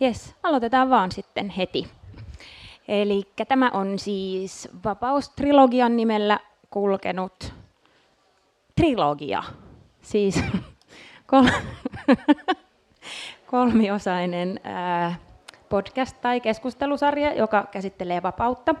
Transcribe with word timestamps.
Jes, 0.00 0.34
aloitetaan 0.42 0.90
vaan 0.90 1.12
sitten 1.12 1.50
heti. 1.50 1.88
Eli 2.88 3.22
tämä 3.48 3.70
on 3.74 3.98
siis 3.98 4.68
Vapaustrilogian 4.84 5.96
nimellä 5.96 6.40
kulkenut 6.70 7.52
trilogia. 8.76 9.42
Siis 10.02 10.44
kol- 11.30 11.48
kolmiosainen 13.50 14.60
podcast 15.68 16.16
tai 16.20 16.40
keskustelusarja, 16.40 17.34
joka 17.34 17.68
käsittelee 17.70 18.22
vapautta. 18.22 18.74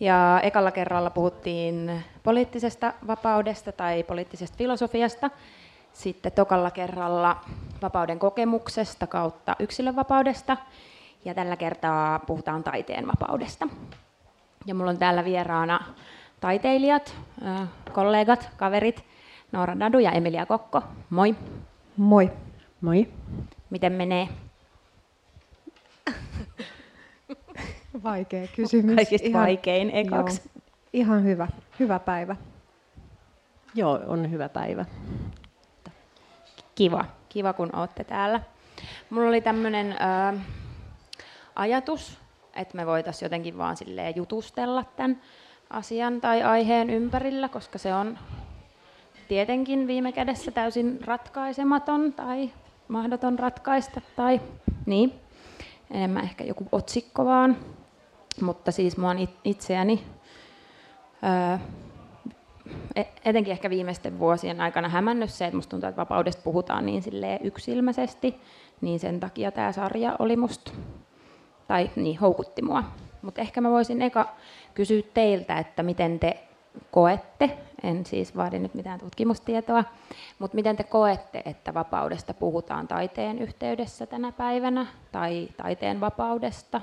Ja 0.00 0.40
ekalla 0.42 0.70
kerralla 0.70 1.10
puhuttiin 1.10 2.04
poliittisesta 2.22 2.92
vapaudesta 3.06 3.72
tai 3.72 4.02
poliittisesta 4.02 4.56
filosofiasta. 4.56 5.30
Sitten 5.92 6.32
tokalla 6.32 6.70
kerralla 6.70 7.40
vapauden 7.82 8.18
kokemuksesta 8.18 9.06
kautta 9.06 9.56
yksilönvapaudesta. 9.58 10.56
Ja 11.24 11.34
tällä 11.34 11.56
kertaa 11.56 12.18
puhutaan 12.18 12.64
taiteen 12.64 13.06
vapaudesta. 13.06 13.68
Ja 14.66 14.74
mulla 14.74 14.90
on 14.90 14.98
täällä 14.98 15.24
vieraana 15.24 15.80
taiteilijat, 16.40 17.16
kollegat, 17.92 18.50
kaverit, 18.56 19.04
Noora 19.52 19.74
Nadu 19.74 19.98
ja 19.98 20.10
Emilia 20.10 20.46
Kokko. 20.46 20.82
Moi. 21.10 21.34
Moi. 21.96 22.30
Moi. 22.80 23.08
Miten 23.70 23.92
menee? 23.92 24.28
Vaikea 28.02 28.46
kysymys. 28.56 28.96
Kaikista 28.96 29.28
ihan, 29.28 29.42
vaikein 29.42 29.90
ekaksi. 29.90 30.42
Joo, 30.44 30.62
ihan 30.92 31.24
hyvä. 31.24 31.48
Hyvä 31.78 31.98
päivä. 31.98 32.36
Joo, 33.74 34.00
on 34.06 34.30
hyvä 34.30 34.48
päivä. 34.48 34.84
Kiva. 36.74 37.04
Kiva, 37.28 37.52
kun 37.52 37.76
olette 37.76 38.04
täällä. 38.04 38.40
Mulla 39.10 39.28
oli 39.28 39.40
tämmöinen 39.40 39.96
ajatus, 41.54 42.18
että 42.56 42.76
me 42.76 42.86
voitaisiin 42.86 43.26
jotenkin 43.26 43.58
vaan 43.58 43.76
jutustella 44.16 44.84
tämän 44.96 45.20
asian 45.70 46.20
tai 46.20 46.42
aiheen 46.42 46.90
ympärillä, 46.90 47.48
koska 47.48 47.78
se 47.78 47.94
on 47.94 48.18
tietenkin 49.28 49.86
viime 49.86 50.12
kädessä 50.12 50.50
täysin 50.50 50.98
ratkaisematon 51.04 52.12
tai 52.12 52.50
mahdoton 52.88 53.38
ratkaista 53.38 54.00
tai 54.16 54.40
niin. 54.86 55.14
Enemmän 55.90 56.24
ehkä 56.24 56.44
joku 56.44 56.66
otsikko 56.72 57.24
vaan. 57.24 57.56
Mutta 58.40 58.72
siis 58.72 58.96
mua 58.96 59.14
itseäni 59.44 60.04
etenkin 63.24 63.52
ehkä 63.52 63.70
viimeisten 63.70 64.18
vuosien 64.18 64.60
aikana 64.60 64.88
hämännyt 64.88 65.30
se, 65.30 65.44
että 65.44 65.56
musta 65.56 65.70
tuntuu, 65.70 65.88
että 65.88 66.00
vapaudesta 66.00 66.42
puhutaan 66.42 66.86
niin 66.86 67.02
yksilmäisesti, 67.42 68.40
niin 68.80 69.00
sen 69.00 69.20
takia 69.20 69.52
tämä 69.52 69.72
sarja 69.72 70.16
oli 70.18 70.36
musta, 70.36 70.72
tai 71.68 71.90
niin, 71.96 72.18
houkutti 72.18 72.62
mua. 72.62 72.84
Mutta 73.22 73.40
ehkä 73.40 73.60
mä 73.60 73.70
voisin 73.70 74.02
eka 74.02 74.28
kysyä 74.74 75.02
teiltä, 75.14 75.58
että 75.58 75.82
miten 75.82 76.18
te 76.18 76.38
koette, 76.90 77.58
en 77.82 78.06
siis 78.06 78.36
vaadi 78.36 78.58
nyt 78.58 78.74
mitään 78.74 79.00
tutkimustietoa, 79.00 79.84
mutta 80.38 80.54
miten 80.54 80.76
te 80.76 80.84
koette, 80.84 81.42
että 81.44 81.74
vapaudesta 81.74 82.34
puhutaan 82.34 82.88
taiteen 82.88 83.38
yhteydessä 83.38 84.06
tänä 84.06 84.32
päivänä, 84.32 84.86
tai 85.12 85.48
taiteen 85.56 86.00
vapaudesta, 86.00 86.80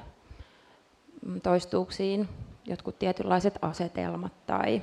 toistuuksiin 1.43 2.29
jotkut 2.65 2.99
tietynlaiset 2.99 3.59
asetelmat, 3.61 4.33
tai 4.45 4.81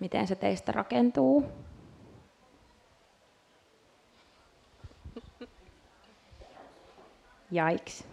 miten 0.00 0.26
se 0.26 0.34
teistä 0.34 0.72
rakentuu? 0.72 1.44
Jaiks. 7.50 8.04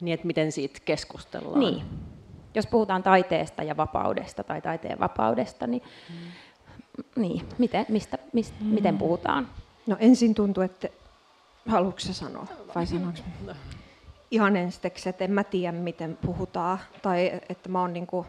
Niin, 0.00 0.14
että 0.14 0.26
miten 0.26 0.52
siitä 0.52 0.80
keskustellaan. 0.84 1.60
Niin. 1.60 1.82
Jos 2.54 2.66
puhutaan 2.66 3.02
taiteesta 3.02 3.62
ja 3.62 3.76
vapaudesta 3.76 4.44
tai 4.44 4.62
taiteen 4.62 5.00
vapaudesta, 5.00 5.66
niin, 5.66 5.82
mm. 6.10 7.22
niin 7.22 7.48
miten, 7.58 7.86
mistä, 7.88 8.18
mistä, 8.32 8.56
mm. 8.60 8.66
miten 8.66 8.98
puhutaan? 8.98 9.48
No 9.86 9.96
ensin 10.00 10.34
tuntuu, 10.34 10.62
että 10.62 10.88
haluatko 11.68 12.00
sanoa 12.00 12.46
vai 12.74 12.86
sanoinko 12.86 13.20
no. 13.46 13.52
Ihan 14.30 14.56
ensiksi, 14.56 15.08
että 15.08 15.24
en 15.24 15.32
mä 15.32 15.44
tiedä, 15.44 15.72
miten 15.72 16.18
puhutaan. 16.26 16.78
Tai 17.02 17.40
että 17.48 17.68
mä 17.68 17.80
oon 17.80 17.92
niinku 17.92 18.26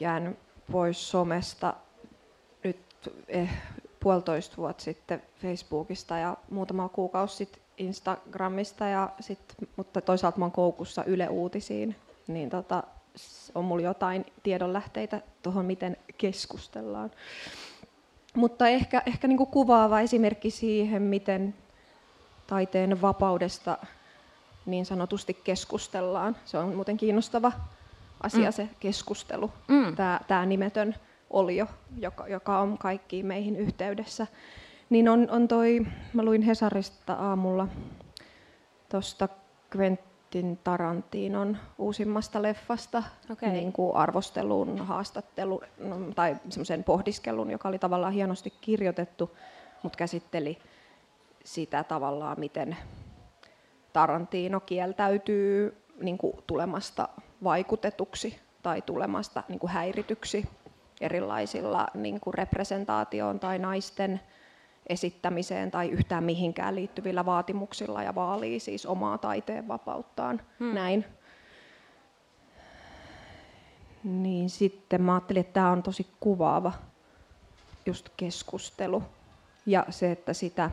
jäänyt 0.00 0.38
pois 0.72 1.10
somesta 1.10 1.74
nyt 2.64 2.78
eh, 3.28 3.50
puolitoista 4.00 4.56
vuotta 4.56 4.84
sitten 4.84 5.22
Facebookista 5.42 6.18
ja 6.18 6.36
muutama 6.50 6.88
kuukausi 6.88 7.36
sitten 7.36 7.62
Instagramista, 7.78 8.86
ja 8.86 9.10
sit, 9.20 9.38
mutta 9.76 10.00
toisaalta 10.00 10.38
mä 10.38 10.44
oon 10.44 10.52
koukussa 10.52 11.04
Yle 11.04 11.28
Uutisiin, 11.28 11.96
niin 12.26 12.50
tota, 12.50 12.82
on 13.54 13.64
mulla 13.64 13.82
jotain 13.82 14.26
tiedonlähteitä 14.42 15.20
tuohon, 15.42 15.64
miten 15.64 15.96
keskustellaan. 16.18 17.10
Mutta 18.34 18.68
ehkä, 18.68 19.02
ehkä 19.06 19.28
niin 19.28 19.36
kuin 19.36 19.50
kuvaava 19.50 20.00
esimerkki 20.00 20.50
siihen, 20.50 21.02
miten 21.02 21.54
taiteen 22.46 23.02
vapaudesta 23.02 23.78
niin 24.66 24.86
sanotusti 24.86 25.34
keskustellaan. 25.34 26.36
Se 26.44 26.58
on 26.58 26.74
muuten 26.74 26.96
kiinnostava 26.96 27.52
asia 28.22 28.48
mm. 28.48 28.52
se 28.52 28.68
keskustelu, 28.80 29.50
mm. 29.68 29.96
tämä, 29.96 30.20
tämä 30.28 30.46
nimetön 30.46 30.94
olio, 31.30 31.66
joka, 31.98 32.28
joka 32.28 32.58
on 32.58 32.78
kaikkiin 32.78 33.26
meihin 33.26 33.56
yhteydessä. 33.56 34.26
Niin 34.90 35.08
on, 35.08 35.30
on 35.30 35.48
toi, 35.48 35.86
mä 36.12 36.22
luin 36.22 36.42
Hesarista 36.42 37.12
aamulla 37.12 37.68
tuosta 38.88 39.28
Quentin 39.76 40.58
Tarantinon 40.64 41.56
uusimmasta 41.78 42.42
leffasta 42.42 43.02
okay. 43.30 43.48
niin 43.48 43.72
kuin 43.72 43.96
arvostelun, 43.96 44.78
haastattelun 44.78 45.60
no, 45.78 45.96
tai 46.14 46.36
semmoisen 46.48 46.84
pohdiskelun, 46.84 47.50
joka 47.50 47.68
oli 47.68 47.78
tavallaan 47.78 48.12
hienosti 48.12 48.52
kirjoitettu, 48.60 49.36
mutta 49.82 49.96
käsitteli 49.96 50.58
sitä 51.44 51.84
tavallaan, 51.84 52.40
miten 52.40 52.76
Tarantino 53.92 54.60
kieltäytyy 54.60 55.76
niin 56.00 56.18
kuin 56.18 56.36
tulemasta 56.46 57.08
vaikutetuksi 57.44 58.38
tai 58.62 58.82
tulemasta 58.82 59.42
niin 59.48 59.58
kuin 59.58 59.70
häirityksi 59.70 60.48
erilaisilla 61.00 61.86
niin 61.94 62.20
kuin 62.20 62.34
representaatioon 62.34 63.40
tai 63.40 63.58
naisten 63.58 64.20
esittämiseen 64.86 65.70
tai 65.70 65.88
yhtään 65.88 66.24
mihinkään 66.24 66.74
liittyvillä 66.74 67.26
vaatimuksilla 67.26 68.02
ja 68.02 68.14
vaalii 68.14 68.60
siis 68.60 68.86
omaa 68.86 69.18
taiteen 69.18 69.68
vapauttaan. 69.68 70.40
Hmm. 70.58 70.74
Näin. 70.74 71.04
Niin 74.04 74.50
sitten 74.50 75.02
mä 75.02 75.14
ajattelin, 75.14 75.40
että 75.40 75.52
tämä 75.52 75.70
on 75.70 75.82
tosi 75.82 76.06
kuvaava 76.20 76.72
just 77.86 78.08
keskustelu. 78.16 79.02
Ja 79.66 79.86
se, 79.90 80.12
että, 80.12 80.32
sitä, 80.32 80.70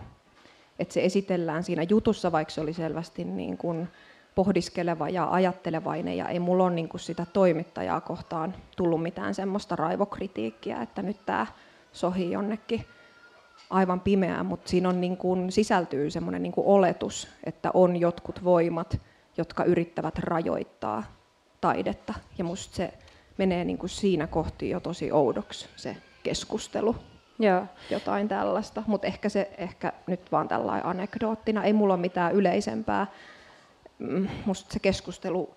että 0.80 0.94
se 0.94 1.06
esitellään 1.06 1.64
siinä 1.64 1.84
jutussa, 1.84 2.32
vaikka 2.32 2.54
se 2.54 2.62
oli 2.62 2.74
selvästi 2.74 3.24
niin 3.24 3.58
kuin 3.58 3.88
pohdiskeleva 4.36 5.10
ja 5.10 5.28
ajattelevainen 5.32 6.18
ja 6.18 6.28
ei 6.28 6.40
mulla 6.40 6.64
ole 6.64 6.74
niin 6.74 6.90
sitä 6.96 7.26
toimittajaa 7.34 8.02
kohtaan 8.02 8.56
tullut 8.78 9.04
mitään 9.04 9.36
semmoista 9.36 9.76
raivokritiikkiä, 9.76 10.82
että 10.82 11.02
nyt 11.02 11.18
tämä 11.26 11.48
sohii 11.92 12.32
jonnekin 12.32 12.86
aivan 13.70 14.00
pimeään, 14.00 14.46
mutta 14.46 14.70
siinä 14.70 14.90
on 14.90 15.02
niin 15.02 15.18
kuin, 15.18 15.52
sisältyy 15.52 16.10
semmoinen 16.10 16.44
niin 16.44 16.54
oletus, 16.58 17.28
että 17.44 17.72
on 17.74 17.98
jotkut 17.98 18.44
voimat, 18.44 19.02
jotka 19.38 19.64
yrittävät 19.64 20.20
rajoittaa 20.20 21.04
taidetta. 21.62 22.14
Ja 22.38 22.44
musta 22.44 22.76
se 22.76 22.94
menee 23.38 23.66
niin 23.66 23.78
kuin 23.78 23.90
siinä 23.90 24.28
kohti 24.28 24.70
jo 24.70 24.80
tosi 24.80 25.12
oudoksi 25.12 25.70
se 25.76 25.98
keskustelu. 26.24 26.96
Joo. 27.40 27.66
Jotain 27.90 28.28
tällaista, 28.28 28.84
mutta 28.88 29.08
ehkä 29.08 29.30
se 29.30 29.52
ehkä 29.58 29.94
nyt 30.08 30.32
vaan 30.32 30.48
tällainen 30.48 30.86
anekdoottina. 30.86 31.64
Ei 31.64 31.74
mulla 31.74 31.94
ole 31.94 32.02
mitään 32.02 32.34
yleisempää. 32.34 33.08
Musta 34.46 34.74
se 34.74 34.80
keskustelu 34.80 35.56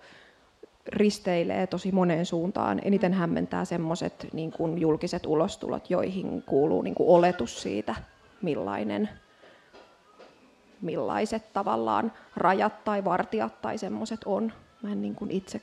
risteilee 0.87 1.67
tosi 1.67 1.91
moneen 1.91 2.25
suuntaan. 2.25 2.81
Eniten 2.83 3.13
hämmentää 3.13 3.65
semmoiset 3.65 4.27
niin 4.33 4.51
julkiset 4.77 5.25
ulostulot, 5.25 5.89
joihin 5.89 6.43
kuuluu 6.43 6.81
niin 6.81 6.95
kuin 6.95 7.09
oletus 7.09 7.61
siitä, 7.61 7.95
millainen, 8.41 9.09
millaiset 10.81 11.53
tavallaan 11.53 12.11
rajat 12.35 12.83
tai 12.83 13.05
vartijat 13.05 13.61
tai 13.61 13.77
semmoiset 13.77 14.19
on. 14.25 14.53
Mä 14.83 14.91
en 14.91 15.01
niin 15.01 15.15
kuin 15.15 15.31
itse, 15.31 15.61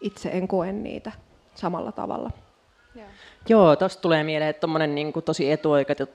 itse 0.00 0.28
en 0.28 0.48
koe 0.48 0.72
niitä 0.72 1.12
samalla 1.54 1.92
tavalla. 1.92 2.30
Joo, 3.48 3.76
tuosta 3.76 4.02
tulee 4.02 4.24
mieleen, 4.24 4.50
että 4.50 4.60
tuommoinen 4.60 4.94
niin 4.94 5.12
tosi 5.24 5.48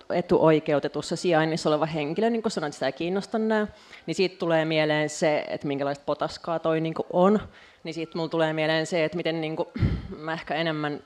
etuoikeutetussa 0.09 1.15
sijainnissa 1.15 1.69
oleva 1.69 1.85
henkilö, 1.85 2.29
niin 2.29 2.41
kuin 2.41 2.51
sanoit, 2.51 2.73
sitä 2.73 2.85
ei 2.85 2.91
kiinnosta 2.91 3.37
nämä, 3.37 3.67
niin 4.05 4.15
siitä 4.15 4.37
tulee 4.37 4.65
mieleen 4.65 5.09
se, 5.09 5.45
että 5.47 5.67
minkälaista 5.67 6.03
potaskaa 6.05 6.59
toi 6.59 6.81
niin 6.81 6.93
on. 7.13 7.39
Niin 7.83 7.93
sitten 7.93 8.17
mulla 8.17 8.29
tulee 8.29 8.53
mieleen 8.53 8.85
se, 8.85 9.03
että 9.03 9.17
miten 9.17 9.41
niin 9.41 9.55
kuin, 9.55 9.67
mä 10.17 10.33
ehkä 10.33 10.55
enemmän, 10.55 10.99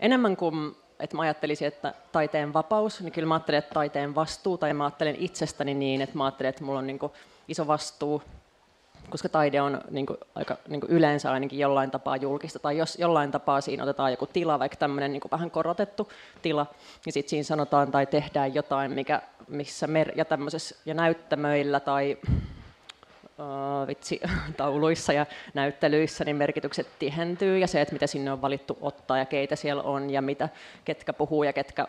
enemmän 0.00 0.36
kuin 0.36 0.76
että 1.00 1.16
mä 1.16 1.22
ajattelisin, 1.22 1.68
että 1.68 1.94
taiteen 2.12 2.52
vapaus, 2.52 3.00
niin 3.00 3.12
kyllä 3.12 3.28
mä 3.28 3.34
ajattelen, 3.34 3.58
että 3.58 3.74
taiteen 3.74 4.14
vastuu, 4.14 4.58
tai 4.58 4.74
mä 4.74 4.84
ajattelen 4.84 5.16
itsestäni 5.18 5.74
niin, 5.74 6.00
että 6.00 6.16
mä 6.16 6.24
ajattelen, 6.24 6.48
että 6.50 6.64
mulla 6.64 6.78
on 6.78 6.86
niin 6.86 6.98
kuin 6.98 7.12
iso 7.48 7.66
vastuu, 7.66 8.22
koska 9.10 9.28
taide 9.28 9.60
on 9.60 9.80
niin 9.90 10.06
kuin, 10.06 10.18
aika 10.34 10.56
niin 10.68 10.80
kuin 10.80 10.90
yleensä 10.90 11.32
ainakin 11.32 11.58
jollain 11.58 11.90
tapaa 11.90 12.16
julkista, 12.16 12.58
tai 12.58 12.78
jos 12.78 12.98
jollain 12.98 13.30
tapaa 13.30 13.60
siinä 13.60 13.82
otetaan 13.82 14.10
joku 14.10 14.26
tila, 14.26 14.58
vaikka 14.58 14.76
tämmöinen 14.76 15.12
niin 15.12 15.22
vähän 15.30 15.50
korotettu 15.50 16.12
tila, 16.42 16.66
niin 17.04 17.12
sitten 17.12 17.30
siinä 17.30 17.44
sanotaan 17.44 17.90
tai 17.90 18.06
tehdään 18.06 18.54
jotain, 18.54 18.92
mikä, 18.92 19.22
missä 19.48 19.86
mer- 19.86 20.12
ja 20.16 20.24
ja 20.86 20.94
näyttämöillä 20.94 21.80
tai 21.80 22.18
uh, 23.38 23.86
vitsi, 23.86 24.20
tauluissa 24.56 25.12
ja 25.12 25.26
näyttelyissä, 25.54 26.24
niin 26.24 26.36
merkitykset 26.36 26.86
tihentyy 26.98 27.58
ja 27.58 27.66
se, 27.66 27.80
että 27.80 27.92
mitä 27.92 28.06
sinne 28.06 28.32
on 28.32 28.42
valittu 28.42 28.78
ottaa 28.80 29.18
ja 29.18 29.24
keitä 29.24 29.56
siellä 29.56 29.82
on 29.82 30.10
ja 30.10 30.22
mitä, 30.22 30.48
ketkä 30.84 31.12
puhuu 31.12 31.42
ja 31.42 31.52
ketkä 31.52 31.88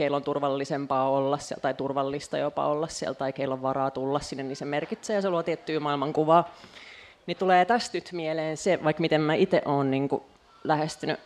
keillä 0.00 0.16
on 0.16 0.22
turvallisempaa 0.22 1.10
olla 1.10 1.38
siellä, 1.38 1.60
tai 1.60 1.74
turvallista 1.74 2.38
jopa 2.38 2.66
olla 2.66 2.88
siellä, 2.88 3.14
tai 3.14 3.32
keillä 3.32 3.52
on 3.52 3.62
varaa 3.62 3.90
tulla 3.90 4.20
sinne, 4.20 4.42
niin 4.42 4.56
se 4.56 4.64
merkitsee 4.64 5.16
ja 5.16 5.22
se 5.22 5.30
luo 5.30 5.42
tiettyä 5.42 5.80
maailmankuvaa. 5.80 6.54
Niin 7.26 7.36
tulee 7.36 7.64
tästä 7.64 7.96
nyt 7.96 8.12
mieleen 8.12 8.56
se, 8.56 8.84
vaikka 8.84 9.00
miten 9.00 9.20
mä 9.20 9.34
itse 9.34 9.62
olen 9.64 9.90
niin 9.90 10.08
lähestynyt 10.64 11.20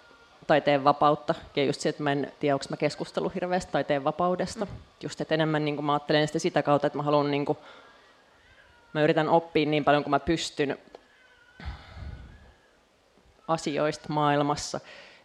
taiteen 0.46 0.84
vapautta, 0.84 1.34
ja 1.56 1.64
just 1.64 1.80
se, 1.80 1.88
että 1.88 2.02
mä 2.02 2.12
en 2.12 2.32
tiedä, 2.40 2.54
onko 2.54 2.64
mä 2.70 2.76
keskustellut 2.76 3.34
hirveästi 3.34 3.72
taiteen 3.72 4.04
vapaudesta. 4.04 4.66
Just, 5.02 5.20
että 5.20 5.34
enemmän 5.34 5.64
niin 5.64 5.76
kuin 5.76 5.86
mä 5.86 5.92
ajattelen 5.92 6.26
sitä 6.26 6.38
sitä 6.38 6.62
kautta, 6.62 6.86
että 6.86 6.96
mä 6.96 7.02
haluan 7.02 7.30
niin 7.30 7.44
kuin, 7.44 7.58
mä 8.92 9.02
yritän 9.02 9.28
oppia 9.28 9.66
niin 9.66 9.84
paljon 9.84 10.02
kuin 10.02 10.10
mä 10.10 10.20
pystyn 10.20 10.78
asioista 13.48 14.06
maailmassa, 14.08 14.80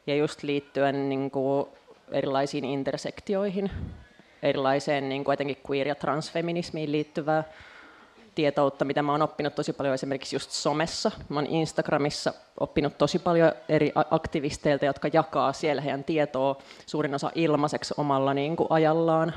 ja 0.08 0.16
just 0.16 0.44
liittyen 0.44 1.10
niin 1.10 1.32
kuin 1.32 1.68
erilaisiin 2.12 2.66
intersektioihin, 2.66 3.72
erilaiseen 4.44 5.10
niin 5.10 5.24
kuin 5.24 5.34
etenkin 5.34 5.58
queer- 5.70 5.88
ja 5.88 5.96
transfeminismiin 5.96 6.92
liittyvää 6.92 7.44
tietoutta, 8.36 8.86
mitä 8.86 9.02
mä 9.02 9.12
oon 9.12 9.22
oppinut 9.22 9.56
tosi 9.56 9.74
paljon 9.74 9.94
esimerkiksi 9.94 10.36
just 10.36 10.52
somessa. 10.52 11.12
Mä 11.30 11.40
oon 11.40 11.46
Instagramissa 11.46 12.34
oppinut 12.60 12.98
tosi 12.98 13.20
paljon 13.20 13.52
eri 13.70 13.92
aktivisteilta, 14.12 14.86
jotka 14.86 15.10
jakaa 15.14 15.54
siellä 15.54 15.82
heidän 15.82 16.04
tietoa 16.04 16.58
suurin 16.86 17.16
osa 17.16 17.32
ilmaiseksi 17.36 17.94
omalla 17.98 18.34
niin 18.34 18.56
kuin, 18.56 18.68
ajallaan. 18.70 19.34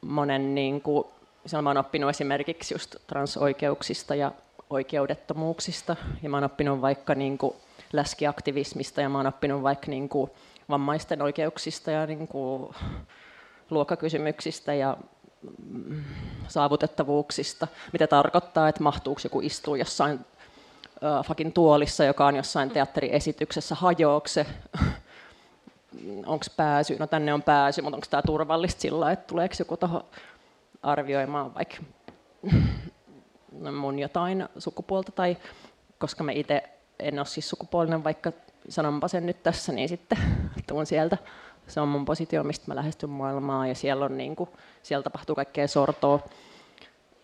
Monen, 0.00 0.54
niin 0.54 0.80
kuin, 0.80 1.06
siellä 1.46 1.62
mä 1.62 1.70
oon 1.70 1.76
oppinut 1.76 2.10
esimerkiksi 2.10 2.74
just 2.74 2.96
transoikeuksista 3.06 4.14
ja 4.14 4.32
oikeudettomuuksista. 4.70 5.96
Ja 6.22 6.30
mä 6.30 6.36
oon 6.36 6.44
oppinut 6.44 6.80
vaikka 6.80 7.14
niin 7.14 7.38
kuin, 7.38 7.54
läskiaktivismista 7.92 9.00
ja 9.00 9.08
mä 9.08 9.18
oon 9.18 9.26
oppinut 9.26 9.62
vaikka 9.62 9.90
niin 9.90 10.08
kuin, 10.08 10.30
vammaisten 10.68 11.22
oikeuksista 11.22 11.90
ja 11.90 12.06
niin 12.06 12.28
kuin, 12.28 12.74
luokkakysymyksistä 13.70 14.74
ja 14.74 14.96
mm, 15.68 16.04
saavutettavuuksista, 16.48 17.68
mitä 17.92 18.06
tarkoittaa, 18.06 18.68
että 18.68 18.82
mahtuuko 18.82 19.20
joku 19.24 19.40
istua 19.40 19.76
jossain 19.76 20.20
äh, 21.04 21.24
fakin 21.24 21.52
tuolissa, 21.52 22.04
joka 22.04 22.26
on 22.26 22.36
jossain 22.36 22.70
teatteriesityksessä, 22.70 23.74
hajoako 23.74 24.28
se, 24.28 24.46
onko 26.26 26.44
pääsy, 26.56 26.96
no 26.98 27.06
tänne 27.06 27.34
on 27.34 27.42
pääsy, 27.42 27.82
mutta 27.82 27.96
onko 27.96 28.06
tämä 28.10 28.22
turvallista 28.22 28.80
sillä 28.80 29.12
että 29.12 29.26
tuleeko 29.26 29.54
joku 29.58 29.76
tuohon 29.76 30.04
arvioimaan 30.82 31.54
vaikka 31.54 31.76
mun 33.80 33.98
jotain 33.98 34.48
sukupuolta, 34.58 35.12
tai 35.12 35.36
koska 35.98 36.24
mä 36.24 36.32
itse 36.32 36.62
en 36.98 37.18
ole 37.18 37.26
siis 37.26 37.48
sukupuolinen, 37.48 38.04
vaikka 38.04 38.32
sanonpa 38.68 39.08
sen 39.08 39.26
nyt 39.26 39.42
tässä, 39.42 39.72
niin 39.72 39.88
sitten 39.88 40.18
tuun 40.68 40.86
sieltä. 40.86 41.18
Se 41.66 41.80
on 41.80 41.88
mun 41.88 42.04
positio, 42.04 42.44
mistä 42.44 42.64
mä 42.68 42.74
lähestyn 42.76 43.10
maailmaa 43.10 43.66
ja 43.66 43.74
siellä, 43.74 44.04
on 44.04 44.16
niin 44.16 44.36
kuin, 44.36 44.50
siellä 44.82 45.02
tapahtuu 45.02 45.34
kaikkea 45.34 45.68
sortoa. 45.68 46.20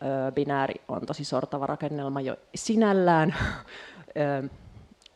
Öö, 0.03 0.33
binääri 0.33 0.75
on 0.89 1.07
tosi 1.07 1.25
sortava 1.25 1.67
rakennelma 1.67 2.21
jo 2.21 2.37
sinällään. 2.55 3.35
Öö, 4.17 4.43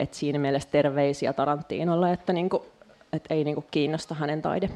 et 0.01 0.15
siinä 0.15 0.39
mielessä 0.39 0.69
terveisiä 0.73 1.33
Tarantinolle, 1.33 2.13
että 2.13 2.33
niinku, 2.33 2.67
et 3.13 3.25
ei 3.31 3.45
niinku 3.45 3.65
kiinnosta 3.71 4.15
hänen 4.15 4.43
taide. 4.43 4.71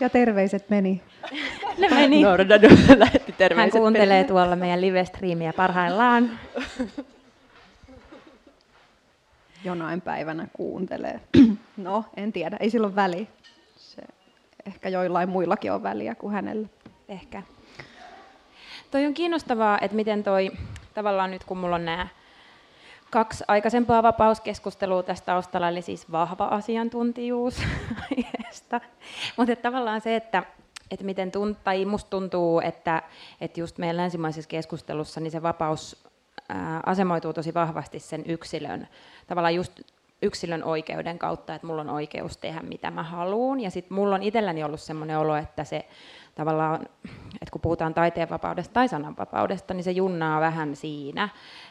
Ja 0.00 0.10
terveiset 0.10 0.70
meni. 0.70 1.02
Ne 1.78 1.88
meni. 1.88 2.22
No, 2.22 2.30
lähetti 2.98 3.32
terveiset 3.32 3.74
Hän 3.74 3.80
kuuntelee 3.82 4.16
meni. 4.18 4.28
tuolla 4.28 4.56
meidän 4.56 4.80
live-striimiä 4.80 5.52
parhaillaan. 5.52 6.30
Jonain 9.64 10.00
päivänä 10.00 10.48
kuuntelee. 10.52 11.20
No, 11.76 12.04
en 12.16 12.32
tiedä, 12.32 12.56
ei 12.60 12.70
silloin 12.70 12.96
väli. 12.96 13.28
Se, 13.76 14.02
ehkä 14.66 14.88
joillain 14.88 15.28
muillakin 15.28 15.72
on 15.72 15.82
väliä 15.82 16.14
kuin 16.14 16.32
hänellä. 16.34 16.68
Ehkä. 17.08 17.42
Toi 18.90 19.06
on 19.06 19.14
kiinnostavaa, 19.14 19.78
että 19.80 19.96
miten 19.96 20.22
toi, 20.22 20.50
tavallaan 20.94 21.30
nyt 21.30 21.44
kun 21.44 21.58
mulla 21.58 21.74
on 21.76 21.84
nämä 21.84 22.08
kaksi 23.10 23.44
aikaisempaa 23.48 24.02
vapauskeskustelua 24.02 25.02
tästä 25.02 25.26
taustalla, 25.26 25.68
eli 25.68 25.82
siis 25.82 26.12
vahva 26.12 26.44
asiantuntijuus 26.44 27.62
aiheesta. 28.10 28.80
Mutta 29.36 29.56
tavallaan 29.56 30.00
se, 30.00 30.16
että, 30.16 30.42
että 30.90 31.04
miten 31.04 31.32
tunt, 31.32 31.64
tai 31.64 31.84
musta 31.84 32.10
tuntuu, 32.10 32.60
että, 32.60 33.02
että 33.40 33.60
just 33.60 33.78
meidän 33.78 33.96
länsimaisessa 33.96 34.48
keskustelussa 34.48 35.20
niin 35.20 35.30
se 35.30 35.42
vapaus 35.42 36.06
ää, 36.48 36.80
asemoituu 36.86 37.32
tosi 37.32 37.54
vahvasti 37.54 38.00
sen 38.00 38.24
yksilön, 38.26 38.88
tavallaan 39.26 39.54
just 39.54 39.80
yksilön 40.22 40.64
oikeuden 40.64 41.18
kautta, 41.18 41.54
että 41.54 41.66
mulla 41.66 41.80
on 41.80 41.90
oikeus 41.90 42.36
tehdä 42.36 42.60
mitä 42.60 42.90
mä 42.90 43.02
haluan. 43.02 43.60
Ja 43.60 43.70
sitten 43.70 43.94
mulla 43.94 44.14
on 44.14 44.22
itselläni 44.22 44.64
ollut 44.64 44.80
sellainen 44.80 45.18
olo, 45.18 45.36
että 45.36 45.64
se 45.64 45.86
tavallaan, 46.34 46.88
että 47.42 47.50
kun 47.52 47.60
puhutaan 47.60 47.94
taiteenvapaudesta 47.94 48.72
tai 48.72 48.88
sananvapaudesta, 48.88 49.74
niin 49.74 49.84
se 49.84 49.90
junnaa 49.90 50.40
vähän 50.40 50.76
siinä, 50.76 51.28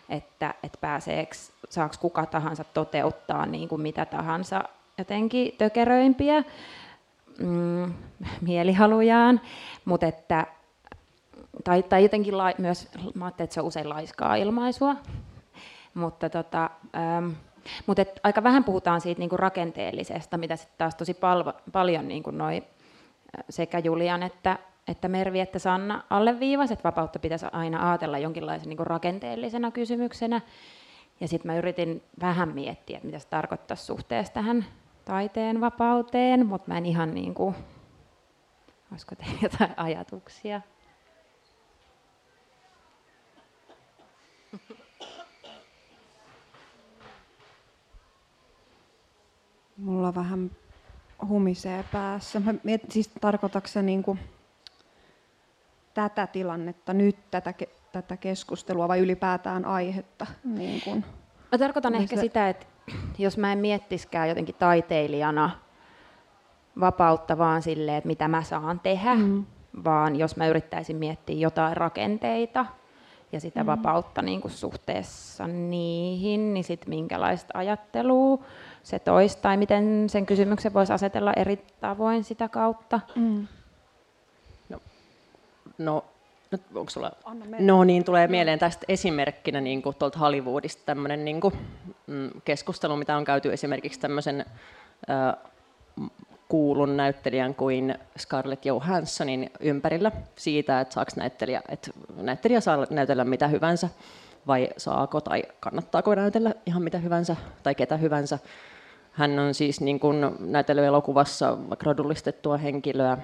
että, 0.10 0.54
että 0.64 0.78
pääseekö, 0.82 1.36
saako 1.70 1.96
kuka 2.00 2.26
tahansa 2.26 2.64
toteuttaa 2.64 3.46
niin 3.46 3.70
kuin 3.70 3.82
mitä 3.82 4.06
tahansa 4.06 4.64
jotenkin 4.98 5.56
tökeröimpiä 5.58 6.44
mm, 7.40 7.94
mielihalujaan, 8.42 9.42
mutta 9.86 10.06
että 10.06 10.48
tai, 11.64 11.84
tai 11.84 12.04
jotenkin 12.04 12.38
la, 12.38 12.52
myös, 12.58 12.90
mä 13.14 13.28
että 13.28 13.48
se 13.50 13.62
on 13.62 13.68
usein 13.68 13.90
laiskaa 13.90 14.36
ilmaisua, 14.36 14.96
mutta 15.94 16.30
tota, 16.30 16.70
ähm, 16.96 17.30
mutta 17.86 18.02
et 18.02 18.20
aika 18.24 18.44
vähän 18.44 18.64
puhutaan 18.64 19.02
siitä 19.02 19.20
niinku 19.20 19.38
rakenteellisesta, 19.38 20.38
mitä 20.38 20.56
sitten 20.56 20.78
taas 20.78 20.96
tosi 20.96 21.14
palvo, 21.14 21.54
paljon 21.72 22.08
niinku 22.08 22.32
noi, 22.32 22.64
sekä 23.50 23.80
Julian 23.80 24.24
että, 24.24 24.60
että 24.88 25.08
Mervi 25.08 25.40
että 25.40 25.60
Sanna 25.60 26.04
alleviivas, 26.10 26.72
että 26.72 26.84
vapautta 26.84 27.20
pitäisi 27.20 27.46
aina 27.52 27.90
ajatella 27.90 28.18
jonkinlaisen 28.18 28.70
niinku 28.70 28.84
rakenteellisena 28.84 29.72
kysymyksenä. 29.72 30.42
Ja 31.20 31.28
sitten 31.28 31.52
mä 31.52 31.58
yritin 31.58 32.04
vähän 32.22 32.50
miettiä, 32.50 33.00
mitä 33.04 33.20
se 33.20 33.28
tarkoittaa 33.28 33.78
suhteessa 33.78 34.34
tähän 34.34 34.66
taiteen 35.06 35.62
vapauteen, 35.62 36.46
mutta 36.46 36.72
mä 36.72 36.78
en 36.78 36.86
ihan 36.86 37.14
niin 37.14 37.34
kuin, 37.34 37.56
olisiko 38.92 39.16
teillä 39.16 39.40
jotain 39.52 39.74
ajatuksia? 39.78 40.62
Mulla 49.78 50.16
vähän 50.16 50.52
humisee 51.28 51.86
päässä. 51.92 52.40
Mä 52.40 52.54
mietin, 52.64 52.92
siis 52.92 53.10
tarkoitatko 53.22 53.68
se 53.68 53.82
niin 53.82 54.04
kuin 54.04 54.20
tätä 55.94 56.28
tilannetta 56.28 56.94
nyt, 56.94 57.18
tätä, 57.32 57.54
tätä 57.92 58.18
keskustelua 58.18 58.88
vai 58.88 59.00
ylipäätään 59.00 59.66
aihetta? 59.66 60.26
Niin 60.44 60.82
kuin, 60.82 61.06
mä 61.52 61.58
tarkoitan 61.58 61.96
ehkä 61.96 62.16
se... 62.16 62.22
sitä, 62.22 62.50
että 62.50 62.66
jos 63.18 63.38
mä 63.38 63.52
en 63.52 63.60
miettiskään 63.60 64.30
jotenkin 64.30 64.56
taiteilijana 64.56 65.52
vapautta 66.80 67.38
vaan 67.38 67.62
silleen, 67.62 67.98
että 67.98 68.08
mitä 68.08 68.28
mä 68.28 68.44
saan 68.44 68.80
tehdä, 68.80 69.16
mm. 69.16 69.46
vaan 69.84 70.16
jos 70.16 70.36
mä 70.36 70.48
yrittäisin 70.48 70.98
miettiä 70.98 71.36
jotain 71.36 71.78
rakenteita 71.78 72.66
ja 73.32 73.40
sitä 73.40 73.64
mm. 73.64 73.68
vapautta 73.68 74.22
niin 74.22 74.42
kuin 74.42 74.52
suhteessa 74.52 75.48
niihin, 75.48 76.54
niin 76.54 76.64
sitten 76.64 76.90
minkälaista 76.90 77.58
ajattelua 77.58 78.44
se 78.84 79.00
toisi, 79.00 79.38
tai 79.38 79.58
miten 79.58 80.06
sen 80.10 80.26
kysymyksen 80.26 80.74
voisi 80.74 80.94
asetella 80.94 81.34
eri 81.36 81.66
tavoin 81.82 82.24
sitä 82.24 82.50
kautta. 82.50 83.00
Mm. 83.16 83.48
No, 84.70 84.80
no 85.78 86.06
onko 86.76 86.90
sulla? 86.90 87.12
No 87.60 87.84
niin, 87.84 88.04
tulee 88.04 88.28
mieleen 88.28 88.60
tästä 88.60 88.86
esimerkkinä 88.90 89.62
niin 89.62 89.82
kuin 89.82 89.96
tuolta 89.96 90.20
Hollywoodista 90.20 90.84
tämmöinen 90.86 91.26
niin 91.26 91.42
kuin, 91.42 91.54
mm, 92.08 92.30
keskustelu, 92.46 92.96
mitä 92.96 93.18
on 93.18 93.26
käyty 93.26 93.54
esimerkiksi 93.54 94.00
tämmöisen 94.00 94.46
äh, 95.10 95.52
kuulun 96.48 96.98
näyttelijän 96.98 97.56
kuin 97.56 97.96
Scarlett 98.20 98.66
Johanssonin 98.66 99.50
ympärillä 99.60 100.12
siitä, 100.36 100.82
että 100.82 100.94
saako 100.94 101.12
näyttelijä, 101.16 101.62
että 101.70 101.92
näyttelijä 102.16 102.62
saa 102.62 102.88
näytellä 102.90 103.24
mitä 103.24 103.48
hyvänsä 103.48 103.90
vai 104.48 104.70
saako 104.78 105.22
tai 105.22 105.44
kannattaako 105.60 106.16
näytellä 106.16 106.54
ihan 106.66 106.84
mitä 106.84 106.98
hyvänsä 106.98 107.36
tai 107.64 107.76
ketä 107.76 107.98
hyvänsä. 107.98 108.40
Hän 109.16 109.40
on 109.40 109.54
siis 109.54 109.82
niin 109.82 110.00
kuin 110.00 110.36
näytellyt 110.40 110.84
elokuvassa 110.86 111.58
rodullistettua 111.84 112.58
henkilöä 112.58 113.18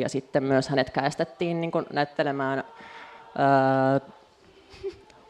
ja 0.00 0.08
sitten 0.08 0.44
myös 0.44 0.68
hänet 0.68 0.90
käestettiin 0.90 1.60
niin 1.60 1.70
kuin 1.70 1.86
näyttelemään 1.92 2.64
ää, 3.38 4.00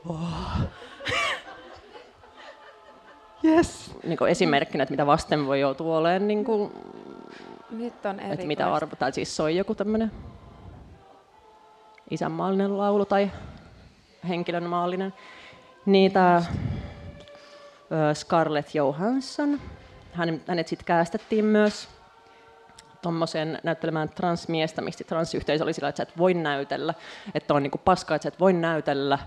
oh. 0.08 0.18
Yes. 3.44 3.94
niin 4.06 4.18
kuin 4.18 4.30
esimerkkinä, 4.30 4.82
että 4.82 4.92
mitä 4.92 5.06
vasten 5.06 5.46
voi 5.46 5.60
joutua 5.60 5.98
olemaan, 5.98 6.28
niin 6.28 6.44
kuin, 6.44 6.72
Nyt 7.70 8.06
on 8.06 8.20
että 8.20 8.46
mitä 8.46 8.74
arvo, 8.74 8.96
tai 8.96 9.12
siis 9.12 9.36
soi 9.36 9.56
joku 9.56 9.74
tämmöinen 9.74 10.12
isänmaallinen 12.10 12.78
laulu 12.78 13.04
tai 13.04 13.30
henkilön 14.28 14.64
maallinen. 14.64 15.14
Niitä 15.86 16.42
Scarlett 18.14 18.74
Johansson, 18.74 19.60
hänet 20.46 20.68
sitten 20.68 20.86
käästettiin 20.86 21.44
myös 21.44 21.88
tuommoisen 23.02 23.58
näyttelemään 23.62 24.08
transmiestä, 24.08 24.82
mistä 24.82 25.04
transyhteisö 25.04 25.64
oli 25.64 25.72
sillä, 25.72 25.88
että 25.88 25.96
sä 25.96 26.02
et 26.02 26.18
voi 26.18 26.34
näytellä, 26.34 26.94
että 27.34 27.54
on 27.54 27.62
niinku 27.62 27.78
paska, 27.78 28.14
että 28.14 28.22
sä 28.22 28.28
et 28.28 28.40
voi 28.40 28.52
näytellä 28.52 29.18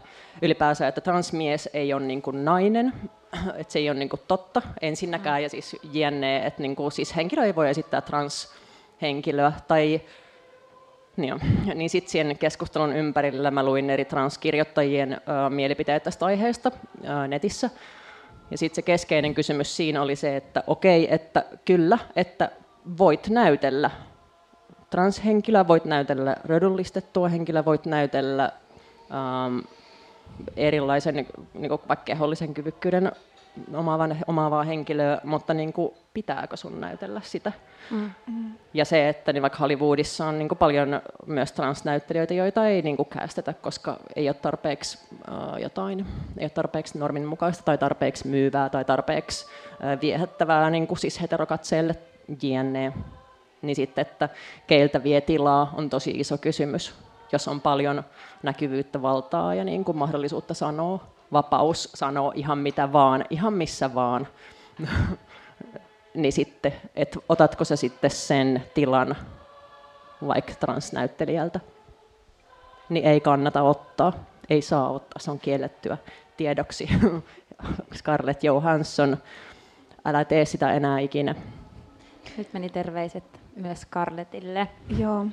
ylipäänsä, 0.41 0.87
että 0.87 1.01
transmies 1.01 1.69
ei 1.73 1.93
ole 1.93 2.01
niinku 2.01 2.31
nainen, 2.31 2.93
että 3.55 3.73
se 3.73 3.79
ei 3.79 3.89
ole 3.89 3.99
niinku 3.99 4.17
totta 4.27 4.61
ensinnäkään, 4.81 5.43
ja 5.43 5.49
siis 5.49 5.75
jne, 5.93 6.45
että 6.45 6.61
niinku, 6.61 6.89
siis 6.89 7.15
henkilö 7.15 7.45
ei 7.45 7.55
voi 7.55 7.69
esittää 7.69 8.01
transhenkilöä, 8.01 9.53
tai 9.67 10.01
niin, 11.17 11.41
niin 11.75 11.89
sitten 11.89 12.11
siihen 12.11 12.37
keskustelun 12.37 12.95
ympärillä 12.95 13.51
mä 13.51 13.63
luin 13.63 13.89
eri 13.89 14.05
transkirjoittajien 14.05 15.13
ö, 15.13 15.49
mielipiteitä 15.49 16.03
tästä 16.03 16.25
aiheesta 16.25 16.71
ö, 17.03 17.27
netissä, 17.27 17.69
ja 18.51 18.57
sitten 18.57 18.75
se 18.75 18.81
keskeinen 18.81 19.33
kysymys 19.33 19.77
siinä 19.77 20.01
oli 20.01 20.15
se, 20.15 20.35
että 20.35 20.63
okei, 20.67 21.13
että 21.13 21.45
kyllä, 21.65 21.97
että 22.15 22.51
voit 22.97 23.27
näytellä. 23.29 23.91
Transhenkilöä, 24.89 25.67
voit 25.67 25.85
näytellä 25.85 26.35
rodullistettua 26.43 27.29
henkilöä, 27.29 27.65
voit 27.65 27.85
näytellä 27.85 28.51
ähm, 29.11 29.59
erilaisen 30.57 31.15
niin 31.15 31.69
kuin 31.69 31.81
vaikka 31.87 32.05
kehollisen 32.05 32.53
kyvykkyyden 32.53 33.11
omaavan, 33.73 34.17
omaavaa 34.27 34.63
henkilöä, 34.63 35.21
mutta 35.23 35.53
niin 35.53 35.73
kuin, 35.73 35.93
pitääkö 36.13 36.57
sun 36.57 36.81
näytellä 36.81 37.21
sitä? 37.23 37.51
Mm. 37.91 38.11
Ja 38.73 38.85
se, 38.85 39.09
että 39.09 39.33
niin 39.33 39.41
vaikka 39.41 39.59
Hollywoodissa 39.59 40.25
on 40.25 40.39
niin 40.39 40.47
kuin 40.47 40.57
paljon 40.57 41.01
myös 41.25 41.51
transnäyttelijöitä, 41.51 42.33
joita 42.33 42.67
ei 42.67 42.81
niin 42.81 42.97
kuin 42.97 43.09
kästetä, 43.09 43.53
koska 43.53 43.97
ei 44.15 44.29
ole 44.29 44.33
tarpeeksi 44.33 44.99
uh, 45.11 45.57
jotain, 45.57 45.99
ei 46.37 46.43
ole 46.43 46.49
tarpeeksi 46.49 46.97
normin 46.97 47.25
mukaista 47.25 47.63
tai 47.63 47.77
tarpeeksi 47.77 48.27
myyvää 48.27 48.69
tai 48.69 48.85
tarpeeksi 48.85 49.45
uh, 49.45 50.01
viehättävää 50.01 50.69
niin 50.69 50.87
kuin 50.87 50.97
siis 50.97 51.21
heterokatseelle 51.21 51.95
jne. 52.41 52.93
Niin 53.61 53.75
sitten, 53.75 54.01
että 54.01 54.29
keiltä 54.67 55.03
vie 55.03 55.21
tilaa 55.21 55.73
on 55.77 55.89
tosi 55.89 56.11
iso 56.11 56.37
kysymys, 56.37 56.95
jos 57.31 57.47
on 57.47 57.61
paljon 57.61 58.03
näkyvyyttä, 58.43 59.01
valtaa 59.01 59.55
ja 59.55 59.63
niin 59.63 59.85
kuin 59.85 59.97
mahdollisuutta 59.97 60.53
sanoa, 60.53 61.03
vapaus 61.31 61.89
sanoa 61.93 62.31
ihan 62.35 62.57
mitä 62.57 62.93
vaan, 62.93 63.25
ihan 63.29 63.53
missä 63.53 63.93
vaan, 63.93 64.27
niin 66.13 66.33
sitten, 66.33 66.73
että 66.95 67.19
otatko 67.29 67.65
sä 67.65 67.75
sitten 67.75 68.11
sen 68.11 68.63
tilan 68.73 69.15
vaikka 70.27 70.53
transnäyttelijältä, 70.59 71.59
niin 72.89 73.05
ei 73.05 73.19
kannata 73.19 73.61
ottaa, 73.61 74.13
ei 74.49 74.61
saa 74.61 74.89
ottaa, 74.89 75.19
se 75.19 75.31
on 75.31 75.39
kiellettyä 75.39 75.97
tiedoksi. 76.37 76.89
Scarlett 77.97 78.43
Johansson, 78.43 79.17
älä 80.05 80.25
tee 80.25 80.45
sitä 80.45 80.73
enää 80.73 80.99
ikinä. 80.99 81.35
Nyt 82.37 82.53
meni 82.53 82.69
terveiset 82.69 83.23
myös 83.55 83.81
Scarlettille. 83.81 84.67
Joo. 84.97 85.25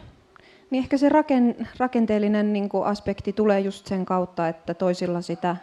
Niin 0.71 0.83
ehkä 0.83 0.97
se 0.97 1.09
raken, 1.09 1.69
rakenteellinen 1.79 2.53
niin 2.53 2.69
kuin 2.69 2.85
aspekti 2.85 3.33
tulee 3.33 3.61
just 3.61 3.87
sen 3.87 4.05
kautta, 4.05 4.49
että 4.49 4.75
toisilla 4.75 5.21
sitä... 5.21 5.57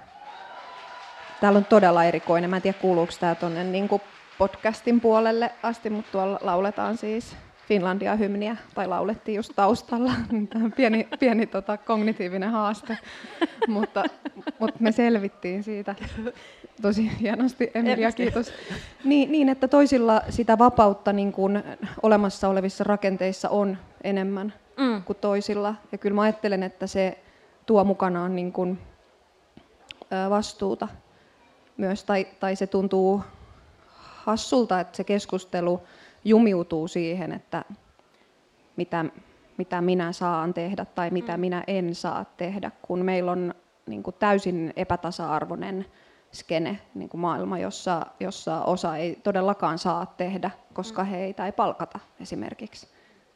Täällä 1.41 1.57
on 1.57 1.65
todella 1.65 2.03
erikoinen. 2.03 2.49
Mä 2.49 2.55
en 2.55 2.61
tiedä, 2.61 2.77
kuuluuko 2.81 3.13
tämä 3.19 3.35
tuonne 3.35 3.63
niin 3.63 3.89
podcastin 4.37 5.01
puolelle 5.01 5.51
asti, 5.63 5.89
mutta 5.89 6.11
tuolla 6.11 6.39
lauletaan 6.41 6.97
siis 6.97 7.35
Finlandia-hymniä, 7.67 8.57
tai 8.75 8.87
laulettiin 8.87 9.35
just 9.35 9.51
taustalla. 9.55 10.11
pieni 10.77 11.07
pieni 11.19 11.47
tota, 11.47 11.77
kognitiivinen 11.77 12.49
haaste, 12.49 12.97
mutta, 13.67 14.03
mutta 14.59 14.77
me 14.79 14.91
selvittiin 14.91 15.63
siitä 15.63 15.95
tosi 16.81 17.11
hienosti. 17.19 17.71
Emilia, 17.75 18.11
kiitos. 18.11 18.53
Niin, 19.03 19.31
niin, 19.31 19.49
että 19.49 19.67
toisilla 19.67 20.21
sitä 20.29 20.57
vapautta 20.57 21.13
niin 21.13 21.31
kuin 21.31 21.63
olemassa 22.03 22.49
olevissa 22.49 22.83
rakenteissa 22.83 23.49
on 23.49 23.77
enemmän 24.03 24.53
mm. 24.77 25.03
kuin 25.03 25.17
toisilla. 25.21 25.75
Ja 25.91 25.97
kyllä 25.97 26.15
mä 26.15 26.21
ajattelen, 26.21 26.63
että 26.63 26.87
se 26.87 27.17
tuo 27.65 27.83
mukanaan 27.83 28.35
niin 28.35 28.51
kuin, 28.51 28.79
vastuuta 30.29 30.87
myös, 31.77 32.03
tai, 32.03 32.27
tai 32.39 32.55
se 32.55 32.67
tuntuu 32.67 33.21
hassulta, 34.25 34.79
että 34.79 34.97
se 34.97 35.03
keskustelu 35.03 35.81
jumiutuu 36.23 36.87
siihen, 36.87 37.31
että 37.31 37.65
mitä, 38.75 39.05
mitä 39.57 39.81
minä 39.81 40.11
saan 40.11 40.53
tehdä 40.53 40.85
tai 40.85 41.09
mitä 41.09 41.37
mm. 41.37 41.41
minä 41.41 41.63
en 41.67 41.95
saa 41.95 42.25
tehdä, 42.37 42.71
kun 42.81 42.99
meillä 42.99 43.31
on 43.31 43.53
niin 43.85 44.03
kuin 44.03 44.15
täysin 44.19 44.73
epätasa-arvoinen 44.75 45.85
skene, 46.33 46.79
niin 46.95 47.09
kuin 47.09 47.21
maailma, 47.21 47.59
jossa, 47.59 48.05
jossa 48.19 48.61
osa 48.61 48.97
ei 48.97 49.15
todellakaan 49.23 49.77
saa 49.77 50.13
tehdä, 50.17 50.51
koska 50.73 51.03
mm. 51.03 51.09
heitä 51.09 51.45
ei 51.45 51.51
palkata 51.51 51.99
esimerkiksi. 52.19 52.87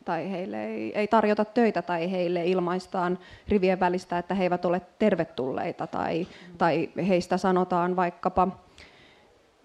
Tai 0.05 0.31
heille 0.31 0.65
ei, 0.65 0.91
ei 0.95 1.07
tarjota 1.07 1.45
töitä 1.45 1.81
tai 1.81 2.11
heille 2.11 2.45
ilmaistaan 2.45 3.19
rivien 3.47 3.79
välistä, 3.79 4.17
että 4.17 4.33
he 4.33 4.43
eivät 4.43 4.65
ole 4.65 4.81
tervetulleita 4.99 5.87
tai, 5.87 6.23
mm. 6.23 6.57
tai 6.57 6.89
heistä 7.07 7.37
sanotaan 7.37 7.95
vaikkapa 7.95 8.47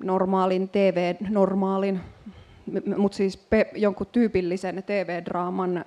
normaalin 0.05 0.69
TV-normaalin 0.69 2.01
mutta 2.97 3.17
siis 3.17 3.37
pe, 3.37 3.71
jonkun 3.75 4.07
tyypillisen 4.07 4.83
TV-draaman 4.87 5.85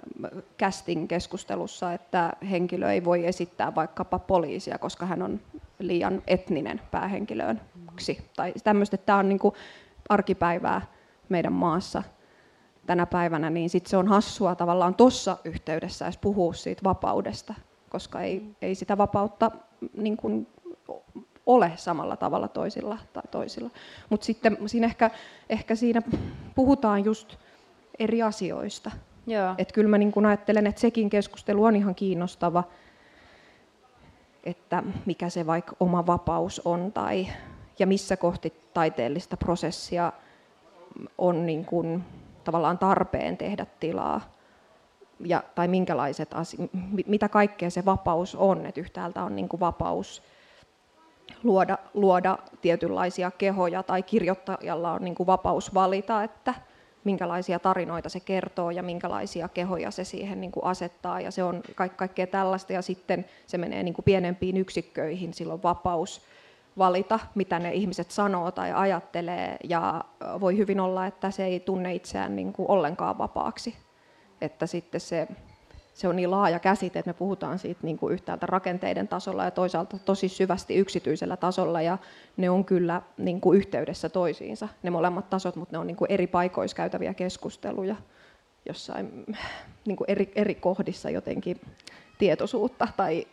casting-keskustelussa, 0.60 1.94
että 1.94 2.34
henkilö 2.50 2.92
ei 2.92 3.04
voi 3.04 3.26
esittää 3.26 3.76
vaikkapa 3.76 4.20
poliisia, 4.20 4.78
koska 4.78 5.06
hän 5.06 5.22
on 5.22 5.40
liian 5.80 6.22
etninen 6.28 6.82
päähenkilöksi. 6.92 8.30
Tai 8.36 8.54
tämmöistä, 8.64 8.98
tämä 8.98 9.20
on 9.20 9.30
niin 9.30 9.40
arkipäivää 10.10 10.82
meidän 11.30 11.54
maassa 11.54 12.04
tänä 12.86 13.06
päivänä, 13.06 13.50
niin 13.50 13.70
sit 13.70 13.88
se 13.88 13.98
on 13.98 14.08
hassua 14.08 14.56
tavallaan 14.56 14.96
tuossa 14.96 15.38
yhteydessä 15.46 16.06
edes 16.06 16.18
puhua 16.18 16.54
siitä 16.54 16.82
vapaudesta, 16.84 17.54
koska 17.90 18.22
ei, 18.22 18.56
ei 18.62 18.76
sitä 18.76 18.98
vapautta 18.98 19.52
niin 19.98 20.18
kuin 20.18 20.48
ole 21.48 21.72
samalla 21.76 22.18
tavalla 22.18 22.48
toisilla 22.48 22.98
tai 23.14 23.24
toisilla. 23.32 23.70
Mutta 24.10 24.26
sitten 24.26 24.58
siinä 24.66 24.88
ehkä, 24.88 25.12
ehkä 25.50 25.76
siinä 25.76 26.02
puhutaan 26.56 27.06
just 27.06 27.38
eri 28.00 28.22
asioista. 28.22 28.92
Että 29.58 29.74
kyllä 29.74 29.90
mä 29.90 29.98
niin 29.98 30.12
kun 30.12 30.26
ajattelen, 30.26 30.68
että 30.68 30.82
sekin 30.82 31.10
keskustelu 31.10 31.64
on 31.64 31.76
ihan 31.76 31.96
kiinnostava, 31.96 32.64
että 34.44 34.84
mikä 35.06 35.30
se 35.30 35.46
vaikka 35.46 35.76
oma 35.80 36.08
vapaus 36.08 36.62
on 36.66 36.92
tai 36.92 37.28
ja 37.80 37.88
missä 37.88 38.18
kohti 38.18 38.54
taiteellista 38.74 39.38
prosessia 39.38 40.14
on 41.18 41.46
niin 41.46 41.66
kun, 41.66 42.04
tavallaan 42.44 42.78
tarpeen 42.78 43.38
tehdä 43.38 43.66
tilaa 43.80 44.22
ja, 45.20 45.44
tai 45.56 45.68
minkälaiset 45.68 46.34
asi- 46.34 46.70
mitä 47.08 47.30
kaikkea 47.30 47.70
se 47.70 47.86
vapaus 47.86 48.36
on. 48.36 48.66
että 48.66 48.82
yhtäältä 48.82 49.24
on 49.24 49.36
niin 49.36 49.50
vapaus 49.60 50.24
luoda, 51.44 51.78
luoda 51.94 52.38
tietynlaisia 52.62 53.32
kehoja 53.32 53.84
tai 53.84 54.04
kirjoittajalla 54.04 54.92
on 54.92 55.02
niin 55.02 55.16
kuin 55.16 55.28
vapaus 55.28 55.74
valita, 55.74 56.24
että 56.24 56.54
minkälaisia 57.04 57.60
tarinoita 57.60 58.10
se 58.10 58.20
kertoo 58.20 58.72
ja 58.72 58.84
minkälaisia 58.84 59.48
kehoja 59.48 59.92
se 59.92 60.04
siihen 60.04 60.42
niin 60.42 60.52
kuin 60.52 60.66
asettaa. 60.66 61.22
Ja 61.22 61.32
se 61.32 61.44
on 61.44 61.62
ka- 61.76 61.90
kaikkea 61.90 62.28
tällaista. 62.28 62.74
Ja 62.74 62.82
sitten 62.82 63.26
se 63.48 63.58
menee 63.58 63.84
niin 63.84 63.94
kuin 63.94 64.06
pienempiin 64.06 64.58
yksikköihin, 64.58 65.34
silloin 65.34 65.64
vapaus 65.64 66.22
valita, 66.78 67.20
mitä 67.36 67.60
ne 67.60 67.74
ihmiset 67.74 68.12
sanoo 68.12 68.52
tai 68.52 68.74
ajattelee. 68.74 69.58
Ja 69.64 70.04
voi 70.40 70.58
hyvin 70.58 70.80
olla, 70.80 71.06
että 71.06 71.32
se 71.32 71.46
ei 71.46 71.60
tunne 71.60 71.94
itseään 71.94 72.36
niin 72.36 72.54
kuin 72.54 72.70
ollenkaan 72.70 73.18
vapaaksi, 73.18 73.76
että 74.42 74.68
sitten 74.68 75.02
se 75.02 75.28
se 75.98 76.08
on 76.08 76.16
niin 76.16 76.32
laaja 76.32 76.60
käsite, 76.60 77.00
että 77.00 77.10
me 77.10 77.14
puhutaan 77.14 77.60
siitä 77.60 77.80
niin 77.84 77.98
kuin 77.98 78.14
yhtäältä 78.14 78.46
rakenteiden 78.46 79.08
tasolla 79.08 79.44
ja 79.44 79.52
toisaalta 79.52 80.00
tosi 80.00 80.30
syvästi 80.30 80.76
yksityisellä 80.76 81.38
tasolla 81.38 81.82
ja 81.82 81.98
ne 82.38 82.50
on 82.50 82.66
kyllä 82.66 83.02
niin 83.18 83.42
kuin 83.42 83.58
yhteydessä 83.58 84.10
toisiinsa, 84.10 84.68
ne 84.84 84.90
molemmat 84.90 85.30
tasot, 85.30 85.56
mutta 85.56 85.76
ne 85.76 85.80
on 85.80 85.88
niin 85.88 85.98
kuin 85.98 86.12
eri 86.12 86.28
paikoissa 86.28 86.78
käytäviä 86.78 87.14
keskusteluja 87.14 87.96
jossain 88.66 89.26
niin 89.86 89.98
kuin 89.98 90.12
eri, 90.12 90.32
eri 90.36 90.56
kohdissa 90.56 91.10
jotenkin 91.10 91.62
tietoisuutta 92.18 92.88
tai, 92.98 93.28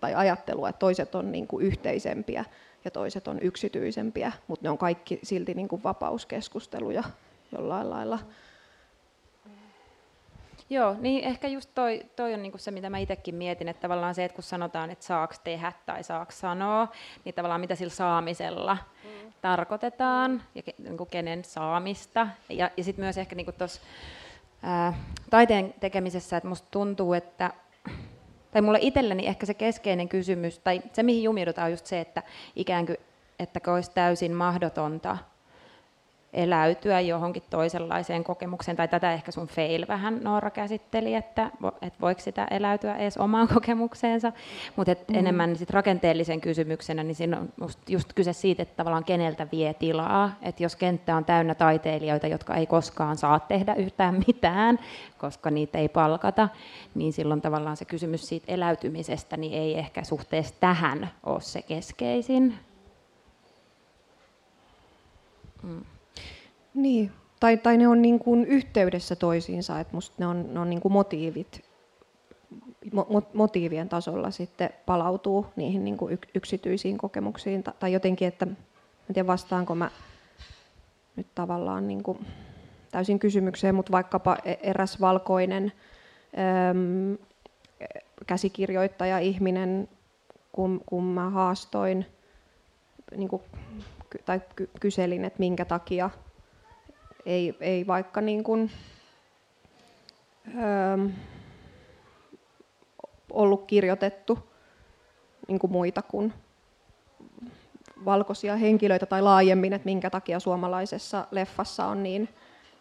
tai 0.00 0.14
ajattelua, 0.14 0.68
että 0.68 0.78
toiset 0.78 1.14
on 1.14 1.32
niin 1.32 1.46
kuin 1.46 1.66
yhteisempiä 1.66 2.44
ja 2.84 2.90
toiset 2.90 3.28
on 3.28 3.38
yksityisempiä, 3.38 4.32
mutta 4.48 4.66
ne 4.66 4.70
on 4.70 4.78
kaikki 4.78 5.20
silti 5.22 5.54
niin 5.54 5.68
kuin 5.68 5.82
vapauskeskusteluja 5.82 7.04
jollain 7.52 7.90
lailla. 7.90 8.18
Joo, 10.74 10.96
niin 11.00 11.24
ehkä 11.24 11.48
just 11.48 11.70
toi, 11.74 12.02
toi 12.16 12.34
on 12.34 12.42
niinku 12.42 12.58
se, 12.58 12.70
mitä 12.70 12.90
mä 12.90 12.98
itsekin 12.98 13.34
mietin, 13.34 13.68
että 13.68 13.80
tavallaan 13.80 14.14
se, 14.14 14.24
että 14.24 14.34
kun 14.34 14.44
sanotaan, 14.44 14.90
että 14.90 15.04
saaks 15.04 15.38
tehdä 15.38 15.72
tai 15.86 16.04
saaks 16.04 16.40
sanoa, 16.40 16.88
niin 17.24 17.34
tavallaan 17.34 17.60
mitä 17.60 17.74
sillä 17.74 17.92
saamisella 17.92 18.76
mm. 19.04 19.32
tarkoitetaan 19.40 20.42
ja 20.54 20.62
ke, 20.62 20.74
niinku 20.78 21.06
kenen 21.06 21.44
saamista. 21.44 22.28
Ja, 22.48 22.70
ja 22.76 22.84
sitten 22.84 23.04
myös 23.04 23.18
ehkä 23.18 23.34
niinku 23.34 23.52
tuossa 23.52 23.80
taiteen 25.30 25.74
tekemisessä, 25.80 26.36
että 26.36 26.48
musta 26.48 26.68
tuntuu, 26.70 27.12
että 27.12 27.50
tai 28.52 28.62
mulle 28.62 28.78
itselleni 28.80 29.26
ehkä 29.26 29.46
se 29.46 29.54
keskeinen 29.54 30.08
kysymys, 30.08 30.58
tai 30.58 30.82
se 30.92 31.02
mihin 31.02 31.22
jumiudutaan 31.22 31.64
on 31.64 31.70
just 31.70 31.86
se, 31.86 32.00
että 32.00 32.22
ikään 32.56 32.86
kuin, 32.86 32.96
että 33.38 33.72
olisi 33.72 33.90
täysin 33.94 34.32
mahdotonta 34.32 35.18
eläytyä 36.34 37.00
johonkin 37.00 37.42
toisenlaiseen 37.50 38.24
kokemukseen, 38.24 38.76
tai 38.76 38.88
tätä 38.88 39.12
ehkä 39.12 39.32
sun 39.32 39.46
fail 39.46 39.84
vähän 39.88 40.20
Noora 40.22 40.50
käsitteli, 40.50 41.14
että, 41.14 41.50
että 41.82 42.00
voiko 42.00 42.20
sitä 42.20 42.46
eläytyä 42.50 42.96
edes 42.96 43.16
omaan 43.16 43.48
kokemukseensa, 43.54 44.32
mutta 44.76 44.92
mm. 44.92 45.14
enemmän 45.14 45.56
sit 45.56 45.70
rakenteellisen 45.70 46.40
kysymyksenä, 46.40 47.02
niin 47.02 47.14
siinä 47.14 47.40
on 47.40 47.52
just, 47.60 47.90
just 47.90 48.12
kyse 48.12 48.32
siitä, 48.32 48.62
että 48.62 48.76
tavallaan 48.76 49.04
keneltä 49.04 49.46
vie 49.52 49.74
tilaa, 49.74 50.30
että 50.42 50.62
jos 50.62 50.76
kenttä 50.76 51.16
on 51.16 51.24
täynnä 51.24 51.54
taiteilijoita, 51.54 52.26
jotka 52.26 52.54
ei 52.54 52.66
koskaan 52.66 53.16
saa 53.16 53.40
tehdä 53.40 53.74
yhtään 53.74 54.22
mitään, 54.26 54.78
koska 55.18 55.50
niitä 55.50 55.78
ei 55.78 55.88
palkata, 55.88 56.48
niin 56.94 57.12
silloin 57.12 57.40
tavallaan 57.40 57.76
se 57.76 57.84
kysymys 57.84 58.28
siitä 58.28 58.52
eläytymisestä 58.52 59.36
niin 59.36 59.52
ei 59.52 59.78
ehkä 59.78 60.04
suhteessa 60.04 60.54
tähän 60.60 61.10
ole 61.26 61.40
se 61.40 61.62
keskeisin. 61.62 62.54
Mm. 65.62 65.84
Niin, 66.74 67.12
tai, 67.40 67.56
tai 67.56 67.78
ne 67.78 67.88
on 67.88 68.02
niin 68.02 68.18
kuin 68.18 68.44
yhteydessä 68.44 69.16
toisiinsa, 69.16 69.80
että 69.80 69.94
musta 69.94 70.14
ne 70.18 70.26
on, 70.26 70.54
ne 70.54 70.60
on 70.60 70.70
niin 70.70 70.80
kuin 70.80 70.92
motiivit, 70.92 71.64
mo, 72.92 73.22
motiivien 73.34 73.88
tasolla 73.88 74.30
sitten 74.30 74.70
palautuu 74.86 75.46
niihin 75.56 75.84
niin 75.84 75.96
kuin 75.96 76.18
yksityisiin 76.34 76.98
kokemuksiin, 76.98 77.64
tai 77.80 77.92
jotenkin, 77.92 78.28
että 78.28 78.46
en 79.08 79.14
tiedä 79.14 79.26
vastaanko 79.26 79.74
mä 79.74 79.90
nyt 81.16 81.26
tavallaan 81.34 81.88
niin 81.88 82.02
kuin 82.02 82.26
täysin 82.90 83.18
kysymykseen, 83.18 83.74
mutta 83.74 83.92
vaikkapa 83.92 84.36
e-, 84.44 84.56
eräs 84.62 85.00
valkoinen 85.00 85.72
äm, 86.70 87.18
käsikirjoittaja 88.26 89.18
ihminen, 89.18 89.88
kun, 90.52 90.80
kun 90.86 91.04
mä 91.04 91.30
haastoin 91.30 92.06
niin 93.16 93.28
kuin, 93.28 93.42
tai 94.24 94.40
kyselin, 94.80 95.24
että 95.24 95.38
minkä 95.38 95.64
takia 95.64 96.10
ei, 97.26 97.56
ei 97.60 97.86
vaikka 97.86 98.20
niin 98.20 98.44
kuin, 98.44 98.70
öö, 100.56 101.08
ollut 103.30 103.64
kirjoitettu 103.66 104.38
niin 105.48 105.58
kuin 105.58 105.72
muita 105.72 106.02
kuin 106.02 106.32
valkoisia 108.04 108.56
henkilöitä 108.56 109.06
tai 109.06 109.22
laajemmin, 109.22 109.72
että 109.72 109.84
minkä 109.84 110.10
takia 110.10 110.40
suomalaisessa 110.40 111.26
leffassa 111.30 111.86
on 111.86 112.02
niin, 112.02 112.28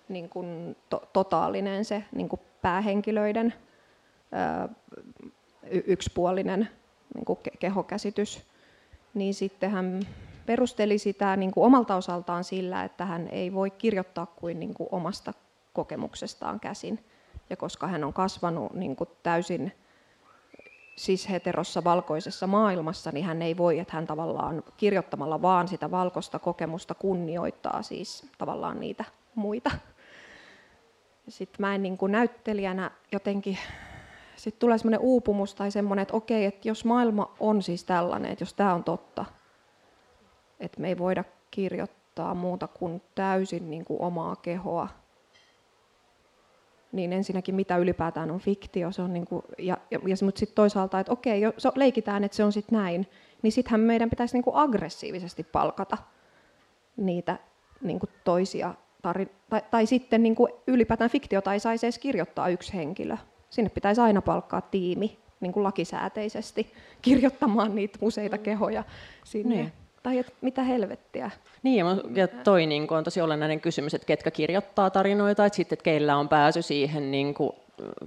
niin 0.09 0.29
kuin 0.29 0.75
to, 0.89 1.09
totaalinen 1.13 1.85
se 1.85 2.03
niin 2.11 2.29
kuin 2.29 2.39
päähenkilöiden 2.61 3.53
öö, 4.33 4.67
yksipuolinen 5.85 6.69
niin 7.15 7.25
kuin 7.25 7.39
kehokäsitys, 7.59 8.43
niin 9.13 9.33
sitten 9.33 9.71
hän 9.71 9.99
perusteli 10.45 10.97
sitä 10.97 11.35
niin 11.35 11.51
kuin 11.51 11.65
omalta 11.65 11.95
osaltaan 11.95 12.43
sillä, 12.43 12.83
että 12.83 13.05
hän 13.05 13.27
ei 13.27 13.53
voi 13.53 13.71
kirjoittaa 13.71 14.25
kuin, 14.25 14.59
niin 14.59 14.73
kuin 14.73 14.89
omasta 14.91 15.33
kokemuksestaan 15.73 16.59
käsin. 16.59 17.05
Ja 17.49 17.57
koska 17.57 17.87
hän 17.87 18.03
on 18.03 18.13
kasvanut 18.13 18.73
niin 18.73 18.95
kuin 18.95 19.09
täysin 19.23 19.71
siis 20.95 21.29
heterossa 21.29 21.83
valkoisessa 21.83 22.47
maailmassa, 22.47 23.11
niin 23.11 23.25
hän 23.25 23.41
ei 23.41 23.57
voi, 23.57 23.79
että 23.79 23.93
hän 23.93 24.07
tavallaan 24.07 24.63
kirjoittamalla 24.77 25.41
vaan 25.41 25.67
sitä 25.67 25.91
valkoista 25.91 26.39
kokemusta 26.39 26.93
kunnioittaa 26.93 27.81
siis 27.81 28.27
tavallaan 28.37 28.79
niitä 28.79 29.05
muita. 29.35 29.71
Sitten 31.27 31.61
mä 31.61 31.75
en 31.75 31.83
niin 31.83 31.97
kuin 31.97 32.11
näyttelijänä 32.11 32.91
jotenkin, 33.11 33.57
sitten 34.35 34.59
tulee 34.59 34.77
semmoinen 34.77 34.99
uupumus 34.99 35.55
tai 35.55 35.71
semmoinen, 35.71 36.03
että 36.03 36.17
okei, 36.17 36.45
että 36.45 36.67
jos 36.67 36.85
maailma 36.85 37.35
on 37.39 37.61
siis 37.61 37.83
tällainen, 37.83 38.31
että 38.31 38.41
jos 38.41 38.53
tämä 38.53 38.73
on 38.73 38.83
totta, 38.83 39.25
että 40.59 40.81
me 40.81 40.87
ei 40.87 40.97
voida 40.97 41.23
kirjoittaa 41.51 42.33
muuta 42.33 42.67
kuin 42.67 43.01
täysin 43.15 43.69
niin 43.69 43.85
kuin 43.85 44.01
omaa 44.01 44.35
kehoa. 44.35 44.87
Niin 46.91 47.13
ensinnäkin 47.13 47.55
mitä 47.55 47.77
ylipäätään 47.77 48.31
on 48.31 48.39
fiktio, 48.39 48.91
se 48.91 49.01
on 49.01 49.13
niin 49.13 49.25
kuin, 49.25 49.43
ja, 49.57 49.77
ja, 49.91 49.99
ja 50.07 50.15
mutta 50.25 50.39
sitten 50.39 50.55
toisaalta, 50.55 50.99
että 50.99 51.11
okei, 51.13 51.41
jo, 51.41 51.53
so, 51.57 51.71
leikitään, 51.75 52.23
että 52.23 52.37
se 52.37 52.43
on 52.43 52.51
sitten 52.51 52.79
näin, 52.79 53.07
niin 53.41 53.51
sittenhän 53.51 53.79
meidän 53.79 54.09
pitäisi 54.09 54.35
niin 54.35 54.43
kuin 54.43 54.55
aggressiivisesti 54.55 55.43
palkata 55.43 55.97
niitä 56.97 57.39
niin 57.81 57.99
kuin 57.99 58.09
toisia 58.23 58.73
tarin, 59.01 59.29
tai, 59.49 59.61
tai 59.71 59.85
sitten 59.85 60.23
niin 60.23 60.35
kuin 60.35 60.53
ylipäätään 60.67 61.09
fiktiota 61.09 61.53
ei 61.53 61.59
saisi 61.59 61.85
edes 61.85 61.99
kirjoittaa 61.99 62.49
yksi 62.49 62.73
henkilö. 62.73 63.17
Sinne 63.49 63.69
pitäisi 63.69 64.01
aina 64.01 64.21
palkkaa 64.21 64.61
tiimi 64.61 65.19
niin 65.39 65.53
kuin 65.53 65.63
lakisääteisesti 65.63 66.73
kirjoittamaan 67.01 67.75
niitä 67.75 67.99
useita 68.01 68.37
kehoja 68.37 68.83
sinne. 69.23 69.55
Niin 69.55 69.73
tai 70.03 70.17
että 70.17 70.33
mitä 70.41 70.63
helvettiä. 70.63 71.31
Niin, 71.63 71.85
ja 72.15 72.27
toi 72.27 72.65
niin 72.65 72.87
kuin, 72.87 72.97
on 72.97 73.03
tosi 73.03 73.21
olennainen 73.21 73.61
kysymys, 73.61 73.93
että 73.93 74.05
ketkä 74.05 74.31
kirjoittaa 74.31 74.89
tarinoita, 74.89 75.45
että 75.45 75.55
sitten 75.55 75.75
että 75.75 75.83
keillä 75.83 76.17
on 76.17 76.29
pääsy 76.29 76.61
siihen, 76.61 77.11
niin 77.11 77.33
kuin, 77.33 77.51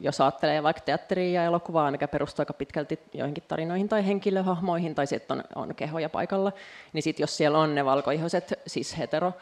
jos 0.02 0.20
ajattelee 0.20 0.62
vaikka 0.62 0.82
teatteria 0.82 1.42
ja 1.42 1.44
elokuvaa, 1.44 1.90
mikä 1.90 2.08
perustuu 2.08 2.42
aika 2.42 2.52
pitkälti 2.52 2.98
joihinkin 3.14 3.44
tarinoihin 3.48 3.88
tai 3.88 4.06
henkilöhahmoihin, 4.06 4.94
tai 4.94 5.06
sitten 5.06 5.36
on, 5.36 5.44
on 5.54 5.74
kehoja 5.74 6.08
paikalla, 6.08 6.52
niin 6.92 7.02
sitten 7.02 7.22
jos 7.22 7.36
siellä 7.36 7.58
on 7.58 7.74
ne 7.74 7.84
valkoihoiset, 7.84 8.52
siis 8.66 8.98
hetero, 8.98 9.32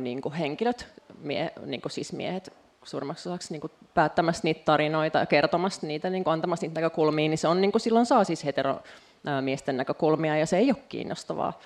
niin 0.00 0.22
kuin 0.22 0.34
henkilöt, 0.34 0.86
mie, 1.18 1.52
niin 1.66 1.80
kuin 1.80 1.92
siis 1.92 2.12
miehet 2.12 2.52
suurimmaksi 2.84 3.28
osaksi 3.28 3.52
niin 3.52 3.60
kuin 3.60 3.72
päättämässä 3.94 4.40
niitä 4.44 4.60
tarinoita 4.64 5.18
ja 5.18 5.26
kertomassa 5.26 5.86
niitä, 5.86 6.10
niin 6.10 6.24
kuin 6.24 6.32
antamassa 6.32 6.66
niitä 6.66 6.80
näkökulmia, 6.80 7.28
niin 7.28 7.38
se 7.38 7.48
on 7.48 7.60
niin 7.60 7.72
kuin 7.72 7.82
silloin 7.82 8.06
saa 8.06 8.24
siis 8.24 8.44
hetero 8.44 8.80
miesten 9.40 9.76
näkökulmia, 9.76 10.36
ja 10.36 10.46
se 10.46 10.56
ei 10.56 10.70
ole 10.70 10.82
kiinnostavaa. 10.88 11.58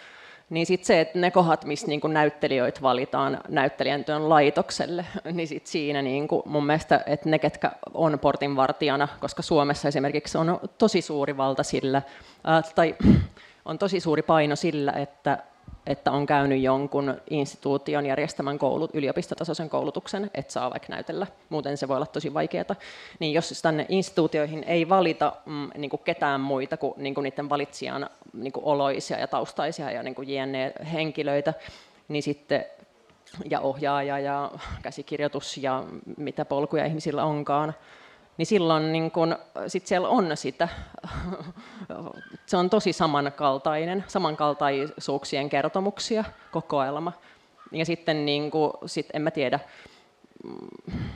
Niin 0.51 0.67
sitten 0.67 0.87
se, 0.87 1.01
että 1.01 1.19
ne 1.19 1.31
kohdat, 1.31 1.65
missä 1.65 1.87
niin 1.87 2.01
näyttelijöitä 2.09 2.83
valitaan 2.83 3.41
näyttelijän 3.49 4.05
työn 4.05 4.29
laitokselle, 4.29 5.05
niin 5.33 5.49
sit 5.49 5.67
siinä 5.67 6.03
niin 6.03 6.29
kuin 6.29 6.43
mun 6.47 6.67
mielestä, 6.67 7.01
että 7.07 7.29
ne, 7.29 7.39
ketkä 7.39 7.73
on 7.95 8.19
portinvartijana, 8.19 9.09
koska 9.21 9.43
Suomessa 9.43 9.89
esimerkiksi 9.89 10.39
on 10.39 10.61
tosi 10.79 11.03
suuri 11.03 11.37
valta 11.37 11.63
sillä, 11.63 12.03
ää, 12.45 12.63
tai 12.75 12.95
on 13.65 13.79
tosi 13.79 14.01
suuri 14.01 14.23
paino 14.23 14.57
sillä, 14.57 14.93
että 14.93 15.39
että 15.87 16.11
on 16.11 16.27
käynyt 16.27 16.63
jonkun 16.63 17.21
instituution 17.31 18.07
järjestämän 18.07 18.59
koulut, 18.59 18.95
yliopistotasoisen 18.95 19.71
koulutuksen, 19.71 20.31
että 20.35 20.53
saa 20.53 20.71
vaikka 20.71 20.89
näytellä. 20.91 21.27
Muuten 21.49 21.77
se 21.77 21.89
voi 21.89 21.97
olla 21.97 22.07
tosi 22.07 22.35
vaikeaa. 22.35 22.77
Niin 23.19 23.33
jos 23.33 23.63
tänne 23.63 23.87
instituutioihin 23.89 24.65
ei 24.65 24.89
valita 24.89 25.33
mm, 25.47 25.71
niin 25.77 25.91
kuin 25.91 26.01
ketään 26.05 26.41
muita 26.41 26.77
kuin, 26.77 26.95
niin 26.97 27.15
kuin 27.15 27.23
niiden 27.23 27.49
valitsijan 27.49 28.11
niin 28.33 28.53
kuin 28.53 28.65
oloisia 28.65 29.19
ja 29.19 29.29
taustaisia 29.29 29.91
ja 29.91 30.03
niin 30.03 30.15
kuin 30.15 30.29
henkilöitä, 30.93 31.55
niin 32.09 32.23
sitten 32.23 32.65
ja 33.51 33.61
ohjaaja 33.61 34.19
ja 34.19 34.51
käsikirjoitus 34.83 35.57
ja 35.57 35.85
mitä 36.17 36.45
polkuja 36.45 36.87
ihmisillä 36.87 37.25
onkaan, 37.25 37.75
niin 38.37 38.47
silloin 38.47 38.93
niin 38.93 39.11
kun, 39.11 39.37
sit 39.67 39.87
siellä 39.87 40.09
on 40.09 40.37
sitä, 40.37 40.69
se 42.47 42.57
on 42.57 42.71
tosi 42.71 42.93
samankaltainen, 42.93 44.05
samankaltaisuuksien 44.09 45.49
kertomuksia 45.49 46.25
kokoelma. 46.51 47.13
Ja 47.73 47.85
sitten 47.85 48.27
niin 48.27 48.51
kun, 48.51 48.73
sit 48.87 49.07
en 49.13 49.23
mä 49.23 49.31
tiedä, 49.31 49.61
mm, 50.45 51.09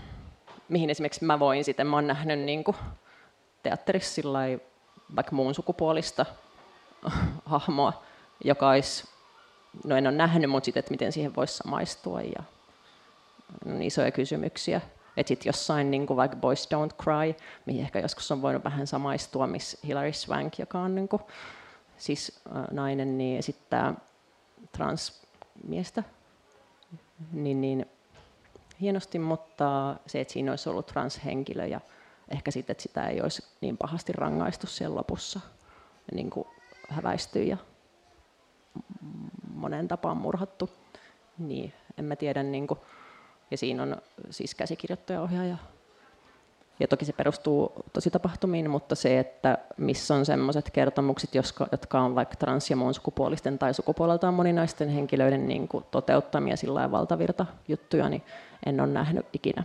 mihin 0.69 0.91
esimerkiksi 0.91 1.25
mä 1.25 1.39
voin 1.39 1.65
sitten, 1.65 1.87
mä 1.87 1.97
oon 1.97 2.07
nähnyt 2.07 2.39
niin 2.39 2.65
kun, 2.65 2.75
teatterissa 3.63 4.15
sillai, 4.15 4.61
vaikka 5.17 5.37
muun 5.37 5.55
sukupuolista 5.55 6.27
hahmoa, 7.45 8.03
joka 8.45 8.69
olisi, 8.69 9.05
no 9.85 9.97
en 9.97 10.07
ole 10.07 10.17
nähnyt, 10.17 10.51
mutta 10.51 10.65
sitten, 10.65 10.79
että 10.79 10.91
miten 10.91 11.13
siihen 11.13 11.37
voisi 11.37 11.57
samaistua 11.57 12.23
ja 12.23 12.43
on 13.67 13.83
isoja 13.83 14.11
kysymyksiä. 14.11 14.81
Että 15.19 15.29
sitten 15.29 15.49
jossain 15.49 15.91
niin 15.91 16.07
kuin 16.07 16.17
vaikka 16.17 16.37
Boys 16.37 16.69
Don't 16.75 17.03
Cry, 17.03 17.35
mihin 17.67 17.83
ehkä 17.83 17.99
joskus 17.99 18.31
on 18.31 18.43
voinut 18.43 18.65
vähän 18.65 18.87
samaistua, 18.87 19.47
missä 19.47 19.79
Hilary 19.87 20.13
Swank, 20.13 20.59
joka 20.59 20.79
on 20.79 20.95
niin 20.95 21.09
kuin, 21.09 21.23
siis 21.97 22.41
äh, 22.57 22.65
nainen, 22.71 23.19
niin 23.19 23.39
esittää 23.39 23.95
transmiestä. 24.73 26.03
Niin, 27.33 27.61
niin, 27.61 27.87
hienosti, 28.81 29.19
mutta 29.19 29.97
se, 30.07 30.21
että 30.21 30.33
siinä 30.33 30.53
olisi 30.53 30.69
ollut 30.69 30.87
transhenkilö 30.87 31.67
ja 31.67 31.81
ehkä 32.29 32.51
sitten, 32.51 32.73
että 32.73 32.83
sitä 32.83 33.07
ei 33.07 33.21
olisi 33.21 33.43
niin 33.61 33.77
pahasti 33.77 34.13
rangaistu 34.13 34.67
siellä 34.67 34.97
lopussa, 34.97 35.41
niin 36.13 36.31
kuin 36.31 36.49
häväisty 36.89 37.43
ja 37.43 37.57
monen 39.55 39.89
tapaan 39.89 40.17
murhattu. 40.17 40.71
Niin, 41.39 41.73
en 41.99 42.05
mä 42.05 42.17
tiedä, 42.17 42.43
niin 42.43 42.67
kuin, 42.67 42.81
ja 43.51 43.57
siinä 43.59 43.83
on 43.83 43.97
siis 44.31 44.55
käsikirjoittaja 44.55 45.23
ohjaaja. 45.23 45.57
Ja 46.81 46.89
toki 46.89 47.05
se 47.05 47.13
perustuu 47.13 47.73
tosi 47.93 48.11
tapahtumiin, 48.11 48.71
mutta 48.71 48.95
se, 48.95 49.19
että 49.19 49.59
missä 49.77 50.15
on 50.15 50.27
sellaiset 50.27 50.71
kertomukset, 50.71 51.31
jotka 51.73 52.01
on 52.01 52.15
vaikka 52.15 52.37
trans- 52.37 52.71
ja 52.71 52.77
muun 52.77 52.95
sukupuolisten 52.95 53.59
tai 53.59 53.75
sukupuoleltaan 53.75 54.35
moninaisten 54.35 54.89
henkilöiden 54.89 55.49
niin 55.49 55.69
kuin 55.69 55.85
toteuttamia 55.91 56.57
sillä 56.57 56.91
valtavirta 56.91 57.47
juttuja, 57.69 58.09
niin 58.09 58.23
en 58.67 58.81
ole 58.81 58.89
nähnyt 58.89 59.27
ikinä. 59.33 59.65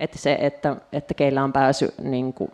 Että 0.00 0.18
se, 0.18 0.38
että, 0.40 0.76
että 0.92 1.14
keillä 1.14 1.44
on 1.44 1.52
pääsy 1.52 1.94
niin 2.02 2.32
kuin, 2.32 2.50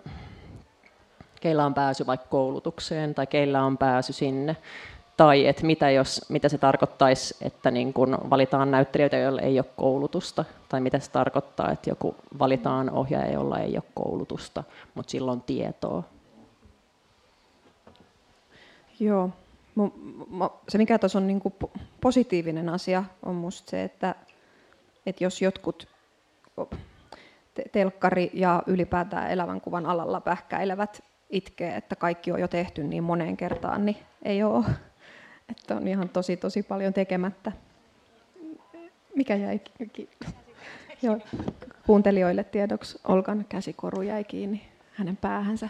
keillä 1.40 1.66
on 1.66 1.74
pääsy 1.74 2.06
vaikka 2.06 2.26
koulutukseen 2.28 3.14
tai 3.14 3.26
keillä 3.26 3.62
on 3.64 3.78
pääsy 3.78 4.12
sinne, 4.12 4.56
tai 5.20 5.46
että 5.46 5.66
mitä, 5.66 5.90
jos, 5.90 6.26
mitä 6.28 6.48
se 6.48 6.58
tarkoittaisi, 6.58 7.36
että 7.40 7.70
niin 7.70 7.92
kun 7.92 8.18
valitaan 8.30 8.70
näyttelijöitä, 8.70 9.16
joilla 9.16 9.40
ei 9.40 9.58
ole 9.58 9.66
koulutusta, 9.76 10.44
tai 10.68 10.80
mitä 10.80 10.98
se 10.98 11.10
tarkoittaa, 11.10 11.70
että 11.70 11.90
joku 11.90 12.16
valitaan 12.38 12.90
ohjaaja, 12.90 13.32
jolla 13.32 13.58
ei 13.58 13.76
ole 13.76 13.82
koulutusta, 13.94 14.64
mutta 14.94 15.10
sillä 15.10 15.32
on 15.32 15.40
tietoa. 15.40 16.02
Joo. 19.00 19.30
Se, 20.68 20.78
mikä 20.78 20.98
tuossa 20.98 21.18
on 21.18 21.26
niin 21.26 21.42
positiivinen 22.00 22.68
asia, 22.68 23.04
on 23.22 23.34
minusta 23.34 23.70
se, 23.70 23.84
että, 23.84 24.14
että 25.06 25.24
jos 25.24 25.42
jotkut 25.42 25.88
telkkari 27.72 28.30
ja 28.34 28.62
ylipäätään 28.66 29.30
elävänkuvan 29.30 29.86
alalla 29.86 30.20
pähkäilevät 30.20 31.02
itkee, 31.30 31.76
että 31.76 31.96
kaikki 31.96 32.32
on 32.32 32.40
jo 32.40 32.48
tehty 32.48 32.84
niin 32.84 33.04
moneen 33.04 33.36
kertaan, 33.36 33.86
niin 33.86 33.96
ei 34.22 34.42
ole 34.42 34.64
että 35.50 35.76
on 35.76 35.88
ihan 35.88 36.08
tosi 36.08 36.36
tosi 36.36 36.62
paljon 36.62 36.92
tekemättä. 36.92 37.52
Mikä 39.16 39.36
jäi 39.36 39.60
Joo, 41.02 41.18
kuuntelijoille 41.86 42.44
tiedoksi, 42.44 43.00
Olkan 43.08 43.46
käsikoru 43.48 44.02
jäi 44.02 44.24
kiinni 44.24 44.68
hänen 44.92 45.16
päähänsä. 45.16 45.68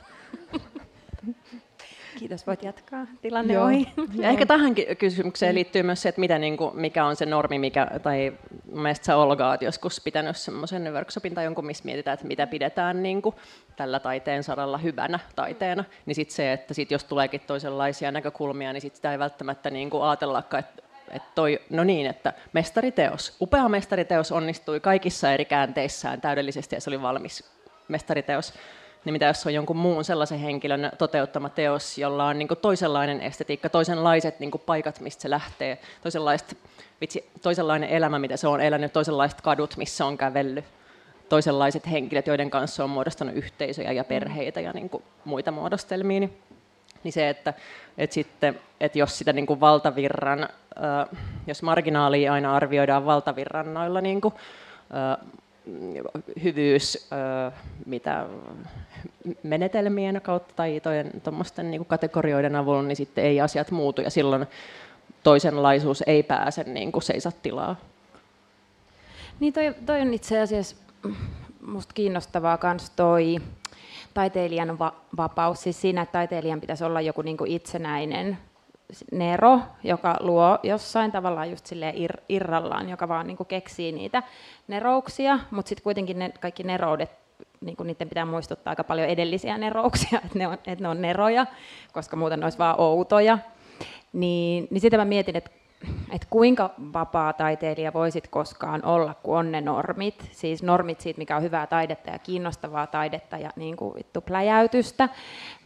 Kiitos, 2.18 2.46
voit 2.46 2.62
jatkaa. 2.62 3.07
Tilanne 3.23 3.55
Joo. 3.55 3.64
ohi. 3.64 3.88
Ja 4.14 4.29
ehkä 4.29 4.46
tähän 4.46 4.75
kysymykseen 4.99 5.55
liittyy 5.55 5.83
myös 5.83 6.03
se, 6.03 6.09
että 6.09 6.20
mitä, 6.20 6.38
niin 6.38 6.57
kuin, 6.57 6.77
mikä 6.77 7.05
on 7.05 7.16
se 7.16 7.27
normi, 7.27 7.59
mikä, 7.59 7.87
tai 8.03 8.33
mielestäni 8.73 9.07
sä 9.07 9.16
Olga 9.16 9.49
olet 9.51 9.62
joskus 9.62 10.01
pitänyt 10.01 10.37
semmoisen 10.37 10.92
workshopin 10.94 11.35
tai 11.35 11.44
jonkun, 11.44 11.66
missä 11.66 11.85
mietitään, 11.85 12.14
että 12.14 12.27
mitä 12.27 12.46
pidetään 12.46 13.03
niin 13.03 13.23
kuin, 13.23 13.35
tällä 13.77 14.01
taiteen 14.01 14.42
saralla 14.42 14.79
hyvänä 14.79 15.18
taiteena, 15.37 15.85
niin 16.07 16.14
sitten 16.14 16.37
se, 16.37 16.53
että 16.53 16.75
sit 16.75 16.90
jos 16.90 17.05
tuleekin 17.05 17.40
toisenlaisia 17.46 18.12
näkökulmia, 18.12 18.73
niin 18.73 18.81
sit 18.81 18.96
sitä 18.96 19.12
ei 19.12 19.18
välttämättä 19.18 19.70
niin 19.70 19.90
kuin 19.90 20.03
ajatellakaan, 20.03 20.64
että 20.64 20.83
että 21.11 21.29
toi, 21.35 21.61
no 21.70 21.85
niin, 21.85 22.07
että 22.07 22.33
mestariteos, 22.53 23.37
upea 23.40 23.68
mestariteos 23.68 24.33
onnistui 24.33 24.81
kaikissa 24.81 25.33
eri 25.33 25.44
käänteissään 25.44 26.20
täydellisesti 26.20 26.77
ja 26.77 26.81
se 26.81 26.90
oli 26.90 27.03
valmis 27.03 27.44
mestariteos 27.88 28.55
niin 29.05 29.13
mitä 29.13 29.27
jos 29.27 29.47
on 29.47 29.55
jonkun 29.55 29.77
muun 29.77 30.05
sellaisen 30.05 30.39
henkilön 30.39 30.93
toteuttama 30.99 31.49
teos, 31.49 31.99
jolla 31.99 32.27
on 32.27 32.39
niin 32.39 32.49
toisenlainen 32.63 33.21
estetiikka, 33.21 33.69
toisenlaiset 33.69 34.41
niin 34.41 34.51
paikat, 34.67 35.01
mistä 35.01 35.23
se 35.23 35.31
lähtee, 35.31 35.79
toisenlaiset, 36.03 36.57
vitsi, 37.01 37.31
toisenlainen 37.43 37.89
elämä, 37.89 38.19
mitä 38.19 38.37
se 38.37 38.49
on 38.49 38.61
elänyt, 38.61 38.93
toisenlaiset 38.93 39.41
kadut, 39.41 39.77
missä 39.77 40.07
on 40.07 40.19
kävellyt, 40.19 40.65
toisenlaiset 41.29 41.91
henkilöt, 41.91 42.27
joiden 42.27 42.51
kanssa 42.51 42.85
on 42.85 42.91
muodostanut 42.91 43.35
yhteisöjä 43.35 43.93
ja 43.93 44.05
perheitä 44.05 44.61
ja 44.61 44.73
niin 44.73 44.91
muita 45.25 45.51
muodostelmia, 45.51 46.21
niin, 46.21 46.39
niin 47.05 47.13
se, 47.13 47.29
että, 47.29 47.55
että, 47.99 48.15
sitten, 48.15 48.61
että 48.81 48.99
jos 48.99 49.19
sitä 49.19 49.33
niin 49.33 49.47
kuin 49.47 49.61
valtavirran, 49.61 50.49
jos 51.47 51.63
marginaalia 51.63 52.33
aina 52.33 52.57
arvioidaan 52.57 53.07
valtavirran 53.07 53.75
noilla 53.75 54.01
niin 54.01 54.21
kuin, 54.21 54.35
hyvyys, 56.42 57.09
mitä 57.87 58.27
menetelmien 59.42 60.20
kautta 60.23 60.55
tai 60.57 60.81
tuommoisten 61.23 61.70
niin 61.70 61.87
kategorioiden 61.87 62.57
avulla, 62.57 62.83
niin 62.83 62.96
sitten 62.96 63.25
ei 63.25 63.40
asiat 63.40 63.70
muutu 63.70 64.01
ja 64.01 64.11
silloin 64.11 64.46
toisenlaisuus 65.23 66.03
ei 66.07 66.23
pääse 66.23 66.64
niin 66.64 66.92
kuin 66.92 67.03
seisattilaa. 67.03 67.77
Niin 69.40 69.53
toi, 69.53 69.75
toi 69.87 70.01
on 70.01 70.14
itse 70.14 70.40
asiassa 70.40 70.77
musta 71.66 71.94
kiinnostavaa 71.94 72.59
myös 72.62 72.90
toi 72.90 73.37
taiteilijan 74.14 74.79
va- 74.79 74.94
vapaus, 75.16 75.62
siis 75.62 75.81
siinä, 75.81 76.03
että 76.03 76.12
taiteilijan 76.12 76.61
pitäisi 76.61 76.85
olla 76.85 77.01
joku 77.01 77.23
niin 77.23 77.37
kuin 77.37 77.51
itsenäinen 77.51 78.38
nero, 79.12 79.61
joka 79.85 80.16
luo 80.20 80.59
jossain 80.62 81.12
tavallaan 81.12 81.50
just 81.50 81.72
ir- 81.72 82.22
irrallaan, 82.29 82.88
joka 82.88 83.09
vaan 83.09 83.26
niin 83.26 83.37
kuin 83.37 83.46
keksii 83.46 83.92
niitä 83.92 84.22
nerouksia, 84.68 85.38
mutta 85.50 85.68
sitten 85.68 85.85
kuitenkin 85.85 86.18
ne 86.18 86.33
kaikki 86.40 86.62
neroudet, 86.62 87.11
niin 87.61 87.76
kuin 87.76 87.87
niiden 87.87 88.09
pitää 88.09 88.24
muistuttaa 88.24 88.70
aika 88.70 88.85
paljon 88.85 89.09
edellisiä 89.09 89.59
nerouksia, 89.59 90.20
että 90.24 90.38
ne 90.38 90.46
on, 90.46 90.55
että 90.55 90.83
ne 90.83 90.88
on 90.88 91.03
neroja, 91.03 91.46
koska 91.92 92.16
muuten 92.16 92.40
ne 92.40 92.46
olisi 92.46 92.59
vaan 92.59 92.81
outoja. 92.81 93.38
Niin, 94.12 94.68
niin 94.70 94.81
sitten 94.81 95.00
mä 95.00 95.05
mietin, 95.05 95.37
että 95.37 95.50
että 96.12 96.27
kuinka 96.31 96.71
vapaa 96.93 97.33
taiteilija 97.33 97.93
voisit 97.93 98.29
koskaan 98.29 98.85
olla, 98.85 99.14
kun 99.23 99.38
on 99.38 99.53
ne 99.53 99.61
normit, 99.61 100.29
siis 100.33 100.62
normit 100.62 101.01
siitä, 101.01 101.19
mikä 101.19 101.37
on 101.37 101.43
hyvää 101.43 101.66
taidetta 101.66 102.11
ja 102.11 102.19
kiinnostavaa 102.19 102.87
taidetta 102.87 103.38
ja 103.38 103.51
niin 103.57 103.77
kuin 103.77 103.95
vittu 103.95 104.21
pläjäytystä, 104.21 105.09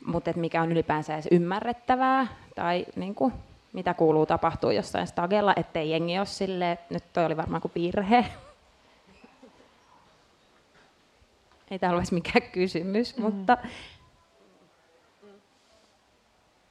mutta 0.06 0.30
että 0.30 0.40
mikä 0.40 0.62
on 0.62 0.72
ylipäänsä 0.72 1.14
edes 1.14 1.28
ymmärrettävää 1.30 2.26
tai 2.54 2.86
niin 2.96 3.14
kuin, 3.14 3.32
mitä 3.72 3.94
kuuluu 3.94 4.26
tapahtuu 4.26 4.70
jossain 4.70 5.06
stagella, 5.06 5.52
ettei 5.56 5.90
jengi 5.90 6.18
ole 6.18 6.26
silleen, 6.26 6.78
nyt 6.90 7.04
toi 7.12 7.24
oli 7.24 7.36
varmaan 7.36 7.62
kuin 7.62 7.72
virhe. 7.74 8.24
Ei 11.70 11.78
tämä 11.78 11.92
olisi 11.92 12.14
mikään 12.14 12.50
kysymys, 12.52 13.16
mm. 13.16 13.22
mutta 13.22 13.58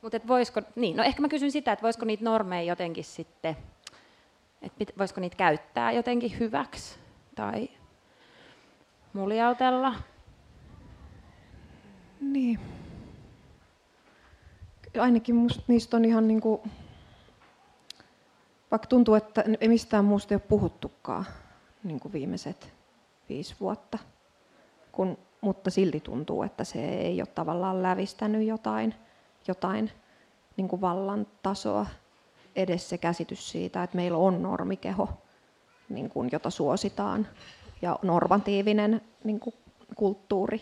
mutta 0.04 0.28
voisiko, 0.28 0.62
niin, 0.76 0.98
no 0.98 1.04
ehkä 1.04 1.22
mä 1.22 1.28
kysyn 1.28 1.52
sitä, 1.52 1.72
että 1.72 1.84
voisiko 1.84 2.06
niitä 2.06 2.24
normeja 2.24 2.64
jotenkin 2.64 3.04
sitten, 3.04 3.58
että 4.62 4.94
voisiko 4.98 5.22
niitä 5.22 5.36
käyttää 5.36 5.92
jotenkin 5.92 6.40
hyväksi 6.40 7.00
tai 7.36 7.70
muljautella? 9.14 9.96
Niin. 12.22 12.60
Ainakin 15.00 15.36
musta 15.36 15.64
niistä 15.68 15.98
on 15.98 16.06
ihan 16.06 16.28
niin 16.28 16.42
kuin, 16.42 16.62
vaikka 18.72 18.88
tuntuu, 18.88 19.16
että 19.16 19.44
ei 19.62 19.68
mistään 19.68 20.06
muusta 20.06 20.34
ei 20.34 20.36
ole 20.36 20.48
puhuttukaan 20.50 21.26
niin 21.84 22.00
kuin 22.00 22.14
viimeiset 22.14 22.74
viisi 23.30 23.56
vuotta, 23.60 23.98
kun, 24.92 25.18
mutta 25.42 25.70
silti 25.70 26.00
tuntuu, 26.00 26.44
että 26.44 26.64
se 26.64 26.90
ei 26.90 27.22
ole 27.22 27.28
tavallaan 27.28 27.84
lävistänyt 27.84 28.48
jotain 28.48 28.96
jotain 29.48 29.92
niin 30.58 30.68
kuin 30.68 30.82
vallan 30.82 31.28
tasoa, 31.44 31.86
edes 32.56 32.90
se 32.90 32.98
käsitys 32.98 33.52
siitä, 33.52 33.84
että 33.84 33.96
meillä 33.96 34.18
on 34.18 34.44
normikeho, 34.44 35.10
niin 35.90 36.10
kuin, 36.10 36.30
jota 36.32 36.50
suositaan, 36.50 37.28
ja 37.82 38.00
normatiivinen 38.02 39.02
niin 39.24 39.40
kuin, 39.40 39.56
kulttuuri, 39.96 40.62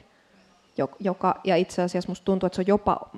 joka, 0.99 1.35
ja 1.43 1.55
itse 1.55 1.81
asiassa 1.81 2.11
musta 2.11 2.25
tuntuu, 2.25 2.47
että 2.47 2.55
se 2.55 2.61
on 2.61 2.67
jopa 2.67 3.09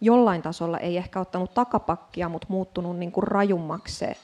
jollain 0.00 0.42
tasolla 0.42 0.78
ei 0.78 0.96
ehkä 0.96 1.20
ottanut 1.20 1.54
takapakkia, 1.54 2.28
mutta 2.28 2.46
muuttunut 2.50 2.98
niin 2.98 3.12
kuin 3.12 3.24
rajummaksi 3.24 3.96
se 3.96 4.16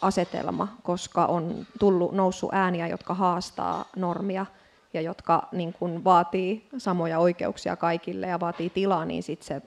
asetelma, 0.00 0.68
koska 0.82 1.26
on 1.26 1.66
tullut, 1.78 2.12
noussut 2.12 2.50
ääniä, 2.52 2.86
jotka 2.86 3.14
haastaa 3.14 3.84
normia 3.96 4.46
ja 4.94 5.00
jotka 5.00 5.48
niin 5.52 5.72
kuin, 5.72 6.04
vaatii 6.04 6.68
samoja 6.78 7.18
oikeuksia 7.18 7.76
kaikille 7.76 8.26
ja 8.26 8.40
vaatii 8.40 8.70
tilaa, 8.70 9.04
niin 9.04 9.22
sitten 9.22 9.46
se 9.46 9.62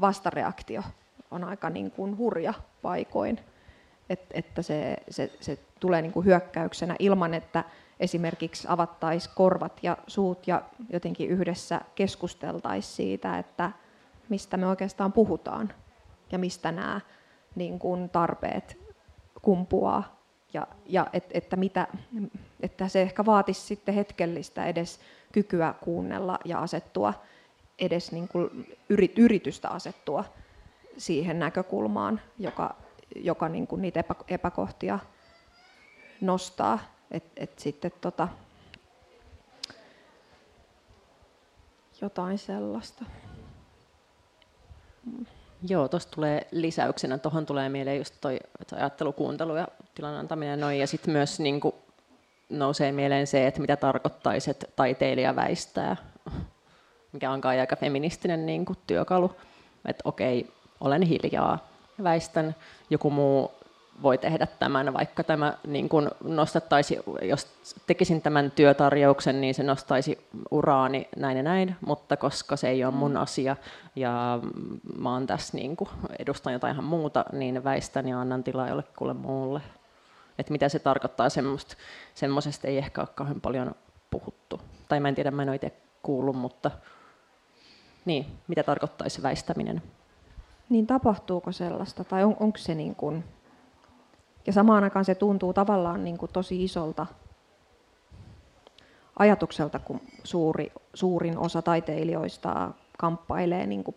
vastareaktio 0.00 0.82
on 1.30 1.44
aika 1.44 1.70
niin 1.70 1.90
kuin 1.90 2.18
hurja 2.18 2.54
paikoin, 2.82 3.40
Et, 4.10 4.20
että 4.30 4.62
se, 4.62 4.96
se, 5.10 5.32
se 5.40 5.58
tulee 5.80 6.02
niin 6.02 6.12
kuin 6.12 6.26
hyökkäyksenä 6.26 6.96
ilman, 6.98 7.34
että 7.34 7.64
esimerkiksi 8.00 8.66
avattaisiin 8.70 9.34
korvat 9.36 9.78
ja 9.82 9.96
suut 10.06 10.48
ja 10.48 10.62
jotenkin 10.90 11.30
yhdessä 11.30 11.80
keskusteltaisiin 11.94 12.96
siitä, 12.96 13.38
että 13.38 13.72
mistä 14.28 14.56
me 14.56 14.66
oikeastaan 14.66 15.12
puhutaan 15.12 15.72
ja 16.32 16.38
mistä 16.38 16.72
nämä 16.72 17.00
niin 17.54 17.78
kuin 17.78 18.08
tarpeet 18.10 18.78
kumpuaa. 19.42 20.16
Ja, 20.52 20.66
ja 20.86 21.06
et, 21.12 21.24
että, 21.30 21.56
mitä, 21.56 21.86
että 22.60 22.88
se 22.88 23.02
ehkä 23.02 23.26
vaatisi 23.26 23.60
sitten 23.60 23.94
hetkellistä 23.94 24.66
edes 24.66 25.00
kykyä 25.32 25.74
kuunnella 25.80 26.38
ja 26.44 26.58
asettua 26.58 27.14
edes 27.78 28.12
niin 28.12 28.28
kuin 28.28 28.76
yritystä 29.16 29.68
asettua 29.68 30.24
siihen 30.98 31.38
näkökulmaan, 31.38 32.20
joka, 32.38 32.76
joka 33.16 33.48
niin 33.48 33.66
kuin 33.66 33.82
niitä 33.82 34.04
epäkohtia 34.28 34.98
nostaa. 36.20 36.78
Et, 37.10 37.24
et 37.36 37.58
sitten 37.58 37.92
tota, 38.00 38.28
jotain 42.00 42.38
sellaista. 42.38 43.04
Joo, 45.68 45.88
tuosta 45.88 46.14
tulee 46.14 46.46
lisäyksenä, 46.50 47.18
tuohon 47.18 47.46
tulee 47.46 47.68
mieleen 47.68 47.98
just 47.98 48.14
toi 48.20 48.38
ajattelu, 48.72 49.12
kuuntelu 49.12 49.56
ja 49.56 49.68
tilan 49.94 50.14
antaminen 50.14 50.60
noin, 50.60 50.78
ja 50.78 50.86
sitten 50.86 51.12
myös 51.12 51.40
niin 51.40 51.60
kuin, 51.60 51.74
nousee 52.48 52.92
mieleen 52.92 53.26
se, 53.26 53.46
että 53.46 53.60
mitä 53.60 53.76
tarkoittaisi, 53.76 54.50
että 54.50 54.66
taiteilija 54.76 55.36
väistää, 55.36 55.96
mikä 57.12 57.30
on 57.30 57.40
kai 57.40 57.60
aika 57.60 57.76
feministinen 57.76 58.46
niin 58.46 58.64
kuin, 58.64 58.78
työkalu, 58.86 59.36
että 59.84 60.02
okei, 60.04 60.52
olen 60.80 61.02
hiljaa, 61.02 61.58
väistän, 62.02 62.54
joku 62.90 63.10
muu 63.10 63.50
voi 64.02 64.18
tehdä 64.18 64.46
tämän, 64.46 64.94
vaikka 64.94 65.24
tämä 65.24 65.54
niin 65.66 65.88
kuin 65.88 66.10
nostattaisi, 66.24 66.98
jos 67.22 67.46
tekisin 67.86 68.22
tämän 68.22 68.50
työtarjouksen, 68.50 69.40
niin 69.40 69.54
se 69.54 69.62
nostaisi 69.62 70.26
uraani 70.50 71.08
näin 71.16 71.36
ja 71.36 71.42
näin, 71.42 71.76
mutta 71.86 72.16
koska 72.16 72.56
se 72.56 72.68
ei 72.68 72.84
ole 72.84 72.94
mun 72.94 73.16
asia 73.16 73.56
ja 73.96 74.40
mä 74.98 75.12
oon 75.12 75.26
tässä 75.26 75.56
niin 75.56 75.76
kuin 75.76 75.90
edustan 76.18 76.52
jotain 76.52 76.72
ihan 76.72 76.84
muuta, 76.84 77.24
niin 77.32 77.64
väistän 77.64 78.08
ja 78.08 78.20
annan 78.20 78.44
tilaa 78.44 78.68
jollekulle 78.68 79.14
muulle. 79.14 79.60
Että 80.38 80.52
mitä 80.52 80.68
se 80.68 80.78
tarkoittaa, 80.78 81.28
semmoisesta 82.14 82.68
ei 82.68 82.78
ehkä 82.78 83.00
ole 83.00 83.08
kauhean 83.14 83.40
paljon 83.40 83.74
puhuttu. 84.10 84.60
Tai 84.88 85.00
mä 85.00 85.08
en 85.08 85.14
tiedä, 85.14 85.30
mä 85.30 85.42
en 85.42 85.48
ole 85.48 85.56
itse 85.56 85.72
kuullut, 86.02 86.36
mutta 86.36 86.70
niin, 88.06 88.26
mitä 88.48 88.62
tarkoittaisi 88.62 89.22
väistäminen? 89.22 89.82
Niin 90.68 90.86
tapahtuuko 90.86 91.52
sellaista, 91.52 92.04
tai 92.04 92.24
on, 92.24 92.36
onko 92.40 92.58
se 92.58 92.74
niin 92.74 92.94
kuin, 92.94 93.24
ja 94.46 94.52
samaan 94.52 94.84
aikaan 94.84 95.04
se 95.04 95.14
tuntuu 95.14 95.52
tavallaan 95.52 96.04
niin 96.04 96.18
kuin 96.18 96.32
tosi 96.32 96.64
isolta 96.64 97.06
ajatukselta, 99.18 99.78
kun 99.78 100.00
suuri, 100.24 100.72
suurin 100.94 101.38
osa 101.38 101.62
taiteilijoista 101.62 102.70
kamppailee 102.98 103.66
niin 103.66 103.84
kuin 103.84 103.96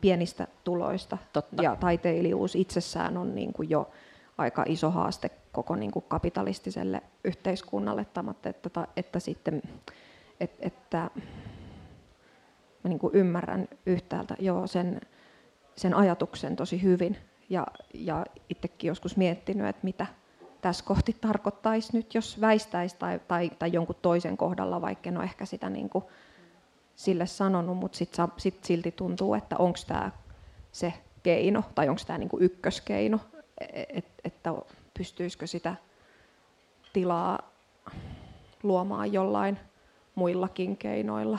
pienistä 0.00 0.46
tuloista. 0.64 1.18
Totta. 1.32 1.62
Ja 1.62 1.76
taiteilijuus 1.76 2.56
itsessään 2.56 3.16
on 3.16 3.34
niin 3.34 3.52
kuin 3.52 3.70
jo 3.70 3.90
aika 4.38 4.64
iso 4.66 4.90
haaste 4.90 5.30
koko 5.52 5.76
niin 5.76 5.90
kuin 5.90 6.04
kapitalistiselle 6.08 7.02
yhteiskunnalle, 7.24 8.00
että, 8.00 8.24
että, 8.44 8.86
että 8.96 9.20
sitten 9.20 9.62
että, 10.40 10.56
että 10.60 11.10
mä 12.84 12.88
niin 12.88 12.98
kuin 12.98 13.14
ymmärrän 13.14 13.68
yhtäältä 13.86 14.36
joo, 14.38 14.66
sen, 14.66 15.00
sen 15.76 15.94
ajatuksen 15.94 16.56
tosi 16.56 16.82
hyvin, 16.82 17.16
ja, 17.50 17.66
ja 17.94 18.26
itsekin 18.48 18.88
joskus 18.88 19.16
miettinyt, 19.16 19.66
että 19.66 19.84
mitä 19.84 20.06
tässä 20.60 20.84
kohti 20.84 21.16
tarkoittaisi 21.20 21.96
nyt, 21.96 22.14
jos 22.14 22.40
väistäisi 22.40 22.96
tai, 22.98 23.20
tai, 23.28 23.50
tai 23.58 23.72
jonkun 23.72 23.96
toisen 24.02 24.36
kohdalla, 24.36 24.80
vaikka 24.80 25.08
en 25.08 25.16
ole 25.16 25.24
ehkä 25.24 25.46
sitä 25.46 25.70
niin 25.70 25.88
kuin 25.88 26.04
sille 26.96 27.26
sanonut, 27.26 27.76
mutta 27.76 27.98
sitten 27.98 28.28
sit 28.36 28.64
silti 28.64 28.92
tuntuu, 28.92 29.34
että 29.34 29.56
onko 29.56 29.78
tämä 29.86 30.10
se 30.72 30.92
keino 31.22 31.64
tai 31.74 31.88
onko 31.88 32.02
tämä 32.06 32.18
niin 32.18 32.28
ykköskeino, 32.40 33.20
et, 33.88 34.04
että 34.24 34.54
pystyisikö 34.98 35.46
sitä 35.46 35.74
tilaa 36.92 37.38
luomaan 38.62 39.12
jollain 39.12 39.58
muillakin 40.14 40.76
keinoilla. 40.76 41.38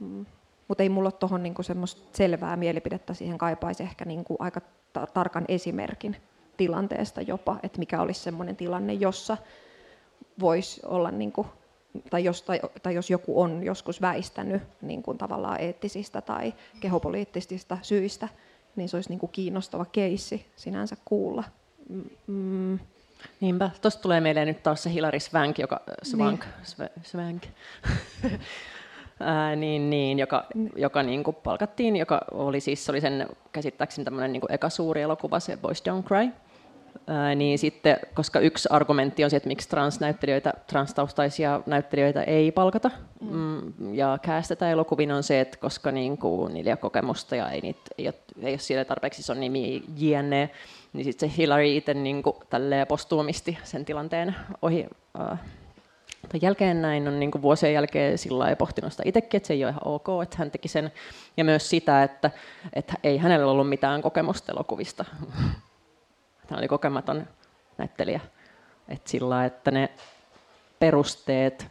Mm. 0.00 0.26
Mutta 0.68 0.82
ei 0.82 0.88
mulla 0.88 1.06
ole 1.06 1.12
tuohon 1.12 1.42
niinku 1.42 1.62
semmoista 1.62 2.02
selvää 2.12 2.56
mielipidettä, 2.56 3.14
siihen 3.14 3.38
kaipaisi 3.38 3.82
ehkä 3.82 4.04
niinku 4.04 4.36
aika 4.38 4.60
ta- 4.92 5.06
tarkan 5.06 5.44
esimerkin 5.48 6.16
tilanteesta 6.56 7.22
jopa, 7.22 7.58
että 7.62 7.78
mikä 7.78 8.00
olisi 8.00 8.20
sellainen 8.20 8.56
tilanne, 8.56 8.92
jossa 8.92 9.36
voisi 10.40 10.80
olla, 10.86 11.10
niin 11.10 11.32
kuin, 11.32 11.46
tai, 12.10 12.24
jos, 12.24 12.42
tai, 12.42 12.60
tai 12.82 12.94
jos 12.94 13.10
joku 13.10 13.40
on 13.40 13.62
joskus 13.62 14.00
väistänyt 14.00 14.62
niin 14.82 15.02
kuin 15.02 15.18
tavallaan 15.18 15.60
eettisistä 15.60 16.20
tai 16.20 16.54
kehopoliittisista 16.80 17.78
syistä, 17.82 18.28
niin 18.76 18.88
se 18.88 18.96
olisi 18.96 19.10
niin 19.10 19.18
kuin 19.18 19.32
kiinnostava 19.32 19.84
keissi 19.84 20.46
sinänsä 20.56 20.96
kuulla. 21.04 21.44
Mm. 22.26 22.78
Niinpä, 23.40 23.70
tuosta 23.82 24.02
tulee 24.02 24.20
mieleen 24.20 24.48
nyt 24.48 24.62
taas 24.62 24.82
se 24.82 24.92
Hilary 24.92 25.20
Swank, 25.20 25.58
joka, 25.58 25.80
Swank, 26.02 26.44
niin. 26.78 26.90
Swank 27.02 27.42
ää, 29.20 29.56
niin, 29.56 29.90
niin, 29.90 30.18
joka, 30.18 30.46
joka 30.76 31.02
niin 31.02 31.24
kuin 31.24 31.36
palkattiin, 31.36 31.96
joka 31.96 32.20
oli 32.30 32.60
siis, 32.60 32.84
se 32.84 32.92
oli 32.92 33.00
sen 33.00 33.26
käsittääkseni 33.52 34.04
tämmöinen 34.04 34.32
niin 34.32 34.42
eka 34.48 34.68
suuri 34.68 35.02
elokuva, 35.02 35.40
se 35.40 35.56
Boys 35.56 35.82
Don't 35.88 36.02
Cry. 36.02 36.28
Ää, 37.06 37.34
niin 37.34 37.58
sitten, 37.58 37.96
koska 38.14 38.40
yksi 38.40 38.68
argumentti 38.72 39.24
on 39.24 39.30
se, 39.30 39.36
että 39.36 39.48
miksi 39.48 39.68
transnäyttelijöitä, 39.68 40.54
transtaustaisia 40.66 41.60
näyttelijöitä 41.66 42.22
ei 42.22 42.52
palkata 42.52 42.90
mm. 43.20 43.36
mm 43.78 43.94
ja 43.94 44.18
käästetä 44.22 44.70
elokuviin 44.70 45.12
on 45.12 45.22
se, 45.22 45.40
että 45.40 45.58
koska 45.58 45.90
niin 45.90 46.18
kuin, 46.18 46.54
niillä 46.54 46.68
ei 46.68 46.72
ole 46.72 46.78
kokemusta 46.78 47.36
ja 47.36 47.50
ei, 47.50 47.60
niitä, 47.60 47.80
ei, 47.98 48.06
ole, 48.06 48.14
ei 48.42 48.52
ole 48.52 48.58
siellä 48.58 48.84
tarpeeksi 48.84 49.22
se 49.22 49.32
on 49.32 49.40
nimi 49.40 49.82
JNE, 49.96 50.50
niin 50.92 51.04
sitten 51.04 51.30
se 51.30 51.36
Hillary 51.36 51.76
itse 51.76 51.94
niin 51.94 52.22
kuin, 52.22 52.36
postuumisti 52.88 53.58
sen 53.64 53.84
tilanteen 53.84 54.36
ohi 54.62 54.86
äh, 55.20 55.40
jälkeen 56.42 56.82
näin 56.82 57.08
on 57.08 57.20
niin 57.20 57.30
vuosien 57.42 57.72
jälkeen 57.72 58.18
sillä 58.18 58.48
ei 58.48 58.56
pohtinut 58.56 58.92
sitä 58.92 59.02
itsekin, 59.06 59.38
että 59.38 59.46
se 59.46 59.52
ei 59.54 59.64
ole 59.64 59.70
ihan 59.70 59.82
ok, 59.84 60.06
että 60.22 60.36
hän 60.38 60.50
teki 60.50 60.68
sen. 60.68 60.92
Ja 61.36 61.44
myös 61.44 61.70
sitä, 61.70 62.02
että, 62.02 62.30
että 62.72 62.94
ei 63.04 63.18
hänellä 63.18 63.52
ollut 63.52 63.68
mitään 63.68 64.02
kokemusta 64.02 64.52
elokuvista. 64.52 65.04
Hän 66.50 66.58
oli 66.58 66.68
kokematon 66.68 67.26
näyttelijä. 67.78 68.20
Että 68.88 69.10
sillä 69.10 69.44
että 69.44 69.70
ne 69.70 69.90
perusteet, 70.78 71.66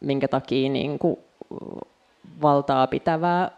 minkä 0.00 0.28
takia 0.28 0.70
niin 0.70 0.98
kuin 0.98 1.16
valtaa 2.42 2.86
pitävää 2.86 3.50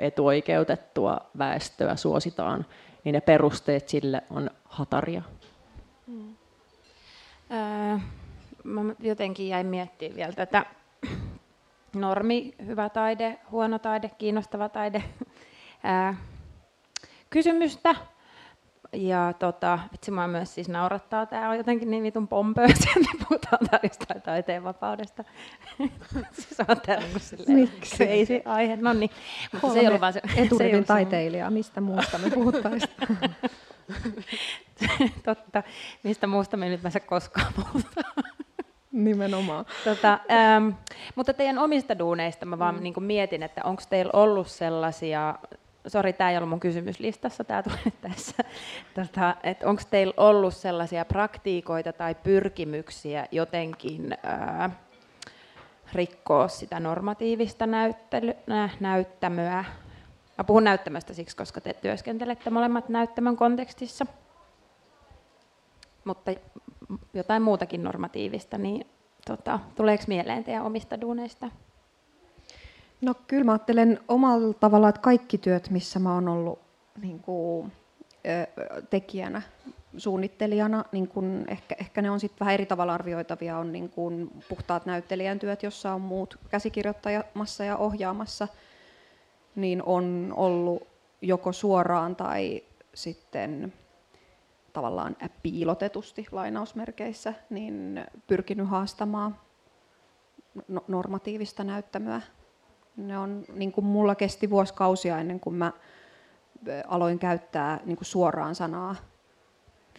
etuoikeutettua 0.00 1.20
väestöä 1.38 1.96
suositaan, 1.96 2.66
niin 3.04 3.12
ne 3.12 3.20
perusteet 3.20 3.88
sille 3.88 4.22
on 4.30 4.50
hataria. 4.64 5.22
Mm. 6.06 6.36
Äh, 7.52 8.02
mä 8.68 8.94
jotenkin 9.00 9.48
jäin 9.48 9.66
miettimään 9.66 10.16
vielä 10.16 10.32
tätä 10.32 10.66
normi, 11.94 12.54
hyvä 12.66 12.88
taide, 12.88 13.38
huono 13.50 13.78
taide, 13.78 14.10
kiinnostava 14.18 14.68
taide 14.68 15.04
ää, 15.82 16.14
kysymystä. 17.30 17.94
Ja 18.92 19.32
tota, 19.38 19.78
vitsi 19.92 20.10
mua 20.10 20.28
myös 20.28 20.54
siis 20.54 20.68
naurattaa, 20.68 21.26
tämä 21.26 21.50
on 21.50 21.56
jotenkin 21.56 21.90
niin 21.90 22.02
vitun 22.02 22.28
pompöösiä, 22.28 22.92
että 22.96 23.24
puhutaan 23.28 23.68
täällä 23.70 24.20
taiteen 24.20 24.64
vapaudesta. 24.64 25.24
siis 26.38 26.60
on 26.68 26.80
täällä 26.86 27.06
Miksi? 27.46 27.96
crazy 27.96 28.42
aihe. 28.44 28.76
No 28.76 28.92
niin, 28.92 29.10
mutta 29.52 29.72
se 29.72 29.78
ei 29.78 29.86
ollut 29.86 30.00
vaan 30.00 30.12
se... 30.12 30.20
Eturivin 30.36 30.84
taiteilija, 30.84 31.50
mistä 31.50 31.80
muusta 31.80 32.18
me 32.18 32.30
puhuttaisiin? 32.30 32.92
Totta, 35.24 35.62
mistä 36.02 36.26
muusta 36.26 36.56
me 36.56 36.68
nyt 36.68 36.82
pääse 36.82 37.00
koskaan 37.00 37.52
puhutaan. 37.54 38.24
Nimenomaan. 38.92 39.64
Tota, 39.84 40.18
ähm, 40.30 40.68
mutta 41.14 41.34
teidän 41.34 41.58
omista 41.58 41.98
duuneista 41.98 42.46
mä 42.46 42.58
vaan 42.58 42.74
mm. 42.74 42.82
niin 42.82 43.02
mietin, 43.02 43.42
että 43.42 43.60
onko 43.64 43.82
teillä 43.90 44.10
ollut 44.12 44.48
sellaisia, 44.48 45.34
sori 45.86 46.12
tämä 46.12 46.30
ei 46.30 46.36
ollut 46.36 46.50
mun 46.50 46.60
kysymyslistassa, 46.60 47.44
tämä 47.44 47.62
tuli 47.62 47.94
tässä, 48.00 48.44
tota, 48.94 49.36
että 49.42 49.68
onko 49.68 49.82
teillä 49.90 50.14
ollut 50.16 50.54
sellaisia 50.54 51.04
praktiikoita 51.04 51.92
tai 51.92 52.14
pyrkimyksiä 52.14 53.26
jotenkin 53.32 54.16
äh, 54.26 54.72
rikkoa 55.92 56.48
sitä 56.48 56.80
normatiivista 56.80 57.66
näyttely, 57.66 58.32
nä, 58.46 58.70
näyttämöä. 58.80 59.64
Mä 60.38 60.44
puhun 60.44 60.64
näyttämöstä 60.64 61.14
siksi, 61.14 61.36
koska 61.36 61.60
te 61.60 61.74
työskentelette 61.74 62.50
molemmat 62.50 62.88
näyttämön 62.88 63.36
kontekstissa. 63.36 64.06
Mutta 66.08 66.32
jotain 67.14 67.42
muutakin 67.42 67.82
normatiivista, 67.82 68.58
niin 68.58 68.86
tota, 69.26 69.58
tuleeko 69.74 70.04
mieleen 70.06 70.44
teidän 70.44 70.64
omista 70.64 71.00
duuneista? 71.00 71.50
No 73.00 73.14
kyllä 73.26 73.44
mä 73.44 73.52
ajattelen 73.52 74.00
omalla 74.08 74.54
tavalla, 74.54 74.88
että 74.88 75.00
kaikki 75.00 75.38
työt, 75.38 75.70
missä 75.70 75.98
mä 75.98 76.14
oon 76.14 76.28
ollut 76.28 76.58
niin 77.02 77.20
kuin, 77.20 77.72
tekijänä, 78.90 79.42
suunnittelijana, 79.96 80.84
niin 80.92 81.08
kun 81.08 81.44
ehkä, 81.48 81.76
ehkä 81.80 82.02
ne 82.02 82.10
on 82.10 82.20
sitten 82.20 82.40
vähän 82.40 82.54
eri 82.54 82.66
tavalla 82.66 82.94
arvioitavia, 82.94 83.58
on 83.58 83.72
niin 83.72 83.88
kun 83.88 84.30
puhtaat 84.48 84.86
näyttelijän 84.86 85.38
työt, 85.38 85.62
jossa 85.62 85.94
on 85.94 86.00
muut 86.00 86.38
käsikirjoittamassa 86.50 87.64
ja 87.64 87.76
ohjaamassa, 87.76 88.48
niin 89.54 89.82
on 89.82 90.34
ollut 90.36 90.86
joko 91.22 91.52
suoraan 91.52 92.16
tai 92.16 92.62
sitten 92.94 93.72
tavallaan 94.72 95.16
piilotetusti 95.42 96.26
lainausmerkeissä, 96.32 97.34
niin 97.50 98.04
pyrkinyt 98.26 98.68
haastamaan 98.68 99.36
no, 100.68 100.84
normatiivista 100.88 101.64
näyttämöä. 101.64 102.20
Ne 102.96 103.18
on, 103.18 103.44
niin 103.54 103.72
kuin 103.72 103.84
mulla 103.84 104.14
kesti 104.14 104.50
vuosikausia 104.50 105.18
ennen 105.18 105.40
kuin 105.40 105.56
mä 105.56 105.72
aloin 106.86 107.18
käyttää 107.18 107.80
niin 107.84 107.96
kuin 107.96 108.06
suoraan 108.06 108.54
sanaa 108.54 108.96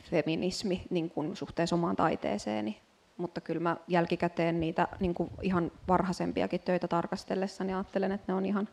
feminismi 0.04 0.88
niin 0.90 1.10
kuin 1.10 1.36
suhteessa 1.36 1.76
omaan 1.76 1.96
taiteeseeni. 1.96 2.82
mutta 3.18 3.42
kyllä 3.42 3.62
mä 3.62 3.78
jälkikäteen 3.88 4.60
niitä 4.60 4.88
niin 5.00 5.14
kuin 5.14 5.30
ihan 5.42 5.72
varhaisempiakin 5.88 6.62
töitä 6.62 6.88
tarkastellessani 6.88 7.74
ajattelen, 7.74 8.12
että 8.12 8.32
ne 8.32 8.34
on 8.34 8.46
ihan 8.46 8.70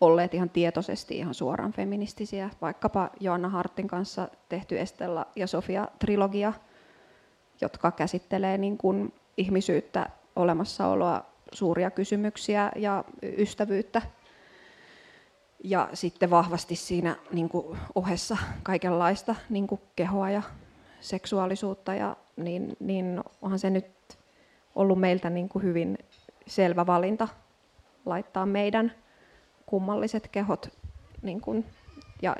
olleet 0.00 0.34
ihan 0.34 0.50
tietoisesti 0.50 1.18
ihan 1.18 1.34
suoraan 1.34 1.72
feministisiä. 1.72 2.50
Vaikkapa 2.60 3.10
Joanna 3.20 3.48
Hartin 3.48 3.88
kanssa 3.88 4.28
tehty 4.48 4.80
Estella 4.80 5.26
ja 5.36 5.46
Sofia 5.46 5.88
trilogia, 5.98 6.52
jotka 7.60 7.90
käsittelee 7.90 8.58
niin 8.58 8.78
kuin 8.78 9.14
ihmisyyttä, 9.36 10.10
olemassaoloa, 10.36 11.24
suuria 11.52 11.90
kysymyksiä 11.90 12.72
ja 12.76 13.04
ystävyyttä. 13.22 14.02
Ja 15.64 15.88
sitten 15.94 16.30
vahvasti 16.30 16.76
siinä 16.76 17.16
niin 17.32 17.48
kuin 17.48 17.78
ohessa 17.94 18.36
kaikenlaista 18.62 19.34
niin 19.50 19.66
kuin 19.66 19.80
kehoa 19.96 20.30
ja 20.30 20.42
seksuaalisuutta, 21.00 21.94
ja 21.94 22.16
niin, 22.36 22.76
niin 22.80 23.22
onhan 23.42 23.58
se 23.58 23.70
nyt 23.70 23.86
ollut 24.74 25.00
meiltä 25.00 25.30
niin 25.30 25.48
kuin 25.48 25.62
hyvin 25.62 25.98
selvä 26.46 26.86
valinta 26.86 27.28
laittaa 28.06 28.46
meidän 28.46 28.92
kummalliset 29.66 30.28
kehot 30.28 30.68
niin 31.22 31.40
kuin, 31.40 31.66
ja 32.22 32.36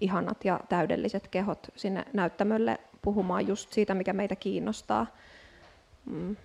ihanat 0.00 0.44
ja 0.44 0.60
täydelliset 0.68 1.28
kehot 1.28 1.66
sinne 1.76 2.04
näyttämölle 2.12 2.78
puhumaan 3.02 3.46
just 3.46 3.72
siitä, 3.72 3.94
mikä 3.94 4.12
meitä 4.12 4.36
kiinnostaa. 4.36 5.06
Mm. 6.04 6.36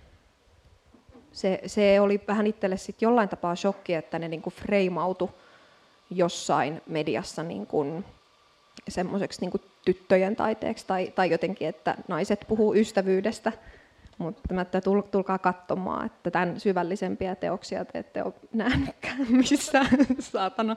Se, 1.32 1.60
se 1.66 2.00
oli 2.00 2.20
vähän 2.28 2.46
itselle 2.46 2.76
sit 2.76 3.02
jollain 3.02 3.28
tapaa 3.28 3.56
shokki, 3.56 3.94
että 3.94 4.18
ne 4.18 4.28
kuin 4.42 4.54
freimautu 4.54 5.30
jossain 6.10 6.82
mediassa 6.86 7.42
niin 7.42 7.66
kuin 7.66 8.04
semmoiseksi 8.88 9.40
niin 9.40 9.50
kuin 9.50 9.62
tyttöjen 9.84 10.36
taiteeksi 10.36 10.86
tai, 10.86 11.12
tai 11.14 11.30
jotenkin, 11.30 11.68
että 11.68 11.96
naiset 12.08 12.44
puhuu 12.48 12.74
ystävyydestä, 12.74 13.52
mutta 14.22 14.54
mä, 14.54 14.60
että 14.60 14.80
tulkaa 15.10 15.38
katsomaan, 15.38 16.06
että 16.06 16.30
tämän 16.30 16.60
syvällisempiä 16.60 17.34
teoksia 17.34 17.84
te 17.84 17.98
ette 17.98 18.22
ole 18.22 18.32
nähnytkään 18.52 19.26
missään, 19.50 19.86
saatana. 20.18 20.76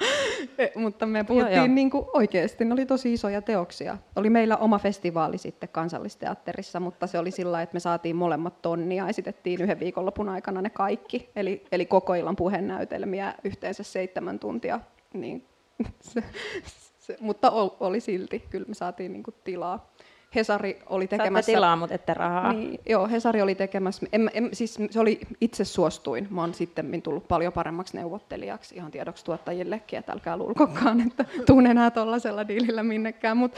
E, 0.57 0.67
mutta 0.75 1.05
me 1.05 1.23
puhuttiin 1.23 1.55
joo, 1.55 1.65
joo. 1.65 1.75
Niin 1.75 1.89
kuin 1.89 2.05
oikeasti, 2.13 2.65
ne 2.65 2.73
oli 2.73 2.85
tosi 2.85 3.13
isoja 3.13 3.41
teoksia. 3.41 3.97
Oli 4.15 4.29
meillä 4.29 4.57
oma 4.57 4.79
festivaali 4.79 5.37
sitten 5.37 5.69
kansallisteatterissa, 5.69 6.79
mutta 6.79 7.07
se 7.07 7.19
oli 7.19 7.31
sillä 7.31 7.61
että 7.61 7.73
me 7.73 7.79
saatiin 7.79 8.15
molemmat 8.15 8.61
tonnia, 8.61 9.09
esitettiin 9.09 9.61
yhden 9.61 9.79
viikonlopun 9.79 10.29
aikana 10.29 10.61
ne 10.61 10.69
kaikki, 10.69 11.29
eli, 11.35 11.65
eli 11.71 11.85
koko 11.85 12.13
illan 12.13 12.35
puhennäytelmiä 12.35 13.33
yhteensä 13.43 13.83
seitsemän 13.83 14.39
tuntia. 14.39 14.79
Niin 15.13 15.47
se, 16.13 16.23
se, 16.99 17.17
mutta 17.19 17.51
oli 17.79 17.99
silti, 17.99 18.43
kyllä 18.49 18.67
me 18.67 18.73
saatiin 18.73 19.13
niin 19.13 19.23
kuin 19.23 19.35
tilaa. 19.43 19.94
Hesari 20.35 20.81
oli 20.89 21.07
tekemässä... 21.07 21.51
Saatte 21.51 21.57
tilaa, 21.57 21.75
mutta 21.75 21.95
ette 21.95 22.13
rahaa. 22.13 22.53
Niin, 22.53 22.79
joo, 22.85 23.07
Hesari 23.07 23.41
oli 23.41 23.55
tekemässä... 23.55 24.05
En, 24.11 24.31
en, 24.33 24.49
siis 24.53 24.77
se 24.89 24.99
oli 24.99 25.19
itse 25.41 25.65
suostuin. 25.65 26.27
Mä 26.29 26.41
oon 26.41 26.53
sitten 26.53 27.01
tullut 27.01 27.27
paljon 27.27 27.53
paremmaksi 27.53 27.97
neuvottelijaksi 27.97 28.75
ihan 28.75 28.91
tiedoksi 28.91 29.25
tuottajillekin, 29.25 29.99
että 29.99 30.11
älkää 30.11 30.37
luulkokaan, 30.37 31.01
että 31.07 31.25
tuun 31.45 31.67
enää 31.67 31.91
tuollaisella 31.91 32.47
diilillä 32.47 32.83
minnekään. 32.83 33.37
Mut, 33.37 33.51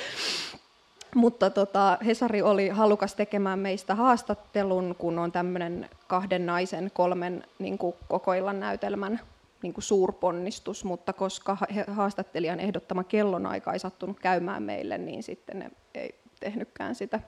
mutta 1.16 1.50
tota, 1.50 1.98
Hesari 2.06 2.42
oli 2.42 2.70
halukas 2.70 3.16
tekemään 3.16 3.60
meistä 3.60 3.96
haastattelun, 3.96 4.96
kun 4.98 5.20
on 5.20 5.32
tämmöinen 5.32 5.90
kahden 6.08 6.46
naisen 6.46 6.92
kolmen 6.94 7.44
niin 7.60 7.78
kuin 7.78 7.96
koko 8.08 8.34
illan 8.34 8.60
näytelmän 8.60 9.20
niin 9.62 9.74
kuin 9.74 9.84
suurponnistus, 9.84 10.84
mutta 10.84 11.14
koska 11.14 11.58
haastattelijan 11.88 12.60
ehdottama 12.60 13.04
kellonaika 13.04 13.74
ei 13.74 13.80
sattunut 13.80 14.20
käymään 14.20 14.64
meille, 14.64 14.98
niin 14.98 15.24
sitten 15.24 15.60
ne 15.60 15.72
ei 15.96 16.16
tehnytkään 16.40 16.96
sitä. 16.96 17.20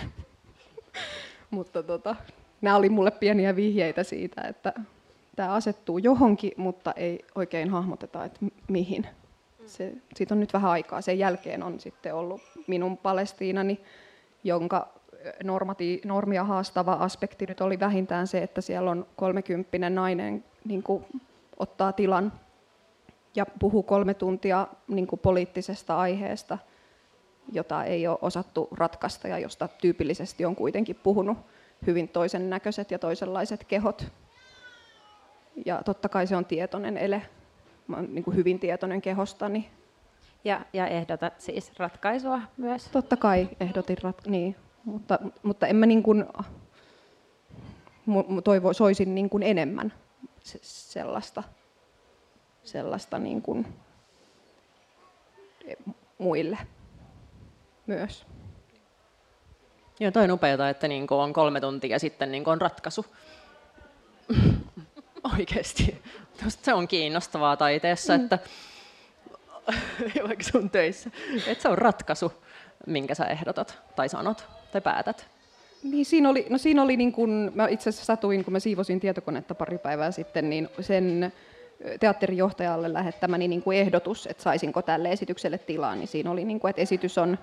mutta 1.50 1.82
tota, 1.82 2.16
nämä 2.60 2.76
oli 2.76 2.88
mulle 2.88 3.10
pieniä 3.10 3.56
vihjeitä 3.56 4.04
siitä, 4.04 4.42
että 4.42 4.72
tämä 5.36 5.52
asettuu 5.52 5.98
johonkin, 5.98 6.52
mutta 6.56 6.92
ei 6.92 7.24
oikein 7.34 7.70
hahmoteta, 7.70 8.24
että 8.24 8.40
mihin. 8.68 9.06
Se, 9.66 9.92
siitä 10.14 10.34
on 10.34 10.40
nyt 10.40 10.52
vähän 10.52 10.70
aikaa. 10.70 11.00
Sen 11.00 11.18
jälkeen 11.18 11.62
on 11.62 11.80
sitten 11.80 12.14
ollut 12.14 12.40
minun 12.66 12.96
Palestiinani, 12.96 13.80
jonka 14.44 14.88
normati, 15.44 16.00
normia 16.04 16.44
haastava 16.44 16.92
aspekti 16.92 17.46
nyt 17.46 17.60
oli 17.60 17.80
vähintään 17.80 18.26
se, 18.26 18.42
että 18.42 18.60
siellä 18.60 18.90
on 18.90 19.06
kolmekymppinen 19.16 19.94
nainen 19.94 20.44
niin 20.64 20.82
kuin 20.82 21.04
ottaa 21.56 21.92
tilan 21.92 22.32
ja 23.34 23.46
puhuu 23.58 23.82
kolme 23.82 24.14
tuntia 24.14 24.66
niin 24.88 25.06
kuin 25.06 25.20
poliittisesta 25.20 25.98
aiheesta, 25.98 26.58
jota 27.52 27.84
ei 27.84 28.06
ole 28.06 28.18
osattu 28.22 28.68
ratkaista 28.72 29.28
ja 29.28 29.38
josta 29.38 29.68
tyypillisesti 29.68 30.44
on 30.44 30.56
kuitenkin 30.56 30.96
puhunut 30.96 31.38
hyvin 31.86 32.08
toisen 32.08 32.50
näköiset 32.50 32.90
ja 32.90 32.98
toisenlaiset 32.98 33.64
kehot. 33.64 34.06
Ja 35.66 35.82
totta 35.84 36.08
kai 36.08 36.26
se 36.26 36.36
on 36.36 36.44
tietoinen 36.44 36.98
ele. 36.98 37.22
Mä 37.86 37.96
olen 37.96 38.14
niin 38.14 38.24
kuin 38.24 38.36
hyvin 38.36 38.58
tietoinen 38.58 39.02
kehostani. 39.02 39.70
Ja, 40.44 40.60
ja 40.72 40.86
ehdotat 40.86 41.40
siis 41.40 41.72
ratkaisua 41.78 42.40
myös? 42.56 42.88
Totta 42.88 43.16
kai 43.16 43.48
ehdotin, 43.60 43.96
rat- 43.98 44.30
niin. 44.30 44.56
mutta, 44.84 45.18
mutta 45.42 45.66
en 45.66 45.76
mä 45.76 45.86
niin 45.86 46.02
kuin, 46.02 46.24
toivo, 48.44 48.72
soisin 48.72 49.14
niin 49.14 49.30
kuin 49.30 49.42
enemmän 49.42 49.92
sellaista, 50.62 51.42
sellaista 52.64 53.18
niin 53.18 53.42
kuin 53.42 53.66
muille 56.18 56.58
myös. 57.86 58.26
Joo, 60.00 60.10
toi 60.10 60.24
on 60.24 60.30
upeaa, 60.30 60.68
että 60.68 60.88
niin 60.88 61.06
on 61.10 61.32
kolme 61.32 61.60
tuntia 61.60 61.90
ja 61.90 61.98
sitten 61.98 62.32
niin 62.32 62.48
on 62.48 62.60
ratkaisu. 62.60 63.06
Oikeasti. 65.38 66.02
Se 66.48 66.74
on 66.74 66.88
kiinnostavaa 66.88 67.56
taiteessa, 67.56 68.18
mm. 68.18 68.24
että 68.24 68.38
vaikka 70.28 70.44
sun 70.52 70.70
töissä, 70.70 71.10
että 71.46 71.62
se 71.62 71.68
on 71.68 71.78
ratkaisu, 71.78 72.32
minkä 72.86 73.14
sä 73.14 73.24
ehdotat 73.24 73.78
tai 73.96 74.08
sanot 74.08 74.44
tai 74.72 74.80
päätät. 74.80 75.26
Niin 75.82 76.06
siinä 76.06 76.28
oli, 76.28 76.46
no 76.50 76.58
siinä 76.58 76.82
oli 76.82 76.96
niin 76.96 77.12
kuin, 77.12 77.52
mä 77.54 77.68
itse 77.68 77.90
asiassa 77.90 78.06
satuin, 78.06 78.44
kun 78.44 78.52
mä 78.52 78.60
siivosin 78.60 79.00
tietokonetta 79.00 79.54
pari 79.54 79.78
päivää 79.78 80.10
sitten, 80.10 80.50
niin 80.50 80.68
sen 80.80 81.32
teatterijohtajalle 82.00 82.92
lähettämäni 82.92 83.48
niin 83.48 83.62
kuin 83.62 83.78
ehdotus, 83.78 84.26
että 84.26 84.42
saisinko 84.42 84.82
tälle 84.82 85.12
esitykselle 85.12 85.58
tilaa, 85.58 85.94
niin 85.94 86.08
siinä 86.08 86.30
oli, 86.30 86.44
niin 86.44 86.60
kuin, 86.60 86.70
että 86.70 86.82
esitys 86.82 87.18
on 87.18 87.38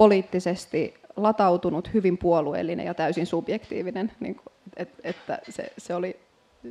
poliittisesti 0.00 0.94
latautunut, 1.16 1.94
hyvin 1.94 2.18
puolueellinen 2.18 2.86
ja 2.86 2.94
täysin 2.94 3.26
subjektiivinen. 3.26 4.12
Niin 4.20 4.34
kuin, 4.34 4.46
et, 4.76 4.88
että 5.04 5.38
se, 5.48 5.72
se 5.78 5.94
oli 5.94 6.16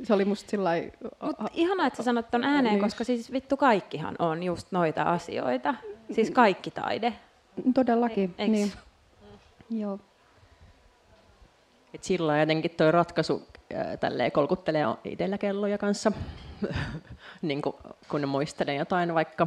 se 0.02 0.14
oli 0.14 0.24
musta 0.24 0.50
sillä 0.50 0.70
Mut 1.22 1.36
ihanaa, 1.54 1.86
että 1.86 1.96
sä 1.96 2.02
sanot 2.02 2.30
ton 2.30 2.44
ääneen, 2.44 2.74
niin. 2.74 2.82
koska 2.82 3.04
siis 3.04 3.32
vittu 3.32 3.56
kaikkihan 3.56 4.16
on 4.18 4.42
just 4.42 4.66
noita 4.70 5.02
asioita. 5.02 5.74
Siis 6.12 6.30
kaikki 6.30 6.70
taide. 6.70 7.12
Todellakin, 7.74 8.34
e- 8.38 8.48
niin. 8.48 8.72
Joo. 9.70 9.98
Et 11.94 12.04
sillä 12.04 12.40
jotenkin 12.40 12.70
tuo 12.70 12.90
ratkaisu 12.90 13.42
äh, 13.74 13.98
tälleen 13.98 14.32
kolkuttelee 14.32 14.84
itsellä 15.04 15.38
kelloja 15.38 15.78
kanssa, 15.78 16.12
niin 17.42 17.62
kun, 17.62 17.74
kun 18.08 18.28
muistelen 18.28 18.76
jotain 18.76 19.14
vaikka. 19.14 19.46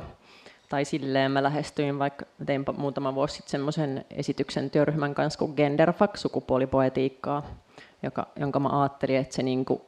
Tai 0.70 0.86
silleen 0.86 1.32
mä 1.32 1.44
lähestyin 1.44 2.00
vaikka, 2.00 2.26
tein 2.46 2.66
muutama 2.78 3.16
vuosi 3.16 3.36
sitten 3.36 3.52
semmoisen 3.52 4.06
esityksen 4.12 4.70
työryhmän 4.70 5.16
kanssa 5.16 5.40
kuin 5.40 5.54
Genderfuck, 5.56 6.18
sukupuolipoetiikkaa, 6.18 7.44
joka, 8.04 8.28
jonka 8.36 8.60
mä 8.60 8.82
ajattelin, 8.82 9.18
että 9.18 9.36
se 9.36 9.44
niin 9.44 9.66
kuin 9.66 9.82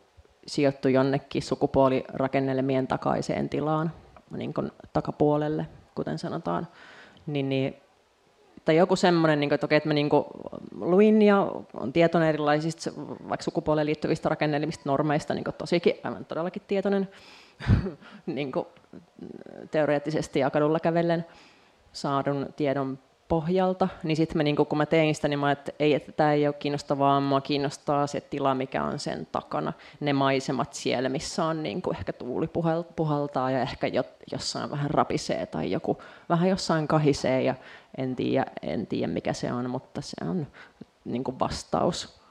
sijoittui 0.48 0.94
jonnekin 0.94 1.42
sukupuolirakennelmien 1.42 2.88
takaiseen 2.88 3.50
tilaan, 3.50 3.92
niin 4.38 4.54
kuin 4.54 4.72
takapuolelle, 4.94 5.68
kuten 5.96 6.18
sanotaan. 6.18 6.68
Niin, 7.28 7.50
niin 7.50 7.76
tai 8.66 8.78
joku 8.78 8.96
semmoinen, 8.96 9.40
niin 9.40 9.54
että, 9.54 9.66
okei, 9.66 9.76
että 9.76 9.90
mä 9.90 9.94
niin 9.94 10.10
kuin 10.10 10.26
luin 10.80 11.22
ja 11.22 11.52
on 11.74 11.94
tietoinen 11.94 12.30
erilaisista 12.30 12.92
vaikka 13.30 13.44
sukupuoleen 13.44 13.88
liittyvistä 13.88 14.30
rakennelmista 14.30 14.84
normeista, 14.86 15.34
niin 15.34 15.44
kuin 15.44 15.56
tosikin 15.58 15.94
aivan 16.04 16.26
todellakin 16.26 16.62
tietoinen 16.68 17.10
niin 18.26 18.52
kuin 18.52 18.66
teoreettisesti 19.72 20.40
ja 20.40 20.50
kadulla 20.50 20.80
kävellen 20.80 21.26
saadun 21.94 22.50
tiedon 22.56 23.00
pohjalta, 23.28 23.88
niin 24.04 24.18
sitten 24.18 24.44
niin 24.44 24.56
kun 24.56 24.78
mä 24.78 24.86
tein 24.86 25.16
sitä, 25.16 25.28
niin 25.28 25.40
mä 25.40 25.52
että 25.52 25.72
ei, 25.80 25.94
että 25.94 26.12
tämä 26.12 26.34
ei 26.34 26.48
ole 26.48 26.56
kiinnostavaa, 26.60 27.22
mua 27.22 27.42
kiinnostaa 27.42 28.08
se 28.08 28.22
tila, 28.22 28.56
mikä 28.56 28.84
on 28.84 29.00
sen 29.00 29.28
takana, 29.32 29.74
ne 30.00 30.14
maisemat 30.14 30.74
siellä, 30.74 31.10
missä 31.10 31.46
on 31.46 31.64
niin 31.64 31.82
kuin 31.82 31.98
ehkä 31.98 32.14
tuuli 32.14 32.50
puhaltaa 32.96 33.52
ja 33.52 33.62
ehkä 33.62 33.88
jossain 34.32 34.72
vähän 34.72 34.92
rapisee 34.92 35.46
tai 35.46 35.72
joku 35.72 36.02
vähän 36.30 36.50
jossain 36.50 36.88
kahisee 36.88 37.42
ja 37.42 37.56
en 37.98 38.16
tiedä, 38.16 38.46
en 38.62 38.88
tiedä 38.88 39.14
mikä 39.14 39.34
se 39.34 39.54
on, 39.54 39.70
mutta 39.70 40.02
se 40.02 40.16
on 40.30 40.48
niin 41.06 41.24
kuin 41.24 41.40
vastaus. 41.40 42.22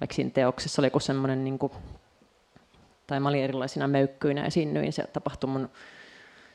Vaikka 0.00 0.14
siinä 0.14 0.30
teoksessa 0.30 0.82
oli 0.82 0.86
joku 0.86 1.00
semmoinen, 1.00 1.44
niin 1.44 1.58
tai 3.06 3.20
mä 3.20 3.28
olin 3.28 3.44
erilaisina 3.44 3.88
möykkyinä 3.88 4.44
esiinnyin, 4.44 4.92
se 4.92 5.02
tapahtui 5.02 5.50
mun 5.50 5.70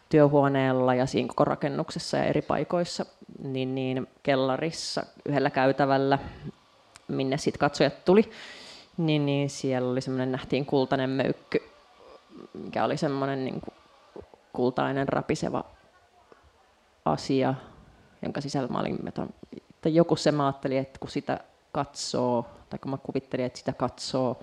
työhuoneella 0.09 0.95
ja 0.95 1.05
siinä 1.05 1.27
koko 1.27 1.45
rakennuksessa 1.45 2.17
ja 2.17 2.23
eri 2.23 2.41
paikoissa, 2.41 3.05
niin, 3.43 3.75
niin 3.75 4.07
kellarissa 4.23 5.05
yhdellä 5.25 5.49
käytävällä 5.49 6.19
minne 7.07 7.37
sitten 7.37 7.59
katsojat 7.59 8.05
tuli, 8.05 8.31
niin, 8.97 9.25
niin 9.25 9.49
siellä 9.49 9.91
oli 9.91 10.01
semmoinen, 10.01 10.31
nähtiin 10.31 10.65
kultainen 10.65 11.09
möykky, 11.09 11.59
mikä 12.53 12.83
oli 12.83 12.97
semmoinen 12.97 13.45
niin 13.45 13.61
kultainen 14.53 15.09
rapiseva 15.09 15.63
asia, 17.05 17.53
jonka 18.21 18.41
sisällä 18.41 18.67
mä 18.67 18.79
olin, 18.79 18.99
että 19.07 19.89
joku 19.89 20.15
se 20.15 20.31
mä 20.31 20.45
ajattelin, 20.45 20.77
että 20.77 20.99
kun 20.99 21.09
sitä 21.09 21.39
katsoo, 21.71 22.45
tai 22.69 22.79
kun 22.79 22.91
mä 22.91 22.97
kuvittelin, 22.97 23.45
että 23.45 23.59
sitä 23.59 23.73
katsoo, 23.73 24.39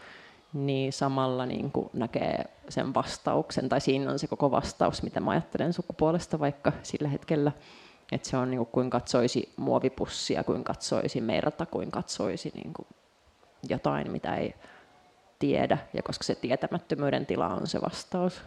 niin 0.54 0.92
samalla 0.92 1.46
niin 1.46 1.70
kuin 1.70 1.90
näkee 1.92 2.44
sen 2.68 2.94
vastauksen, 2.94 3.68
tai 3.68 3.80
siinä 3.80 4.10
on 4.10 4.18
se 4.18 4.26
koko 4.26 4.50
vastaus, 4.50 5.02
mitä 5.02 5.20
mä 5.20 5.30
ajattelen 5.30 5.72
sukupuolesta 5.72 6.38
vaikka 6.38 6.72
sillä 6.82 7.08
hetkellä. 7.08 7.52
Että 8.12 8.28
se 8.28 8.36
on 8.36 8.50
niin 8.50 8.58
kuin, 8.58 8.68
kuin 8.70 8.90
katsoisi 8.90 9.52
muovipussia, 9.56 10.44
kuin 10.44 10.64
katsoisi 10.64 11.20
merta, 11.20 11.66
kuin 11.66 11.90
katsoisi 11.90 12.52
niin 12.54 12.72
kuin 12.72 12.86
jotain, 13.68 14.10
mitä 14.10 14.36
ei 14.36 14.54
tiedä, 15.38 15.78
ja 15.92 16.02
koska 16.02 16.24
se 16.24 16.34
tietämättömyyden 16.34 17.26
tila 17.26 17.48
on 17.48 17.66
se 17.66 17.80
vastaus. 17.80 18.42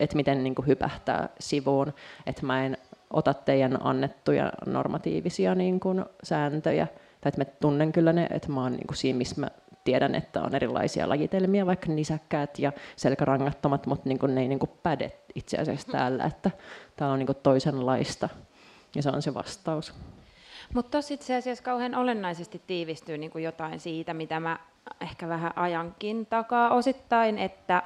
Että 0.00 0.16
miten 0.16 0.44
niin 0.44 0.54
kuin 0.54 0.66
hypähtää 0.66 1.28
sivuun, 1.40 1.92
että 2.26 2.46
mä 2.46 2.64
en 2.64 2.78
ota 3.10 3.34
teidän 3.34 3.78
annettuja 3.86 4.52
normatiivisia 4.66 5.54
niin 5.54 5.80
kuin 5.80 6.04
sääntöjä, 6.22 6.86
tai 6.86 7.28
että 7.28 7.40
mä 7.40 7.44
tunnen 7.44 7.92
kyllä 7.92 8.12
ne, 8.12 8.26
että 8.30 8.52
mä 8.52 8.62
oon 8.62 8.72
niin 8.72 8.86
kuin 8.86 8.96
siinä, 8.96 9.16
missä 9.16 9.40
mä 9.40 9.48
tiedän, 9.84 10.14
että 10.14 10.42
on 10.42 10.54
erilaisia 10.54 11.08
lajitelmia, 11.08 11.66
vaikka 11.66 11.92
nisäkkäät 11.92 12.58
ja 12.58 12.72
selkärangattomat, 12.96 13.86
mutta 13.86 14.08
niin 14.08 14.18
kuin 14.18 14.34
ne 14.34 14.40
ei 14.40 14.48
niin 14.48 14.58
kuin 14.58 14.70
päde 14.82 15.12
itse 15.34 15.56
asiassa 15.56 15.92
täällä, 15.92 16.24
että 16.24 16.50
täällä 16.96 17.12
on 17.12 17.18
niin 17.18 17.26
kuin 17.26 17.38
toisenlaista, 17.42 18.28
ja 18.96 19.02
se 19.02 19.08
on 19.08 19.22
se 19.22 19.34
vastaus. 19.34 19.94
Mutta 20.74 20.90
tuossa 20.90 21.14
itse 21.14 21.36
asiassa 21.36 21.64
kauhean 21.64 21.94
olennaisesti 21.94 22.62
tiivistyy 22.66 23.18
niin 23.18 23.30
kuin 23.30 23.44
jotain 23.44 23.80
siitä, 23.80 24.14
mitä 24.14 24.40
mä 24.40 24.58
ehkä 25.00 25.28
vähän 25.28 25.52
ajankin 25.56 26.26
takaa 26.26 26.74
osittain, 26.74 27.38
että 27.38 27.82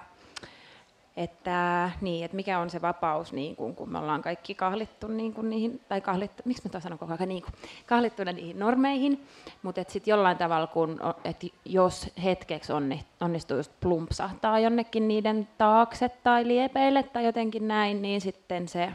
että, 1.16 1.90
niin, 2.00 2.24
että 2.24 2.36
mikä 2.36 2.58
on 2.58 2.70
se 2.70 2.82
vapaus, 2.82 3.32
niin 3.32 3.56
kuin, 3.56 3.74
kun 3.74 3.92
me 3.92 3.98
ollaan 3.98 4.22
kaikki 4.22 4.54
kahlittu 4.54 5.06
niin 5.06 5.32
kuin 5.34 5.50
niihin, 5.50 5.80
tai 5.88 6.00
kahlittu, 6.00 6.42
miksi 6.46 6.68
mä 6.74 6.80
sanon 6.80 6.98
koko 6.98 7.12
ajan, 7.12 7.28
niin 7.28 7.42
kuin, 7.42 7.52
kahlittuna 7.86 8.32
niihin 8.32 8.58
normeihin, 8.58 9.26
mutta 9.62 9.84
sitten 9.88 10.12
jollain 10.12 10.38
tavalla, 10.38 10.66
kun, 10.66 11.00
että 11.24 11.46
jos 11.64 12.10
hetkeksi 12.24 12.72
onnistuu 13.20 13.56
just 13.56 13.72
plumpsahtaa 13.80 14.58
jonnekin 14.58 15.08
niiden 15.08 15.48
taakse 15.58 16.08
tai 16.08 16.46
liepeille 16.46 17.02
tai 17.02 17.24
jotenkin 17.24 17.68
näin, 17.68 18.02
niin 18.02 18.20
sitten 18.20 18.68
se, 18.68 18.92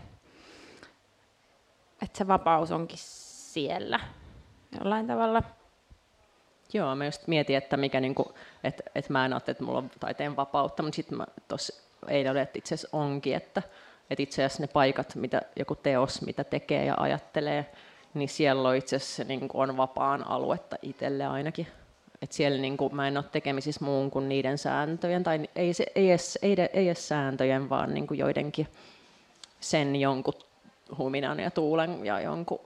että 2.02 2.18
se 2.18 2.28
vapaus 2.28 2.72
onkin 2.72 3.00
siellä 3.00 4.00
jollain 4.80 5.08
tavalla. 5.08 5.44
Joo, 6.74 6.96
mä 6.96 7.06
just 7.06 7.28
mietin, 7.28 7.58
että 7.58 7.78
mikä 7.78 8.00
niinku, 8.00 8.34
että, 8.64 8.84
että 8.96 9.14
mä 9.14 9.26
en 9.26 9.34
ajattele, 9.34 9.52
että 9.52 9.64
mulla 9.64 9.78
on 9.78 9.92
taiteen 10.00 10.36
vapautta, 10.36 10.84
mutta 10.84 10.96
sitten 10.96 11.18
mä 11.18 11.26
tuossa 11.48 11.91
eilen 12.08 12.38
että 12.38 12.60
itse 12.60 12.76
asiassa 12.76 12.98
onkin, 12.98 13.36
että, 13.36 13.62
että 14.10 14.24
itse 14.24 14.46
asiassa 14.46 14.64
ne 14.64 14.68
paikat, 14.68 15.16
mitä 15.16 15.42
joku 15.56 15.76
teos, 15.76 16.22
mitä 16.22 16.44
tekee 16.44 16.86
ja 16.86 16.96
ajattelee, 16.98 17.72
niin 18.14 18.30
siellä 18.30 18.70
on 18.70 18.76
itse 18.76 18.96
asiassa 18.96 19.24
niin 19.24 19.48
kuin 19.48 19.70
on 19.70 19.78
vapaan 19.78 20.28
aluetta 20.28 20.76
itselle 20.82 21.26
ainakin. 21.26 21.68
että 22.22 22.36
siellä 22.36 22.58
niin 22.62 22.78
kuin, 22.78 22.96
mä 22.96 23.08
en 23.08 23.18
ole 23.18 23.26
tekemisissä 23.32 23.86
muun 23.86 24.12
kuin 24.12 24.30
niiden 24.30 24.58
sääntöjen, 24.58 25.24
tai 25.24 25.50
ei, 25.56 25.74
se, 25.74 25.86
ei, 25.96 26.10
edes, 26.10 26.40
ei, 26.42 26.56
ei 26.74 26.88
edes 26.88 27.08
sääntöjen, 27.08 27.70
vaan 27.70 27.94
niin 27.94 28.08
kuin 28.08 28.18
joidenkin 28.18 28.68
sen 29.60 29.96
jonkun 29.96 30.34
huminan 30.98 31.40
ja 31.40 31.52
tuulen 31.52 32.06
ja 32.06 32.22
jonkun 32.22 32.60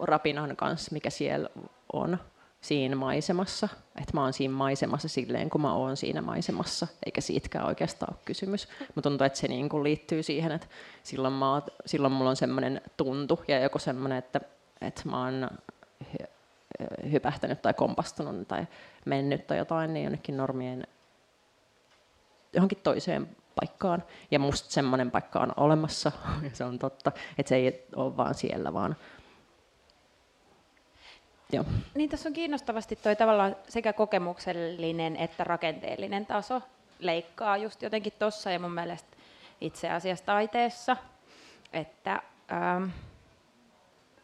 rapinan 0.00 0.56
kanssa, 0.56 0.92
mikä 0.92 1.10
siellä 1.10 1.48
on 1.92 2.18
siinä 2.62 2.96
maisemassa, 2.96 3.68
että 3.96 4.14
mä 4.14 4.22
oon 4.22 4.32
siinä 4.32 4.54
maisemassa 4.54 5.08
silleen, 5.08 5.50
kun 5.50 5.60
mä 5.60 5.74
oon 5.74 5.96
siinä 5.96 6.22
maisemassa, 6.22 6.86
eikä 7.06 7.20
siitäkään 7.20 7.66
oikeastaan 7.66 8.14
ole 8.14 8.22
kysymys. 8.24 8.68
Mutta 8.80 9.10
tuntuu, 9.10 9.24
että 9.24 9.38
se 9.38 9.48
niin 9.48 9.68
kuin 9.68 9.82
liittyy 9.82 10.22
siihen, 10.22 10.52
että 10.52 10.66
silloin, 11.02 11.34
mä 11.34 11.52
oon, 11.52 11.62
silloin 11.86 12.12
mulla 12.12 12.30
on 12.30 12.36
semmoinen 12.36 12.80
tuntu 12.96 13.44
ja 13.48 13.60
joku 13.60 13.78
semmoinen, 13.78 14.18
että, 14.18 14.40
että 14.80 15.02
mä 15.04 15.24
oon 15.24 15.50
hypähtänyt 17.12 17.62
tai 17.62 17.74
kompastunut 17.74 18.48
tai 18.48 18.66
mennyt 19.04 19.46
tai 19.46 19.58
jotain, 19.58 19.92
niin 19.92 20.04
jonnekin 20.04 20.36
normien 20.36 20.86
johonkin 22.52 22.78
toiseen 22.82 23.36
paikkaan. 23.60 24.04
Ja 24.30 24.38
musta 24.38 24.70
semmoinen 24.70 25.10
paikka 25.10 25.40
on 25.40 25.52
olemassa, 25.56 26.12
ja 26.44 26.50
se 26.52 26.64
on 26.64 26.78
totta, 26.78 27.12
että 27.38 27.48
se 27.48 27.56
ei 27.56 27.86
ole 27.96 28.16
vaan 28.16 28.34
siellä, 28.34 28.72
vaan 28.72 28.96
Joo. 31.52 31.64
Niin 31.94 32.10
tässä 32.10 32.28
on 32.28 32.32
kiinnostavasti 32.32 32.96
toi 32.96 33.16
tavallaan 33.16 33.56
sekä 33.68 33.92
kokemuksellinen 33.92 35.16
että 35.16 35.44
rakenteellinen 35.44 36.26
taso 36.26 36.62
leikkaa 36.98 37.56
just 37.56 37.82
jotenkin 37.82 38.12
tuossa 38.18 38.50
ja 38.50 38.58
mun 38.58 38.72
mielestä 38.72 39.16
itse 39.60 39.90
asiassa 39.90 40.24
taiteessa, 40.24 40.96
että, 41.72 42.22
ähm, 42.52 42.84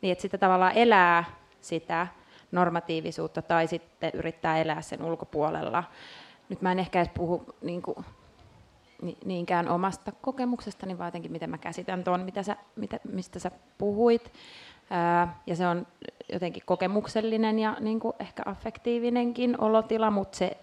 niin 0.03 0.13
että 0.13 0.23
sitä 0.23 0.39
tavallaan 0.39 0.73
elää 0.73 1.25
sitä 1.61 2.07
normatiivisuutta 2.53 3.43
tai 3.43 3.67
sitten 3.67 4.11
yrittää 4.15 4.59
elää 4.59 4.83
sen 4.83 5.05
ulkopuolella. 5.05 5.85
Nyt 6.49 6.63
mä 6.63 6.73
en 6.73 6.79
ehkä 6.79 6.99
edes 7.01 7.13
puhu 7.15 7.55
niin 7.63 7.83
kuin, 7.83 8.05
niinkään 9.25 9.69
omasta 9.69 10.13
kokemuksestani, 10.13 10.99
vaan 10.99 11.09
jotenkin 11.09 11.33
miten 11.33 11.51
mä 11.51 11.59
käsitän 11.59 12.05
tuon, 12.05 12.21
mitä 12.21 12.43
sä, 12.43 12.57
mitä, 12.77 13.01
mistä 13.13 13.39
sä 13.39 13.51
puhuit. 13.79 14.33
Ja 15.47 15.57
se 15.57 15.67
on 15.67 15.87
jotenkin 16.33 16.63
kokemuksellinen 16.67 17.59
ja 17.59 17.77
niin 17.81 18.01
kuin 18.01 18.13
ehkä 18.19 18.43
affektiivinenkin 18.47 19.61
olotila, 19.61 20.11
mutta 20.11 20.39
se 20.39 20.57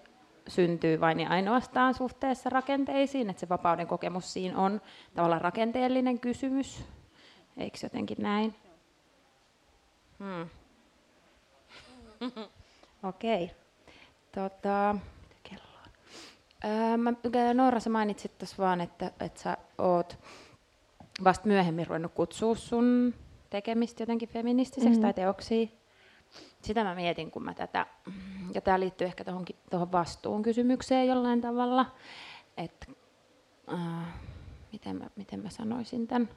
syntyy 0.47 0.99
vain 1.01 1.19
ja 1.19 1.29
ainoastaan 1.29 1.93
suhteessa 1.93 2.49
rakenteisiin, 2.49 3.29
että 3.29 3.39
se 3.39 3.49
vapauden 3.49 3.87
kokemus 3.87 4.33
siinä 4.33 4.57
on 4.57 4.81
tavallaan 5.15 5.41
rakenteellinen 5.41 6.19
kysymys. 6.19 6.85
Eikö 7.57 7.77
jotenkin 7.83 8.17
näin? 8.19 8.55
Hmm. 10.19 10.49
Okei. 13.09 13.43
Okay. 13.43 13.55
Tota, 14.31 14.95
kello 15.43 15.63
on? 15.83 15.91
Öö, 16.71 16.97
mä, 16.97 17.13
Noora, 17.53 17.79
sä 17.79 17.89
mainitsit 17.89 18.37
tuossa 18.37 18.63
vaan, 18.63 18.81
että, 18.81 19.11
että 19.19 19.41
sä 19.41 19.57
oot 19.77 20.17
vasta 21.23 21.47
myöhemmin 21.47 21.87
ruvennut 21.87 22.13
kutsua 22.13 22.55
sun 22.55 23.13
tekemistä 23.49 24.03
jotenkin 24.03 24.29
feministiseksi 24.29 24.89
mm-hmm. 24.89 25.01
tai 25.01 25.13
teoksia. 25.13 25.67
Sitä 26.61 26.83
mä 26.83 26.95
mietin, 26.95 27.31
kun 27.31 27.43
mä 27.43 27.53
tätä, 27.53 27.85
ja 28.53 28.61
tämä 28.61 28.79
liittyy 28.79 29.07
ehkä 29.07 29.23
tuohon 29.69 29.91
vastuun 29.91 30.43
kysymykseen 30.43 31.07
jollain 31.07 31.41
tavalla, 31.41 31.85
että 32.57 32.87
äh, 33.73 34.13
miten, 34.71 34.95
mä, 34.95 35.09
miten 35.15 35.39
mä 35.39 35.49
sanoisin 35.49 36.07
tämän. 36.07 36.29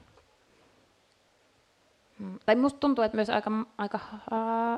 Mm, 2.19 2.39
tai 2.45 2.55
musta 2.55 2.79
tuntuu, 2.79 3.03
että 3.03 3.15
myös 3.15 3.29
aika, 3.29 3.51
aika 3.77 3.99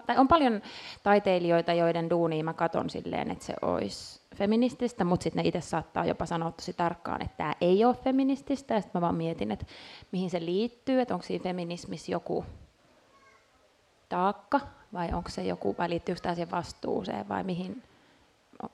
tai 0.06 0.18
on 0.18 0.28
paljon 0.28 0.62
taiteilijoita, 1.04 1.74
joiden 1.74 2.10
duunia 2.10 2.44
mä 2.44 2.54
katon 2.54 2.89
silleen, 2.89 3.32
että 3.32 3.46
se 3.46 3.54
olisi 3.62 4.22
feminististä, 4.36 5.04
mutta 5.04 5.24
sitten 5.24 5.44
ne 5.44 5.48
itse 5.48 5.62
saattaa 5.62 6.06
jopa 6.06 6.26
sanoa 6.26 6.52
tosi 6.52 6.74
tarkkaan, 6.74 7.22
että 7.22 7.38
tämä 7.38 7.56
ei 7.62 7.86
ole 7.86 7.96
feminististä, 7.96 8.74
ja 8.74 8.82
sitten 8.82 9.00
mä 9.00 9.06
vaan 9.06 9.16
mietin, 9.16 9.52
että 9.52 9.66
mihin 10.12 10.30
se 10.30 10.46
liittyy, 10.46 11.02
että 11.02 11.14
onko 11.14 11.26
siinä 11.26 11.44
feminismissä 11.44 12.12
joku 12.12 12.46
taakka, 14.10 14.60
vai 14.94 15.14
onko 15.14 15.30
se 15.30 15.44
joku, 15.44 15.76
vai 15.78 15.89
liittyykö 15.89 16.22
tämä 16.22 16.36
siihen 16.36 16.52
vastuuseen, 16.52 17.30
vai 17.30 17.44
mihin, 17.44 17.84
no, 18.64 18.70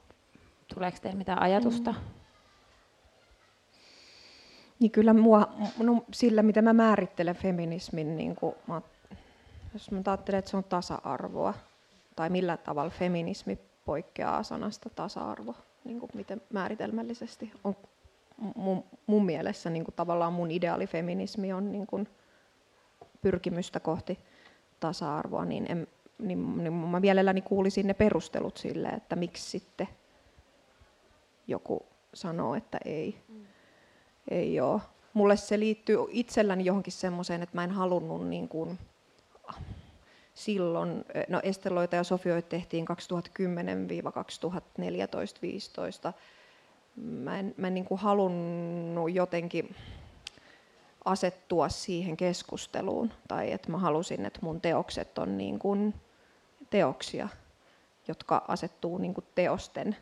tuleeko 0.74 0.98
teille 1.02 1.18
mitään 1.18 1.42
ajatusta? 1.42 1.92
Mm. 1.92 2.17
Niin 4.80 4.92
kyllä 4.92 5.14
mua, 5.14 5.48
no, 5.78 6.04
sillä, 6.14 6.44
mitä 6.44 6.62
mä 6.62 6.74
määrittelen 6.74 7.36
feminismin, 7.36 8.18
niin 8.18 8.36
kuin, 8.36 8.56
mä, 8.68 8.82
jos 9.74 9.92
mä 9.92 10.02
ajattelen, 10.06 10.40
että 10.40 10.52
se 10.52 10.58
on 10.58 10.64
tasa-arvoa, 10.64 11.54
tai 12.16 12.30
millä 12.30 12.58
tavalla 12.58 12.92
feminismi 12.92 13.60
poikkeaa 13.86 14.44
sanasta 14.44 14.90
tasa-arvo, 14.90 15.56
niin 15.84 16.00
kuin 16.00 16.10
miten 16.14 16.42
määritelmällisesti 16.54 17.52
on 17.64 17.76
mun, 18.56 18.84
mun 19.08 19.26
mielessä 19.26 19.70
niin 19.70 19.86
kuin 19.86 19.96
tavallaan 19.96 20.34
mun 20.34 20.52
ideaalifeminismi 20.52 21.54
on 21.54 21.72
niin 21.72 21.88
kuin 21.88 22.08
pyrkimystä 23.22 23.80
kohti 23.80 24.20
tasa-arvoa, 24.80 25.46
niin, 25.46 25.66
en, 25.72 25.88
niin, 26.20 26.58
niin 26.64 26.74
mä 26.74 27.00
mielelläni 27.00 27.42
kuulisin 27.42 27.88
ne 27.88 27.94
perustelut 27.94 28.58
sille, 28.58 28.88
että 28.88 29.16
miksi 29.16 29.50
sitten 29.50 29.88
joku 31.48 31.86
sanoo, 32.14 32.56
että 32.56 32.78
ei, 32.86 33.22
mm. 33.28 33.46
Ei 34.32 34.60
ole. 34.60 34.82
Mulle 35.14 35.38
se 35.38 35.60
liittyy 35.60 35.98
itselläni 36.10 36.66
johonkin 36.66 36.94
semmoiseen, 36.94 37.44
että 37.44 37.56
mä 37.56 37.64
en 37.64 37.72
halunnut 37.72 38.28
niin 38.28 38.48
kuin, 38.48 38.80
silloin, 40.34 41.06
no 41.28 41.40
Esteloita 41.44 41.96
ja 41.96 42.04
Sofioita 42.04 42.50
tehtiin 42.50 42.86
2010-2014-2015. 46.10 46.14
Mä 46.96 47.40
en, 47.40 47.54
mä 47.58 47.68
en 47.68 47.74
niin 47.74 47.86
kuin 47.86 48.00
halunnut 48.00 49.14
jotenkin 49.14 49.76
asettua 51.06 51.70
siihen 51.70 52.18
keskusteluun, 52.18 53.14
tai 53.28 53.52
että 53.52 53.72
mä 53.72 53.78
halusin, 53.78 54.26
että 54.26 54.40
mun 54.42 54.62
teokset 54.62 55.18
on 55.18 55.38
niin 55.38 55.60
kuin 55.60 55.94
teoksia. 56.70 57.30
jotka 58.08 58.46
asettuu 58.48 58.98
niin 58.98 59.14
kuin 59.14 59.26
teosten 59.36 59.96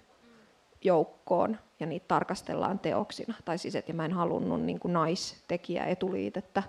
joukkoon 0.86 1.58
ja 1.80 1.86
niitä 1.86 2.06
tarkastellaan 2.08 2.80
teoksina. 2.80 3.34
Tai 3.46 3.58
siis, 3.58 3.76
että 3.76 3.94
mä 3.94 4.06
en 4.06 4.12
halunnut 4.12 4.62
niin 4.62 4.80
kuin 4.80 4.94
naistekijä 4.94 5.86
etuliitettä 5.86 6.64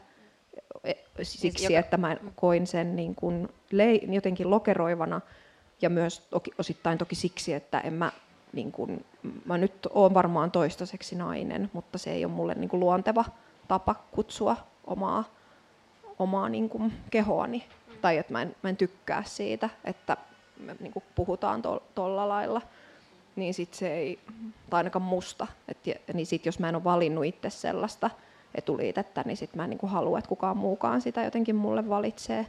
e, 0.85 0.93
siksi, 1.23 1.67
siis 1.67 1.79
että 1.79 1.97
mä 1.97 2.17
koin 2.37 2.67
sen 2.67 2.97
niin 2.97 3.15
kuin 3.15 3.49
lei, 3.71 4.09
jotenkin 4.11 4.51
lokeroivana 4.51 5.21
ja 5.83 5.91
myös 5.91 6.21
toki, 6.31 6.51
osittain 6.59 6.99
toki 6.99 7.15
siksi, 7.15 7.55
että 7.55 7.81
en 7.81 7.93
mä, 7.93 8.13
niin 8.53 8.73
kuin, 8.73 9.05
mä 9.45 9.59
nyt 9.59 9.87
olen 9.91 10.15
varmaan 10.15 10.51
toistaiseksi 10.51 11.17
nainen, 11.17 11.71
mutta 11.73 11.99
se 11.99 12.11
ei 12.11 12.25
ole 12.25 12.33
mulle 12.33 12.55
niin 12.55 12.69
kuin 12.69 12.81
luonteva 12.81 13.25
tapa 13.69 13.95
kutsua 14.11 14.57
omaa, 14.85 15.25
omaa 16.19 16.49
niin 16.49 16.69
kuin 16.69 16.93
kehoani. 17.11 17.65
Tai 18.01 18.17
että 18.17 18.33
mä 18.33 18.43
en, 18.43 18.57
mä 18.63 18.71
en 18.71 18.77
tykkää 18.77 19.23
siitä, 19.27 19.71
että 19.85 20.17
me 20.61 20.77
niin 20.81 20.93
kuin 20.93 21.05
puhutaan 21.15 21.63
tuolla 21.95 22.29
lailla 22.29 22.63
niin 23.37 23.55
sit 23.55 23.75
se 23.75 23.95
ei, 23.95 24.19
tai 24.71 24.79
ainakaan 24.79 25.03
musta, 25.03 25.47
et, 25.69 25.79
niin 26.15 26.27
sit 26.27 26.47
jos 26.47 26.59
mä 26.59 26.69
en 26.69 26.75
ole 26.75 26.85
valinnut 26.85 27.25
itse 27.25 27.51
sellaista 27.51 28.11
etuliitettä, 28.55 29.23
niin 29.27 29.37
sit 29.37 29.55
mä 29.55 29.65
en 29.65 29.71
niin 29.71 29.79
halua, 29.83 30.19
että 30.19 30.29
kukaan 30.29 30.57
muukaan 30.57 31.01
sitä 31.01 31.25
jotenkin 31.25 31.57
mulle 31.57 31.89
valitsee. 31.89 32.47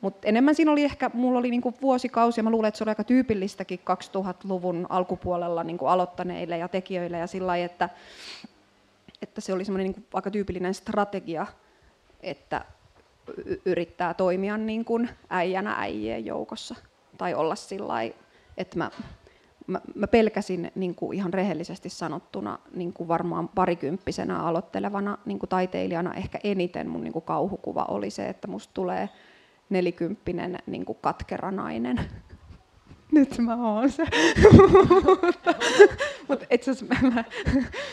Mutta 0.00 0.28
enemmän 0.28 0.54
siinä 0.54 0.72
oli 0.72 0.84
ehkä, 0.84 1.10
mulla 1.14 1.38
oli 1.38 1.50
niinku 1.50 1.74
vuosikausia, 1.82 2.44
mä 2.44 2.50
luulen, 2.50 2.68
että 2.68 2.78
se 2.78 2.84
oli 2.84 2.90
aika 2.90 3.04
tyypillistäkin 3.04 3.80
2000-luvun 4.16 4.86
alkupuolella 4.88 5.64
niinku 5.64 5.86
aloittaneille 5.86 6.58
ja 6.58 6.68
tekijöille 6.68 7.18
ja 7.18 7.26
sillä 7.26 7.46
lailla, 7.46 7.66
että, 7.66 7.88
että 9.22 9.40
se 9.40 9.52
oli 9.52 9.64
semmoinen 9.64 9.84
niinku 9.84 10.08
aika 10.14 10.30
tyypillinen 10.30 10.74
strategia, 10.74 11.46
että 12.20 12.64
yrittää 13.64 14.14
toimia 14.14 14.56
niin 14.56 14.84
kuin 14.84 15.10
äijänä 15.30 15.74
äijien 15.78 16.24
joukossa 16.26 16.74
tai 17.18 17.34
olla 17.34 17.54
sillä 17.54 17.94
että 18.56 18.78
mä 18.78 18.90
mä, 19.66 19.80
mä 19.94 20.06
pelkäsin 20.06 20.70
niin 20.74 20.94
kuin 20.94 21.16
ihan 21.16 21.34
rehellisesti 21.34 21.88
sanottuna 21.88 22.58
niin 22.74 22.92
kuin 22.92 23.08
varmaan 23.08 23.48
parikymppisenä 23.48 24.38
aloittelevana 24.38 25.18
niin 25.24 25.38
kuin 25.38 25.50
taiteilijana 25.50 26.14
ehkä 26.14 26.38
eniten 26.44 26.88
mun 26.88 27.04
niin 27.04 27.12
kuin 27.12 27.24
kauhukuva 27.24 27.84
oli 27.88 28.10
se, 28.10 28.28
että 28.28 28.48
musta 28.48 28.74
tulee 28.74 29.08
nelikymppinen 29.70 30.58
niin 30.66 30.84
kuin 30.84 30.98
katkera 31.00 31.50
nainen. 31.50 32.00
Nyt 33.12 33.38
mä 33.38 33.72
oon 33.72 33.90
se. 33.90 34.04
mutta, 35.22 35.54
mutta 36.28 36.46
itse 36.50 36.70
asiassa 36.70 36.94
mä, 37.12 37.24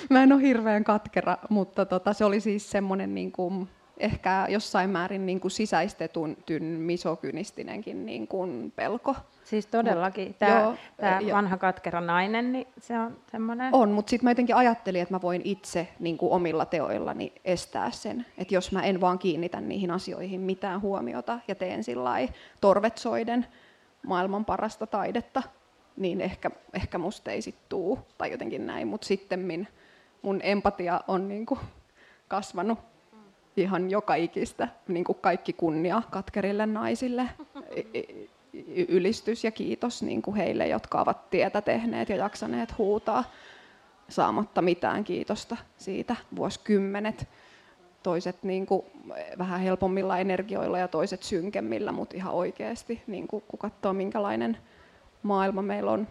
mä, 0.09 0.23
en 0.23 0.33
ole 0.33 0.41
hirveän 0.41 0.83
katkera, 0.83 1.37
mutta 1.49 1.85
tota, 1.85 2.13
se 2.13 2.25
oli 2.25 2.39
siis 2.39 2.71
semmoinen 2.71 3.15
niin 3.15 3.31
kuin, 3.31 3.69
ehkä 4.03 4.45
jossain 4.49 4.89
määrin 4.89 5.25
niin 5.25 5.39
kuin 5.39 5.51
sisäistetyn 5.51 6.63
misokynistinenkin 6.63 8.05
niin 8.05 8.27
kuin 8.27 8.73
pelko. 8.75 9.15
Siis 9.43 9.67
todellakin, 9.67 10.33
tämä, 10.33 10.75
tämä 10.97 11.19
vanha 11.33 11.57
katkera 11.57 12.01
nainen, 12.01 12.51
niin 12.51 12.67
se 12.79 12.99
on 12.99 13.17
semmoinen... 13.31 13.75
On, 13.75 13.91
mutta 13.91 14.09
sitten 14.09 14.25
mä 14.25 14.31
jotenkin 14.31 14.55
ajattelin, 14.55 15.01
että 15.01 15.13
mä 15.13 15.21
voin 15.21 15.41
itse 15.43 15.87
niin 15.99 16.17
kuin 16.17 16.31
omilla 16.31 16.65
teoillani 16.65 17.33
estää 17.45 17.91
sen. 17.91 18.25
Että 18.37 18.55
jos 18.55 18.71
mä 18.71 18.83
en 18.83 19.01
vaan 19.01 19.19
kiinnitä 19.19 19.61
niihin 19.61 19.91
asioihin 19.91 20.41
mitään 20.41 20.81
huomiota 20.81 21.39
ja 21.47 21.55
teen 21.55 21.83
sillä 21.83 22.13
torvetsoiden 22.61 23.45
maailman 24.07 24.45
parasta 24.45 24.87
taidetta, 24.87 25.43
niin 25.97 26.21
ehkä, 26.21 26.51
ehkä 26.73 26.97
musta 26.97 27.31
ei 27.31 27.41
sit 27.41 27.55
tuu, 27.69 27.99
tai 28.17 28.31
jotenkin 28.31 28.67
näin. 28.67 28.87
Mutta 28.87 29.07
sitten 29.07 29.67
mun 30.21 30.39
empatia 30.43 31.01
on 31.07 31.27
niin 31.27 31.45
kuin 31.45 31.59
kasvanut 32.27 32.92
ihan 33.57 33.91
joka 33.91 34.15
ikistä, 34.15 34.67
niin 34.87 35.03
kuin 35.03 35.17
kaikki 35.21 35.53
kunnia 35.53 36.01
katkerille 36.11 36.65
naisille. 36.65 37.29
Ylistys 38.87 39.43
ja 39.43 39.51
kiitos 39.51 40.03
niin 40.03 40.21
kuin 40.21 40.37
heille, 40.37 40.67
jotka 40.67 41.01
ovat 41.01 41.29
tietä 41.29 41.61
tehneet 41.61 42.09
ja 42.09 42.15
jaksaneet 42.15 42.77
huutaa 42.77 43.23
saamatta 44.09 44.61
mitään 44.61 45.03
kiitosta 45.03 45.57
siitä 45.77 46.15
vuosikymmenet. 46.35 47.27
Toiset 48.03 48.43
niin 48.43 48.65
kuin, 48.65 48.85
vähän 49.37 49.59
helpommilla 49.59 50.17
energioilla 50.17 50.79
ja 50.79 50.87
toiset 50.87 51.23
synkemmillä, 51.23 51.91
mutta 51.91 52.17
ihan 52.17 52.33
oikeasti, 52.33 53.01
niin 53.07 53.27
kuin, 53.27 53.43
kun 53.47 53.59
katsoo 53.59 53.93
minkälainen 53.93 54.57
maailma 55.23 55.61
meillä 55.61 55.91
on 55.91 56.07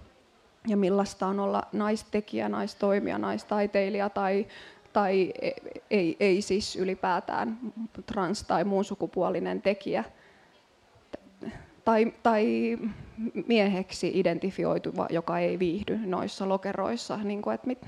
ja 0.66 0.76
millaista 0.76 1.26
on 1.26 1.40
olla 1.40 1.62
naistekijä, 1.72 2.49
naistoimija, 2.49 3.18
naistaiteilija 3.18 4.11
tai 4.11 4.47
tai 4.93 5.32
ei, 5.90 6.16
ei 6.20 6.43
siis 6.43 6.76
ylipäätään 6.76 7.59
trans- 8.07 8.45
tai 8.47 8.64
muun 8.64 8.84
sukupuolinen 8.84 9.62
tekijä 9.62 10.05
tai, 11.84 12.12
tai 12.22 12.78
mieheksi 13.47 14.11
identifioituva, 14.14 15.07
joka 15.11 15.38
ei 15.38 15.59
viihdy 15.59 15.97
noissa 15.97 16.49
lokeroissa. 16.49 17.16
Niin 17.16 17.43
kuin, 17.43 17.55
että 17.55 17.66
mit, 17.66 17.78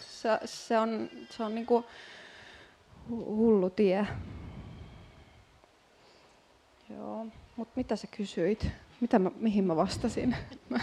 se, 0.00 0.28
se 0.44 0.78
on, 0.78 1.08
se 1.30 1.42
on 1.42 1.54
niin 1.54 1.66
kuin 1.66 1.84
hullu 3.10 3.70
tie. 3.70 4.06
Joo, 6.96 7.26
mutta 7.56 7.72
mitä 7.76 7.96
sä 7.96 8.06
kysyit? 8.06 8.68
Mitä 9.04 9.18
mä, 9.18 9.30
mihin 9.36 9.64
mä 9.64 9.76
vastasin? 9.76 10.36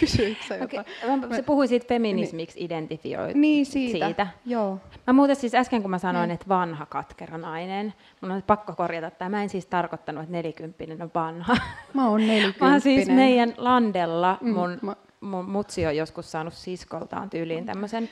Kysyitkö 0.00 0.44
sä 0.48 0.56
jotain? 0.56 0.84
Okay. 1.04 1.36
Se 1.36 1.42
puhui 1.42 1.68
siitä 1.68 1.86
feminismiksi 1.88 2.58
niin. 2.58 2.66
identifioit 2.66 3.36
niin, 3.36 3.66
siitä. 3.66 4.06
siitä. 4.06 4.26
Joo. 4.44 4.80
Mä 5.06 5.12
muuten 5.12 5.36
siis 5.36 5.54
äsken, 5.54 5.82
kun 5.82 5.90
mä 5.90 5.98
sanoin, 5.98 6.30
mm. 6.30 6.34
että 6.34 6.48
vanha 6.48 6.86
katkera 6.86 7.38
nainen, 7.38 7.94
mun 8.20 8.30
on 8.30 8.42
pakko 8.42 8.72
korjata 8.72 9.10
tämä. 9.10 9.28
Mä 9.28 9.42
en 9.42 9.48
siis 9.48 9.66
tarkoittanut, 9.66 10.22
että 10.22 10.32
nelikymppinen 10.32 11.02
on 11.02 11.10
vanha. 11.14 11.56
Mä 11.94 12.08
oon 12.08 12.26
nelikymppinen. 12.26 12.72
Mä 12.72 12.80
siis 12.80 13.08
meidän 13.08 13.54
landella, 13.56 14.38
mm, 14.40 14.54
mun, 14.54 14.78
mä... 14.82 14.96
mun 15.20 15.44
mutsi 15.50 15.86
on 15.86 15.96
joskus 15.96 16.32
saanut 16.32 16.54
siskoltaan 16.54 17.30
tyyliin 17.30 17.66
tämmöisen 17.66 18.08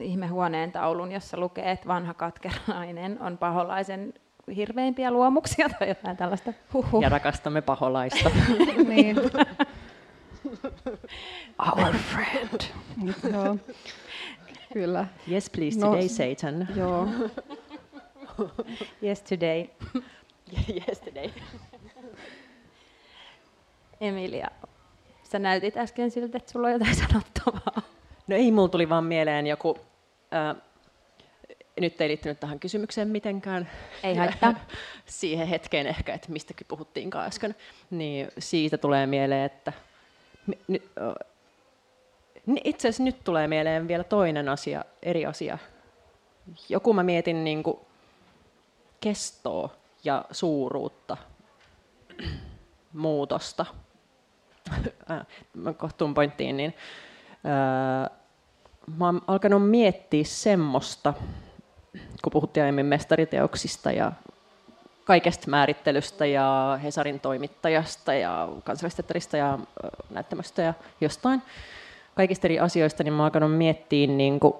ihmehuoneen 0.00 0.72
taulun, 0.72 1.12
jossa 1.12 1.36
lukee, 1.36 1.70
että 1.70 1.88
vanha 1.88 2.14
katkerainen 2.14 3.18
on 3.20 3.38
paholaisen 3.38 4.14
hirveimpiä 4.56 5.10
luomuksia 5.10 5.68
tai 5.78 5.88
jotain 5.88 6.16
tällaista. 6.16 6.52
Huhhuh. 6.72 7.02
Ja 7.02 7.08
rakastamme 7.08 7.62
paholaista. 7.62 8.30
niin. 8.88 9.16
Our 11.58 11.94
friend. 11.94 12.60
joo. 13.32 13.56
Kyllä. 14.72 15.06
Yes, 15.30 15.50
please, 15.50 15.80
no, 15.80 15.86
today, 15.86 16.08
Satan. 16.08 16.68
Joo. 16.76 17.08
yes, 19.02 19.22
today. 19.22 19.66
yes, 20.88 21.00
today. 21.00 21.30
Emilia, 24.00 24.48
sä 25.22 25.38
näytit 25.38 25.76
äsken 25.76 26.10
siltä, 26.10 26.38
että 26.38 26.52
sulla 26.52 26.66
on 26.66 26.72
jotain 26.72 26.94
sanottavaa. 26.96 27.82
No 28.26 28.36
ei, 28.36 28.52
mulla 28.52 28.68
tuli 28.68 28.88
vaan 28.88 29.04
mieleen 29.04 29.46
joku 29.46 29.78
äh, 30.34 30.62
nyt 31.80 32.00
ei 32.00 32.08
liittynyt 32.08 32.40
tähän 32.40 32.60
kysymykseen 32.60 33.08
mitenkään. 33.08 33.70
Ei 34.02 34.14
haittaa. 34.14 34.54
Siihen 35.06 35.48
hetkeen 35.48 35.86
ehkä, 35.86 36.14
että 36.14 36.32
mistäkin 36.32 36.66
puhuttiinkaan 36.66 37.26
äsken. 37.26 37.54
Niin 37.90 38.28
siitä 38.38 38.78
tulee 38.78 39.06
mieleen, 39.06 39.44
että 39.44 39.72
itse 42.64 42.88
asiassa 42.88 43.02
nyt 43.02 43.24
tulee 43.24 43.48
mieleen 43.48 43.88
vielä 43.88 44.04
toinen 44.04 44.48
asia, 44.48 44.84
eri 45.02 45.26
asia. 45.26 45.58
Joku 46.68 46.92
mä 46.92 47.02
mietin 47.02 47.44
niin 47.44 47.62
kuin 47.62 47.78
kestoa 49.00 49.70
ja 50.04 50.24
suuruutta, 50.30 51.16
muutosta. 52.92 53.66
mä 55.54 55.72
kohtuun 55.72 56.14
pointtiin, 56.14 56.56
niin 56.56 56.74
mä 58.96 59.06
oon 59.06 59.22
alkanut 59.26 59.70
miettiä 59.70 60.24
semmoista, 60.24 61.14
kun 62.22 62.32
puhuttiin 62.32 62.62
aiemmin 62.62 62.86
mestariteoksista 62.86 63.92
ja 63.92 64.12
kaikesta 65.04 65.50
määrittelystä 65.50 66.26
ja 66.26 66.78
Hesarin 66.82 67.20
toimittajasta 67.20 68.14
ja 68.14 68.48
kansallistettarista 68.64 69.36
ja 69.36 69.58
näyttämöstä 70.10 70.62
ja 70.62 70.74
jostain 71.00 71.42
kaikista 72.14 72.46
eri 72.46 72.60
asioista, 72.60 73.04
niin 73.04 73.12
mä 73.12 73.22
oon 73.22 73.24
alkanut 73.24 73.56
miettiä, 73.56 74.06
niin 74.06 74.40
kuin, 74.40 74.54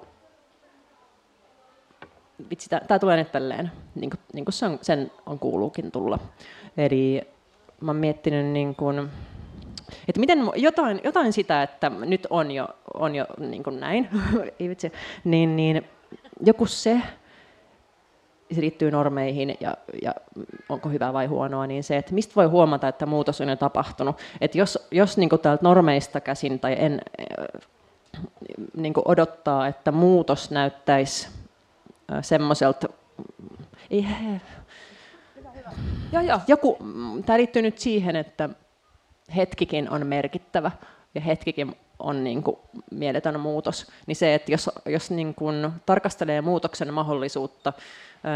vitsi, 2.49 2.69
tämä 2.69 2.99
tulee 2.99 3.17
nyt 3.17 3.31
tälleen, 3.31 3.71
niin 3.95 4.09
kuin, 4.09 4.19
niin 4.33 4.45
kuin 4.45 4.53
sen, 4.53 4.79
sen 4.81 5.11
on 5.25 5.39
kuuluukin 5.39 5.91
tulla. 5.91 6.19
Eli 6.77 7.21
mä 7.81 7.91
oon 7.91 7.95
miettinyt 7.95 8.45
niin 8.45 8.75
kuin, 8.75 9.09
että 10.07 10.19
miten 10.19 10.39
jotain, 10.55 11.01
jotain 11.03 11.33
sitä, 11.33 11.63
että 11.63 11.89
nyt 11.89 12.27
on 12.29 12.51
jo, 12.51 12.67
on 12.93 13.15
jo 13.15 13.25
niin 13.37 13.63
kuin 13.63 13.79
näin, 13.79 14.09
ei 14.59 14.69
vitsi, 14.69 14.91
niin, 15.23 15.55
niin 15.55 15.85
joku 16.45 16.65
se, 16.65 17.01
se 18.55 18.61
liittyy 18.61 18.91
normeihin 18.91 19.57
ja, 19.59 19.77
ja 20.01 20.13
onko 20.69 20.89
hyvä 20.89 21.13
vai 21.13 21.25
huonoa, 21.25 21.67
niin 21.67 21.83
se, 21.83 21.97
että 21.97 22.13
mistä 22.13 22.35
voi 22.35 22.45
huomata, 22.45 22.87
että 22.87 23.05
muutos 23.05 23.41
on 23.41 23.49
jo 23.49 23.55
tapahtunut. 23.55 24.17
Että 24.41 24.57
jos, 24.57 24.87
jos 24.91 25.17
niin 25.17 25.29
täältä 25.41 25.63
normeista 25.63 26.21
käsin 26.21 26.59
tai 26.59 26.75
en 26.79 27.01
niin 28.77 28.93
odottaa, 29.05 29.67
että 29.67 29.91
muutos 29.91 30.51
näyttäisi 30.51 31.29
semmoiselta, 32.21 32.89
ei, 33.89 34.05
Joo, 36.11 36.23
joo. 36.23 36.39
Joku, 36.47 36.77
tämä 37.25 37.37
liittyy 37.37 37.61
nyt 37.61 37.77
siihen, 37.77 38.15
että 38.15 38.49
hetkikin 39.35 39.89
on 39.89 40.07
merkittävä 40.07 40.71
ja 41.15 41.21
hetkikin 41.21 41.75
on 41.99 42.23
niin 42.23 42.43
kuin 42.43 42.57
mieletön 42.91 43.39
muutos, 43.39 43.87
niin 44.07 44.15
se, 44.15 44.35
että 44.35 44.51
jos, 44.51 44.69
jos 44.85 45.11
niin 45.11 45.35
kuin 45.35 45.71
tarkastelee 45.85 46.41
muutoksen 46.41 46.93
mahdollisuutta 46.93 47.73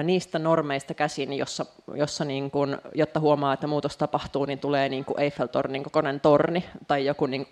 niistä 0.03 0.39
normeista 0.39 0.93
käsin, 0.93 1.33
jossa, 1.33 1.65
jossa 1.93 2.25
niin 2.25 2.51
kuin, 2.51 2.77
jotta 2.95 3.19
huomaa, 3.19 3.53
että 3.53 3.67
muutos 3.67 3.97
tapahtuu, 3.97 4.45
niin 4.45 4.59
tulee 4.59 4.89
niin 4.89 5.05
kuin 5.05 5.19
Eiffeltornin 5.19 5.83
kokoinen 5.83 6.19
torni 6.19 6.65
tai 6.87 7.05
joku 7.05 7.25
niin 7.25 7.47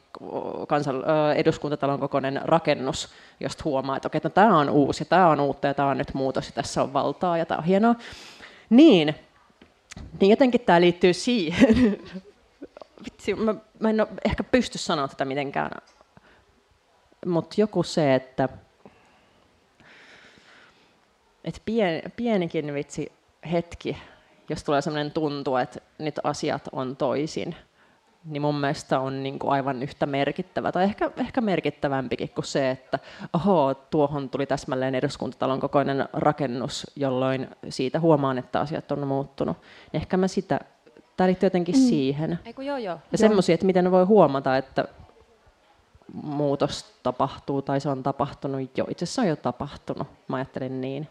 kansan, 0.67 1.03
eduskuntatalon 1.35 1.99
kokoinen 1.99 2.41
rakennus, 2.43 3.09
josta 3.39 3.63
huomaa, 3.65 3.95
että 3.97 4.07
okei, 4.07 4.21
no, 4.23 4.29
tämä 4.29 4.59
on 4.59 4.69
uusi 4.69 5.05
tämä 5.05 5.29
on 5.29 5.39
uutta 5.39 5.67
ja 5.67 5.73
tämä 5.73 5.89
on 5.89 5.97
nyt 5.97 6.13
muutos 6.13 6.45
ja 6.45 6.51
tässä 6.51 6.83
on 6.83 6.93
valtaa 6.93 7.37
ja 7.37 7.45
tämä 7.45 7.57
on 7.57 7.63
hienoa. 7.63 7.95
Niin, 8.69 9.15
niin 10.19 10.29
jotenkin 10.29 10.61
tämä 10.61 10.81
liittyy 10.81 11.13
siihen. 11.13 11.97
Vitsi, 13.05 13.35
mä, 13.35 13.55
mä 13.79 13.89
en 13.89 14.01
ole 14.01 14.07
ehkä 14.25 14.43
pysty 14.43 14.77
sanoa 14.77 15.07
tätä 15.07 15.25
mitenkään, 15.25 15.71
mutta 17.25 17.61
joku 17.61 17.83
se, 17.83 18.15
että 18.15 18.49
et 21.43 21.61
pien, 21.65 22.01
pienikin 22.15 22.73
vitsi 22.73 23.11
hetki, 23.51 23.97
jos 24.49 24.63
tulee 24.63 24.81
sellainen 24.81 25.11
tuntu, 25.11 25.55
että 25.55 25.79
nyt 25.97 26.19
asiat 26.23 26.69
on 26.71 26.95
toisin, 26.95 27.55
niin 28.25 28.41
mun 28.41 28.59
mielestä 28.59 28.99
on 28.99 29.23
niin 29.23 29.39
kuin 29.39 29.51
aivan 29.51 29.83
yhtä 29.83 30.05
merkittävä, 30.05 30.71
tai 30.71 30.83
ehkä, 30.83 31.11
ehkä 31.17 31.41
merkittävämpikin 31.41 32.29
kuin 32.29 32.45
se, 32.45 32.71
että 32.71 32.99
oho, 33.33 33.73
tuohon 33.73 34.29
tuli 34.29 34.45
täsmälleen 34.45 34.95
eduskuntatalon 34.95 35.59
kokoinen 35.59 36.05
rakennus, 36.13 36.91
jolloin 36.95 37.47
siitä 37.69 37.99
huomaan, 37.99 38.37
että 38.37 38.59
asiat 38.59 38.91
on 38.91 39.07
muuttunut. 39.07 39.57
Niin 39.93 40.01
ehkä 40.01 40.17
mä 40.17 40.27
sitä, 40.27 40.59
tämä 41.17 41.27
liittyy 41.27 41.47
jotenkin 41.47 41.75
mm. 41.75 41.81
siihen. 41.81 42.39
Eiku, 42.45 42.61
joo, 42.61 42.77
joo. 42.77 42.97
Ja 43.11 43.17
semmoisia, 43.17 43.53
että 43.53 43.65
miten 43.65 43.91
voi 43.91 44.05
huomata, 44.05 44.57
että 44.57 44.85
muutos 46.13 46.85
tapahtuu 47.03 47.61
tai 47.61 47.81
se 47.81 47.89
on 47.89 48.03
tapahtunut 48.03 48.77
jo. 48.77 48.85
Itse 48.89 49.03
asiassa 49.03 49.21
on 49.21 49.27
jo 49.27 49.35
tapahtunut, 49.35 50.07
mä 50.27 50.35
ajattelin 50.35 50.81
niin. 50.81 51.07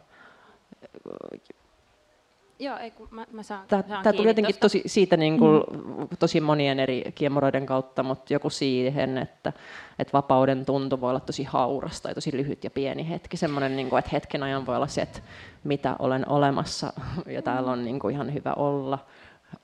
Joo, 2.60 2.78
ei, 2.78 2.90
kun 2.90 3.08
mä, 3.10 3.26
mä 3.32 3.42
saan, 3.42 3.68
Tämä, 3.68 3.82
saan 3.88 4.02
tämä 4.02 4.12
tuli 4.12 4.28
jotenkin 4.28 4.54
tosta. 4.54 4.60
tosi, 4.60 4.82
siitä 4.86 5.16
niin 5.16 5.38
kuin, 5.38 5.62
mm. 5.72 6.08
tosi 6.18 6.40
monien 6.40 6.80
eri 6.80 7.12
kiemuroiden 7.14 7.66
kautta, 7.66 8.02
mutta 8.02 8.32
joku 8.32 8.50
siihen, 8.50 9.18
että, 9.18 9.52
että 9.98 10.12
vapauden 10.12 10.64
tuntu 10.64 11.00
voi 11.00 11.10
olla 11.10 11.20
tosi 11.20 11.44
hauras 11.44 12.00
tai 12.00 12.14
tosi 12.14 12.36
lyhyt 12.36 12.64
ja 12.64 12.70
pieni 12.70 13.08
hetki. 13.08 13.36
Semmoinen, 13.36 13.76
niin 13.76 13.88
kuin, 13.88 13.98
että 13.98 14.10
hetken 14.12 14.42
ajan 14.42 14.66
voi 14.66 14.76
olla 14.76 14.86
se, 14.86 15.02
että 15.02 15.20
mitä 15.64 15.96
olen 15.98 16.28
olemassa 16.28 16.92
ja 17.26 17.42
täällä 17.42 17.70
on 17.70 17.84
niin 17.84 17.98
kuin, 17.98 18.14
ihan 18.14 18.34
hyvä 18.34 18.52
olla. 18.52 18.98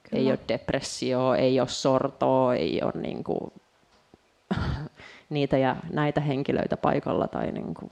Kyllä. 0.03 0.23
Ei 0.23 0.31
ole 0.31 0.39
depressio, 0.49 1.35
ei 1.35 1.61
ole 1.61 1.69
sortoa, 1.69 2.55
ei 2.55 2.81
ole 2.83 2.93
niin 2.95 3.25
kuin, 3.25 3.53
niitä 5.31 5.59
ja 5.59 5.77
näitä 5.93 6.21
henkilöitä 6.21 6.77
paikalla 6.77 7.29
tai 7.29 7.53
niin 7.53 7.75
kuin, 7.75 7.91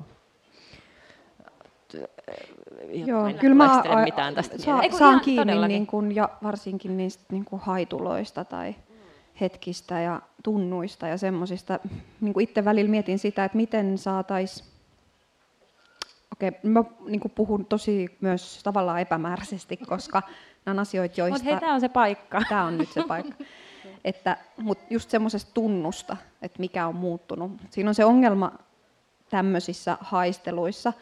Joo, 3.07 3.33
kyllä 3.41 3.55
mä 3.55 3.83
a, 3.89 4.05
mitään 4.05 4.35
tästä 4.35 4.59
saa, 4.59 4.83
Eiku, 4.83 4.99
saan 4.99 5.21
kiinni 5.21 5.69
niin 5.69 5.87
kuin, 5.87 6.15
ja 6.15 6.29
varsinkin 6.43 6.97
niistä 6.97 7.25
niin 7.31 7.45
kuin 7.45 7.63
haituloista 7.63 8.45
tai 8.45 8.75
hetkistä 9.41 10.01
ja 10.01 10.21
tunnuista 10.43 11.09
ja 11.09 11.19
semmoisista. 11.19 11.79
Niin 12.21 12.41
itse 12.41 12.65
välillä 12.65 12.91
mietin 12.91 13.19
sitä, 13.19 13.45
että 13.45 13.57
miten 13.57 13.99
saataisiin 13.99 14.75
Okei, 16.33 16.53
mä 16.63 16.85
niin 17.07 17.21
puhun 17.35 17.67
tosi 17.67 18.17
myös 18.21 18.61
tavallaan 18.63 19.01
epämääräisesti, 19.01 19.77
koska 19.77 20.23
nämä 20.67 20.75
on 20.75 20.79
asioita, 20.79 21.21
joista... 21.21 21.39
Mutta 21.39 21.51
hei, 21.51 21.61
tämä 21.61 21.75
on 21.75 21.81
se 21.81 21.89
paikka. 21.89 22.41
Tämä 22.49 22.65
on 22.65 22.79
nyt 22.79 22.93
se 22.93 23.03
paikka. 23.09 23.35
että, 24.05 24.37
mutta 24.57 24.85
just 24.91 25.11
semmoisesta 25.11 25.51
tunnusta, 25.55 26.17
että 26.43 26.61
mikä 26.61 26.87
on 26.87 26.97
muuttunut. 26.97 27.53
Siinä 27.71 27.91
on 27.91 27.95
se 27.95 28.05
ongelma 28.05 28.53
tämmöisissä 29.31 29.99
haisteluissa, 30.01 30.93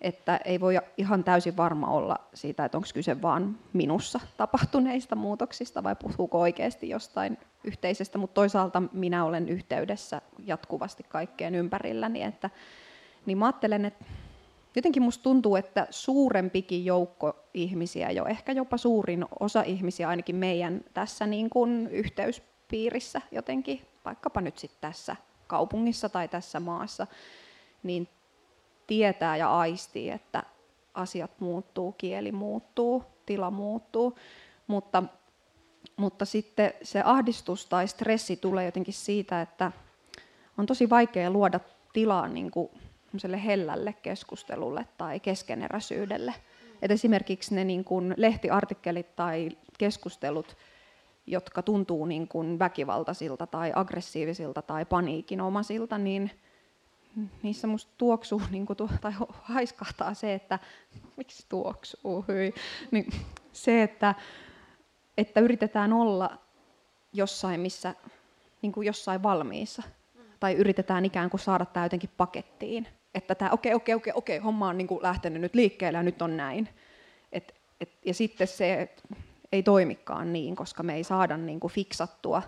että 0.00 0.40
ei 0.44 0.60
voi 0.60 0.74
ihan 0.96 1.24
täysin 1.24 1.56
varma 1.56 1.86
olla 1.86 2.16
siitä, 2.34 2.64
että 2.64 2.78
onko 2.78 2.88
kyse 2.94 3.22
vain 3.22 3.58
minussa 3.72 4.20
tapahtuneista 4.36 5.16
muutoksista 5.16 5.82
vai 5.82 5.96
puhuuko 5.96 6.40
oikeasti 6.40 6.88
jostain 6.88 7.38
yhteisestä, 7.64 8.18
mutta 8.18 8.34
toisaalta 8.34 8.82
minä 8.92 9.24
olen 9.24 9.48
yhteydessä 9.48 10.22
jatkuvasti 10.46 11.02
kaikkeen 11.02 11.54
ympärilläni, 11.54 12.22
että 12.22 12.50
niin 13.26 13.38
mä 13.38 13.46
ajattelen, 13.46 13.84
että 13.84 14.04
jotenkin 14.76 15.02
musta 15.02 15.22
tuntuu, 15.22 15.56
että 15.56 15.86
suurempikin 15.90 16.84
joukko 16.84 17.36
ihmisiä, 17.54 18.10
jo 18.10 18.26
ehkä 18.26 18.52
jopa 18.52 18.76
suurin 18.76 19.24
osa 19.40 19.62
ihmisiä 19.62 20.08
ainakin 20.08 20.36
meidän 20.36 20.80
tässä 20.94 21.26
niin 21.26 21.50
kuin 21.50 21.88
yhteyspiirissä 22.70 23.20
jotenkin, 23.30 23.80
vaikkapa 24.04 24.40
nyt 24.40 24.58
sitten 24.58 24.80
tässä 24.80 25.16
kaupungissa 25.46 26.08
tai 26.08 26.28
tässä 26.28 26.60
maassa, 26.60 27.06
niin 27.82 28.08
tietää 28.86 29.36
ja 29.36 29.58
aistii, 29.58 30.10
että 30.10 30.42
asiat 30.94 31.30
muuttuu, 31.40 31.92
kieli 31.92 32.32
muuttuu, 32.32 33.04
tila 33.26 33.50
muuttuu, 33.50 34.18
mutta, 34.66 35.02
mutta 35.96 36.24
sitten 36.24 36.72
se 36.82 37.02
ahdistus 37.04 37.66
tai 37.66 37.88
stressi 37.88 38.36
tulee 38.36 38.64
jotenkin 38.64 38.94
siitä, 38.94 39.40
että 39.40 39.72
on 40.58 40.66
tosi 40.66 40.90
vaikea 40.90 41.30
luoda 41.30 41.60
tilaa 41.92 42.28
niin 42.28 42.50
kuin 42.50 42.70
hellälle 43.44 43.92
keskustelulle 43.92 44.86
tai 44.98 45.20
keskeneräisyydelle. 45.20 46.34
Et 46.82 46.90
esimerkiksi 46.90 47.54
ne 47.54 47.64
niin 47.64 47.84
kuin 47.84 48.14
lehtiartikkelit 48.16 49.16
tai 49.16 49.50
keskustelut, 49.78 50.56
jotka 51.30 51.62
tuntuu 51.62 52.06
niin 52.06 52.28
kuin 52.28 52.58
väkivaltaisilta 52.58 53.46
tai 53.46 53.72
aggressiivisilta 53.74 54.62
tai 54.62 54.84
paniikinomaisilta, 54.84 55.98
niin 55.98 56.30
niissä 57.42 57.66
musta 57.66 57.92
tuoksuu 57.98 58.42
niin 58.50 58.66
kuin, 58.66 58.76
tai 59.00 59.12
haiskahtaa 59.42 60.14
se, 60.14 60.34
että 60.34 60.58
miksi 61.16 61.46
tuoksuu, 61.48 62.24
hyi, 62.28 62.54
niin 62.90 63.06
se, 63.52 63.82
että, 63.82 64.14
että 65.18 65.40
yritetään 65.40 65.92
olla 65.92 66.38
jossain, 67.12 67.60
missä, 67.60 67.94
niin 68.62 68.72
kuin 68.72 68.86
jossain 68.86 69.22
valmiissa, 69.22 69.82
tai 70.40 70.54
yritetään 70.54 71.04
ikään 71.04 71.30
kuin 71.30 71.40
saada 71.40 71.64
tämä 71.64 71.86
jotenkin 71.86 72.10
pakettiin, 72.16 72.86
että 73.14 73.34
tämä 73.34 73.50
okei, 73.50 73.74
okei, 73.74 73.94
okei, 73.94 74.12
okei, 74.16 74.38
homma 74.38 74.68
on 74.68 74.78
niin 74.78 74.86
kuin 74.86 75.02
lähtenyt 75.02 75.42
nyt 75.42 75.54
liikkeelle 75.54 75.98
ja 75.98 76.02
nyt 76.02 76.22
on 76.22 76.36
näin. 76.36 76.68
Et, 77.32 77.54
et, 77.80 77.90
ja 78.04 78.14
sitten 78.14 78.46
se 78.46 78.94
ei 79.52 79.62
toimikaan 79.62 80.32
niin, 80.32 80.56
koska 80.56 80.82
me 80.82 80.94
ei 80.94 81.04
saada 81.04 81.36
niin 81.36 81.60
kuin 81.60 81.72
fiksattua 81.72 82.42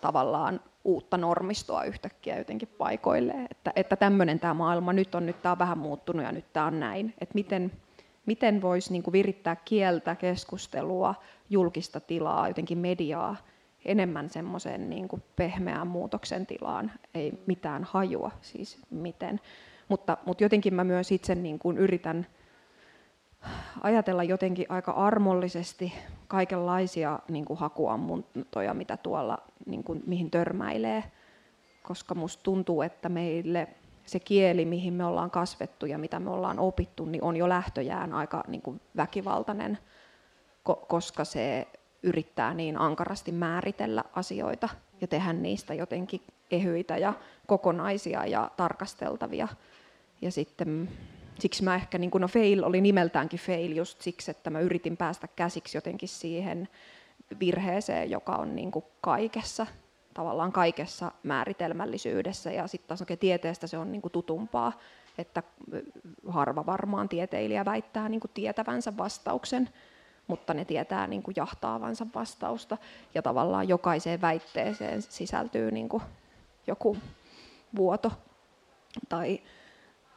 tavallaan 0.00 0.60
uutta 0.84 1.18
normistoa 1.18 1.84
yhtäkkiä 1.84 2.38
jotenkin 2.38 2.68
paikoille, 2.78 3.34
että, 3.50 3.72
että 3.76 3.96
tämmöinen 3.96 4.40
tämä 4.40 4.54
maailma 4.54 4.92
nyt 4.92 5.14
on, 5.14 5.26
nyt 5.26 5.42
tämä 5.42 5.52
on 5.52 5.58
vähän 5.58 5.78
muuttunut 5.78 6.24
ja 6.24 6.32
nyt 6.32 6.52
tämä 6.52 6.66
on 6.66 6.80
näin. 6.80 7.14
Että 7.20 7.34
miten, 7.34 7.72
miten 8.26 8.62
voisi 8.62 8.92
niin 8.92 9.12
virittää 9.12 9.56
kieltä, 9.56 10.14
keskustelua, 10.14 11.14
julkista 11.50 12.00
tilaa, 12.00 12.48
jotenkin 12.48 12.78
mediaa 12.78 13.36
enemmän 13.84 14.30
semmoiseen 14.30 14.90
niin 14.90 15.08
pehmeään 15.36 15.86
muutoksen 15.86 16.46
tilaan, 16.46 16.92
ei 17.14 17.32
mitään 17.46 17.84
hajua 17.84 18.30
siis 18.40 18.78
miten. 18.90 19.40
Mutta, 19.88 20.16
mutta 20.26 20.44
jotenkin 20.44 20.74
mä 20.74 20.84
myös 20.84 21.12
itse 21.12 21.34
niin 21.34 21.58
kuin 21.58 21.78
yritän 21.78 22.26
ajatella 23.82 24.22
jotenkin 24.22 24.66
aika 24.68 24.92
armollisesti 24.92 25.92
kaikenlaisia 26.28 27.18
niin 27.28 27.44
kuin 27.44 27.58
hakuammuntoja, 27.58 28.74
mitä 28.74 28.96
tuolla, 28.96 29.38
niin 29.66 29.84
kuin, 29.84 30.02
mihin 30.06 30.30
törmäilee, 30.30 31.04
koska 31.82 32.14
musta 32.14 32.42
tuntuu, 32.42 32.82
että 32.82 33.08
meille 33.08 33.68
se 34.06 34.20
kieli, 34.20 34.64
mihin 34.64 34.94
me 34.94 35.04
ollaan 35.04 35.30
kasvettu 35.30 35.86
ja 35.86 35.98
mitä 35.98 36.20
me 36.20 36.30
ollaan 36.30 36.58
opittu, 36.58 37.04
niin 37.04 37.24
on 37.24 37.36
jo 37.36 37.48
lähtöjään 37.48 38.12
aika 38.12 38.44
niin 38.48 38.62
kuin 38.62 38.80
väkivaltainen, 38.96 39.78
koska 40.88 41.24
se 41.24 41.68
yrittää 42.02 42.54
niin 42.54 42.80
ankarasti 42.80 43.32
määritellä 43.32 44.04
asioita 44.12 44.68
ja 45.00 45.06
tehdä 45.06 45.32
niistä 45.32 45.74
jotenkin 45.74 46.20
ehyitä 46.50 46.96
ja 46.96 47.14
kokonaisia 47.46 48.26
ja 48.26 48.50
tarkasteltavia. 48.56 49.48
Ja 50.22 50.30
sitten 50.30 50.88
siksi 51.38 51.64
mä 51.64 51.74
ehkä, 51.74 51.98
niin 51.98 52.10
kun, 52.10 52.20
no 52.20 52.28
fail 52.28 52.64
oli 52.64 52.80
nimeltäänkin 52.80 53.40
fail 53.40 53.76
just 53.76 54.00
siksi, 54.00 54.30
että 54.30 54.50
mä 54.50 54.60
yritin 54.60 54.96
päästä 54.96 55.28
käsiksi 55.28 55.76
jotenkin 55.76 56.08
siihen 56.08 56.68
virheeseen, 57.40 58.10
joka 58.10 58.36
on 58.36 58.56
niin 58.56 58.70
kuin 58.70 58.84
kaikessa, 59.00 59.66
tavallaan 60.14 60.52
kaikessa 60.52 61.12
määritelmällisyydessä. 61.22 62.52
Ja 62.52 62.66
sitten 62.66 62.88
taas 62.88 63.02
oikein 63.02 63.18
tieteestä 63.18 63.66
se 63.66 63.78
on 63.78 63.92
niin 63.92 64.02
kuin 64.02 64.12
tutumpaa, 64.12 64.72
että 65.18 65.42
harva 66.28 66.66
varmaan 66.66 67.08
tieteilijä 67.08 67.64
väittää 67.64 68.08
niin 68.08 68.20
kuin 68.20 68.30
tietävänsä 68.34 68.96
vastauksen, 68.96 69.68
mutta 70.26 70.54
ne 70.54 70.64
tietää 70.64 71.06
niin 71.06 71.22
kuin 71.22 71.34
jahtaavansa 71.36 72.06
vastausta. 72.14 72.78
Ja 73.14 73.22
tavallaan 73.22 73.68
jokaiseen 73.68 74.20
väitteeseen 74.20 75.02
sisältyy 75.02 75.70
niin 75.70 75.88
kuin 75.88 76.02
joku 76.66 76.96
vuoto 77.76 78.12
tai 79.08 79.40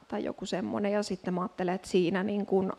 tai 0.08 0.24
joku 0.24 0.46
semmoinen. 0.46 0.92
Ja 0.92 1.04
sitten 1.04 1.34
mä 1.34 1.42
ajattelen, 1.42 1.76
että 1.76 1.88
siinä 1.88 2.24
niin 2.24 2.46
kun, 2.46 2.74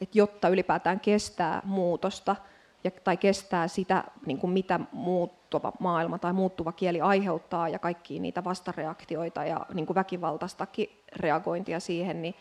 että 0.00 0.18
jotta 0.18 0.48
ylipäätään 0.48 1.00
kestää 1.00 1.62
muutosta 1.64 2.36
ja, 2.84 2.90
tai 2.90 3.16
kestää 3.16 3.68
sitä, 3.68 4.04
niin 4.26 4.38
kuin 4.38 4.50
mitä 4.50 4.80
muuttuva 4.92 5.72
maailma 5.80 6.18
tai 6.18 6.32
muuttuva 6.32 6.72
kieli 6.72 7.00
aiheuttaa 7.00 7.68
ja 7.68 7.78
kaikkia 7.78 8.20
niitä 8.20 8.44
vastareaktioita 8.44 9.44
ja 9.44 9.66
niin 9.74 9.94
väkivaltaistakin 9.94 10.90
reagointia 11.16 11.80
siihen, 11.80 12.22
niin 12.22 12.34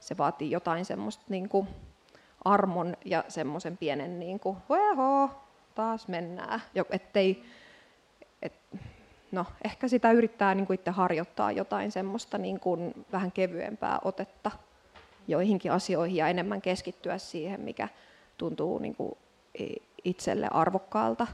se 0.00 0.18
vaatii 0.18 0.50
jotain 0.50 0.84
semmoista 0.84 1.24
niin 1.28 1.48
kuin 1.48 1.68
armon 2.44 2.96
ja 3.04 3.24
semmoisen 3.28 3.76
pienen 3.76 4.18
niin 4.18 4.40
kuin, 4.40 4.56
taas 5.74 6.08
mennään, 6.08 6.62
ettei, 6.90 7.30
et, 7.30 7.42
no, 9.32 9.46
ehkä 9.64 9.88
sitä 9.88 10.12
yrittää 10.12 10.54
niin 10.54 10.66
kuin 10.66 10.74
itse 10.74 10.90
harjoittaa 10.90 11.52
jotain 11.52 11.92
semmoista 11.92 12.38
niin 12.38 12.60
kuin 12.60 13.06
vähän 13.12 13.32
kevyempää 13.32 13.98
otetta 14.04 14.50
joihinkin 15.28 15.72
asioihin 15.72 16.16
ja 16.16 16.28
enemmän 16.28 16.62
keskittyä 16.62 17.18
siihen, 17.18 17.60
mikä 17.60 17.88
tuntuu 18.38 18.78
niin 18.78 18.94
kuin 18.94 19.18
itselle 20.04 20.48
arvokkaalta. 20.50 21.26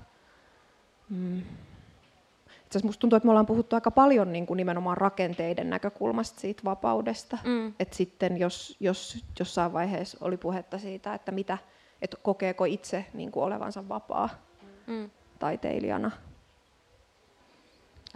Mm. 1.09 1.43
Itse 2.67 2.81
musta 2.83 3.01
tuntuu, 3.01 3.17
että 3.17 3.27
me 3.27 3.31
ollaan 3.31 3.47
puhuttu 3.47 3.77
aika 3.77 3.91
paljon 3.91 4.33
niin 4.33 4.47
kuin 4.47 4.57
nimenomaan 4.57 4.97
rakenteiden 4.97 5.71
näkökulmasta 5.71 6.41
siitä 6.41 6.63
vapaudesta. 6.65 7.39
Mm. 7.45 7.75
Et 7.79 7.93
sitten 7.93 8.39
jos, 8.39 8.77
jos 8.81 9.25
jossain 9.39 9.73
vaiheessa 9.73 10.19
oli 10.21 10.37
puhetta 10.37 10.79
siitä, 10.79 11.15
että 11.15 11.33
mitä, 11.33 11.59
että 12.03 12.17
kokeeko 12.23 12.65
itse 12.65 13.07
niin 13.15 13.33
kuin 13.33 13.45
olevansa 13.45 13.89
vapaa 13.89 14.29
mm. 14.87 15.11
taiteilijana. 15.39 16.11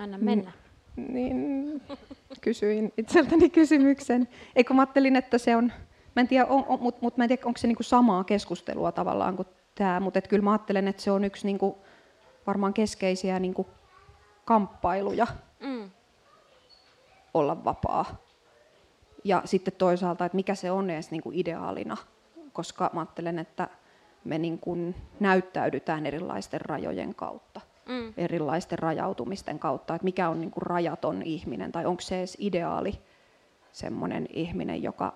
Anna 0.02 0.18
mennä. 0.18 0.52
Niin, 0.96 1.82
kysyin 2.40 2.92
itseltäni 2.96 3.50
kysymyksen. 3.50 4.28
Eikö 4.56 4.74
mä 4.74 4.82
ajattelin, 4.82 5.16
että 5.16 5.38
se 5.38 5.56
on, 5.56 5.72
mä 6.16 6.20
en 6.20 6.28
tiedä, 6.28 6.46
on, 6.46 6.64
on, 6.68 6.82
mutta 6.82 7.00
mut 7.02 7.16
mä 7.16 7.24
en 7.24 7.28
tiedä, 7.28 7.42
onko 7.44 7.58
se 7.58 7.66
niinku 7.66 7.82
samaa 7.82 8.24
keskustelua 8.24 8.92
tavallaan 8.92 9.36
kuin 9.36 9.48
tämä, 9.74 10.00
mutta 10.00 10.18
et 10.18 10.28
kyllä 10.28 10.42
mä 10.42 10.52
ajattelen, 10.52 10.88
että 10.88 11.02
se 11.02 11.10
on 11.10 11.24
yksi 11.24 11.46
niinku, 11.46 11.78
varmaan 12.46 12.74
keskeisiä 12.74 13.38
niinku, 13.38 13.66
kamppailuja 14.44 15.26
mm. 15.60 15.90
olla 17.34 17.64
vapaa. 17.64 18.22
Ja 19.24 19.42
sitten 19.44 19.74
toisaalta, 19.78 20.24
että 20.24 20.36
mikä 20.36 20.54
se 20.54 20.70
on 20.70 20.90
edes 20.90 21.10
niinku 21.10 21.30
ideaalina, 21.34 21.96
koska 22.52 22.90
mä 22.92 23.00
ajattelen, 23.00 23.38
että 23.38 23.68
me 24.24 24.38
niinku 24.38 24.76
näyttäydytään 25.20 26.06
erilaisten 26.06 26.60
rajojen 26.60 27.14
kautta, 27.14 27.60
mm. 27.92 28.12
erilaisten 28.16 28.78
rajautumisten 28.78 29.58
kautta, 29.58 29.94
että 29.94 30.04
mikä 30.04 30.28
on 30.28 30.40
niinku 30.40 30.60
rajaton 30.60 31.22
ihminen 31.22 31.72
tai 31.72 31.86
onko 31.86 32.00
se 32.00 32.18
edes 32.18 32.36
ideaali 32.40 32.98
semmoinen 33.72 34.26
ihminen, 34.32 34.82
joka 34.82 35.14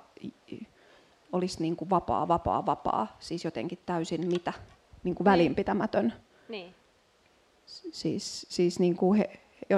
olisi 1.33 1.63
niin 1.63 1.77
kuin 1.77 1.91
vapaa, 1.91 2.29
vapaa, 2.29 2.67
vapaa, 2.67 3.17
siis 3.19 3.45
jotenkin 3.45 3.79
täysin 3.87 4.27
mitä, 4.27 4.53
niin 5.05 5.15
kuin 5.15 5.25
välinpitämätön. 5.25 6.13
Niin. 6.49 6.75
Siis, 7.93 8.47
siis 8.49 8.81
niin 8.81 8.97
kuin 8.97 9.19
he, 9.19 9.31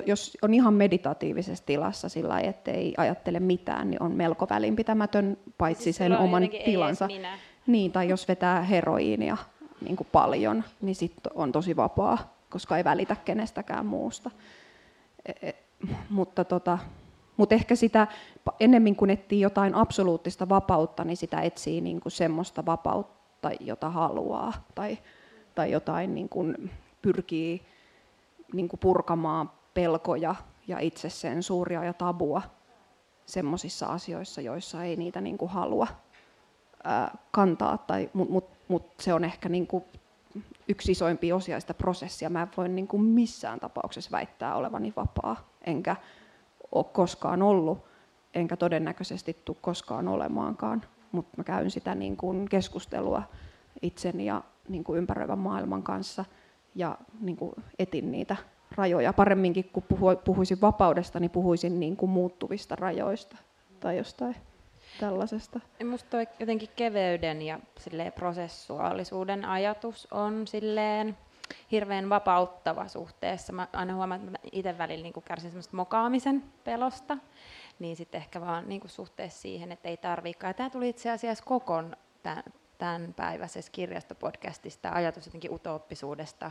jos 0.06 0.38
on 0.42 0.54
ihan 0.54 0.74
meditatiivisessa 0.74 1.66
tilassa 1.66 2.08
sillä 2.08 2.40
että 2.40 2.70
ei 2.70 2.94
ajattele 2.96 3.40
mitään, 3.40 3.90
niin 3.90 4.02
on 4.02 4.12
melko 4.12 4.46
välinpitämätön, 4.50 5.36
paitsi 5.58 5.84
siis 5.84 5.96
sen 5.96 6.18
oman 6.18 6.48
tilansa. 6.64 7.08
Niin, 7.66 7.92
tai 7.92 8.08
jos 8.08 8.28
vetää 8.28 8.62
heroiinia 8.62 9.36
niin 9.80 9.96
kuin 9.96 10.08
paljon, 10.12 10.64
niin 10.80 10.94
sitten 10.94 11.32
on 11.34 11.52
tosi 11.52 11.76
vapaa, 11.76 12.37
koska 12.50 12.76
ei 12.76 12.84
välitä 12.84 13.16
kenestäkään 13.16 13.86
muusta. 13.86 14.30
E, 15.26 15.48
e, 15.48 15.54
mutta 16.10 16.44
tota, 16.44 16.78
mutta 17.36 17.54
ehkä 17.54 17.76
sitä 17.76 18.06
ennemmin 18.60 18.96
kuin 18.96 19.10
etsii 19.10 19.40
jotain 19.40 19.74
absoluuttista 19.74 20.48
vapautta, 20.48 21.04
niin 21.04 21.16
sitä 21.16 21.40
etsii 21.40 21.80
niin 21.80 22.00
kuin 22.00 22.12
semmoista 22.12 22.66
vapautta, 22.66 23.50
jota 23.60 23.90
haluaa. 23.90 24.52
Tai, 24.74 24.98
tai 25.54 25.70
jotain 25.70 26.14
niin 26.14 26.28
kuin 26.28 26.70
pyrkii 27.02 27.62
niin 28.52 28.68
kuin 28.68 28.80
purkamaan 28.80 29.50
pelkoja 29.74 30.34
ja 30.68 30.78
itsesensuuria 30.78 31.84
ja 31.84 31.92
tabua 31.92 32.42
semmoisissa 33.26 33.86
asioissa, 33.86 34.40
joissa 34.40 34.84
ei 34.84 34.96
niitä 34.96 35.20
niin 35.20 35.38
kuin 35.38 35.50
halua 35.50 35.86
kantaa. 37.30 37.78
Tai, 37.78 38.10
Mutta 38.12 38.32
mut, 38.32 38.50
mut 38.68 38.86
se 39.00 39.14
on 39.14 39.24
ehkä 39.24 39.48
niin 39.48 39.66
kuin 39.66 39.84
yksi 40.68 40.92
isoimpia 40.92 41.36
osia 41.36 41.60
sitä 41.60 41.74
prosessia. 41.74 42.30
Mä 42.30 42.42
en 42.42 42.48
voi 42.56 42.68
niin 42.68 42.88
kuin 42.88 43.02
missään 43.02 43.60
tapauksessa 43.60 44.10
väittää 44.10 44.54
olevani 44.54 44.92
vapaa, 44.96 45.48
enkä 45.66 45.96
ole 46.72 46.84
koskaan 46.84 47.42
ollut, 47.42 47.78
enkä 48.34 48.56
todennäköisesti 48.56 49.36
tule 49.44 49.56
koskaan 49.60 50.08
olemaankaan, 50.08 50.82
mutta 51.12 51.34
mä 51.36 51.44
käyn 51.44 51.70
sitä 51.70 51.94
niin 51.94 52.16
kuin 52.16 52.48
keskustelua 52.48 53.22
itseni 53.82 54.26
ja 54.26 54.42
niin 54.68 54.84
kuin 54.84 54.98
ympäröivän 54.98 55.38
maailman 55.38 55.82
kanssa 55.82 56.24
ja 56.74 56.98
niin 57.20 57.36
kuin 57.36 57.52
etin 57.78 58.12
niitä 58.12 58.36
rajoja. 58.76 59.12
Paremminkin 59.12 59.70
kuin 59.72 59.84
puhuisin 60.24 60.60
vapaudesta, 60.60 61.20
niin 61.20 61.30
puhuisin 61.30 61.80
niin 61.80 61.96
kuin 61.96 62.10
muuttuvista 62.10 62.76
rajoista 62.76 63.36
tai 63.80 63.96
jostain 63.96 64.36
tällaisesta. 65.00 65.60
Minusta 65.78 66.16
jotenkin 66.40 66.68
keveyden 66.76 67.42
ja 67.42 67.60
prosessuaalisuuden 68.14 69.44
ajatus 69.44 70.08
on 70.10 70.46
silleen 70.46 71.16
hirveän 71.72 72.08
vapauttava 72.08 72.88
suhteessa. 72.88 73.52
Mä 73.52 73.68
aina 73.72 73.94
huomaan, 73.94 74.24
että 74.24 74.48
itse 74.52 74.78
välillä 74.78 75.02
niin 75.02 75.12
kärsin 75.24 75.50
semmoista 75.50 75.76
mokaamisen 75.76 76.44
pelosta, 76.64 77.18
niin 77.78 77.96
sitten 77.96 78.20
ehkä 78.20 78.40
vaan 78.40 78.68
niin 78.68 78.80
suhteessa 78.86 79.40
siihen, 79.40 79.72
että 79.72 79.88
ei 79.88 79.96
tarviikaan. 79.96 80.54
Tämä 80.54 80.70
tuli 80.70 80.88
itse 80.88 81.10
asiassa 81.10 81.44
kokon 81.44 81.96
tämän 82.78 83.14
päiväisessä 83.16 83.72
kirjastopodcastista 83.72 84.90
ajatus 84.92 85.26
jotenkin 85.26 85.54
utooppisuudesta 85.54 86.50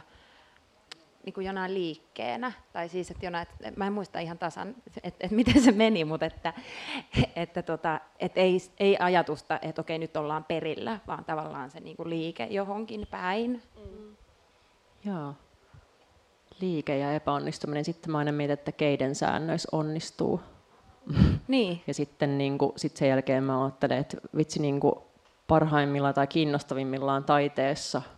niin 1.27 1.33
kuin 1.33 1.47
jonain 1.47 1.73
liikkeenä, 1.73 2.51
tai 2.73 2.89
siis, 2.89 3.11
että 3.11 3.25
jonain, 3.25 3.47
että 3.51 3.71
mä 3.75 3.87
en 3.87 3.93
muista 3.93 4.19
ihan 4.19 4.37
tasan, 4.37 4.75
että, 4.87 5.17
että 5.19 5.35
miten 5.35 5.61
se 5.61 5.71
meni, 5.71 6.05
mutta 6.05 6.25
että, 6.25 6.53
että, 7.35 7.61
tota, 7.61 7.99
että 8.19 8.39
ei, 8.39 8.57
ei 8.79 8.97
ajatusta, 8.99 9.59
että 9.61 9.81
okei, 9.81 9.97
nyt 9.97 10.17
ollaan 10.17 10.43
perillä, 10.43 10.99
vaan 11.07 11.25
tavallaan 11.25 11.71
se 11.71 11.79
niin 11.79 11.97
kuin 11.97 12.09
liike 12.09 12.47
johonkin 12.49 13.07
päin. 13.11 13.63
Mm. 13.75 14.15
Joo. 15.05 15.33
Liike 16.61 16.97
ja 16.97 17.13
epäonnistuminen. 17.13 17.85
Sitten 17.85 18.11
mä 18.11 18.17
aina 18.17 18.31
mietin, 18.31 18.53
että 18.53 18.71
keiden 18.71 19.15
säännöissä 19.15 19.69
onnistuu. 19.71 20.41
Niin. 21.47 21.81
ja 21.87 21.93
sitten 21.93 22.37
niin 22.37 22.57
kuin, 22.57 22.71
sit 22.75 22.97
sen 22.97 23.09
jälkeen 23.09 23.43
mä 23.43 23.63
ajattelen, 23.63 23.97
että 23.97 24.17
vitsi 24.37 24.61
niin 24.61 24.79
kuin 24.79 24.95
parhaimmillaan 25.47 26.13
tai 26.13 26.27
kiinnostavimmillaan 26.27 27.23
taiteessa– 27.23 28.01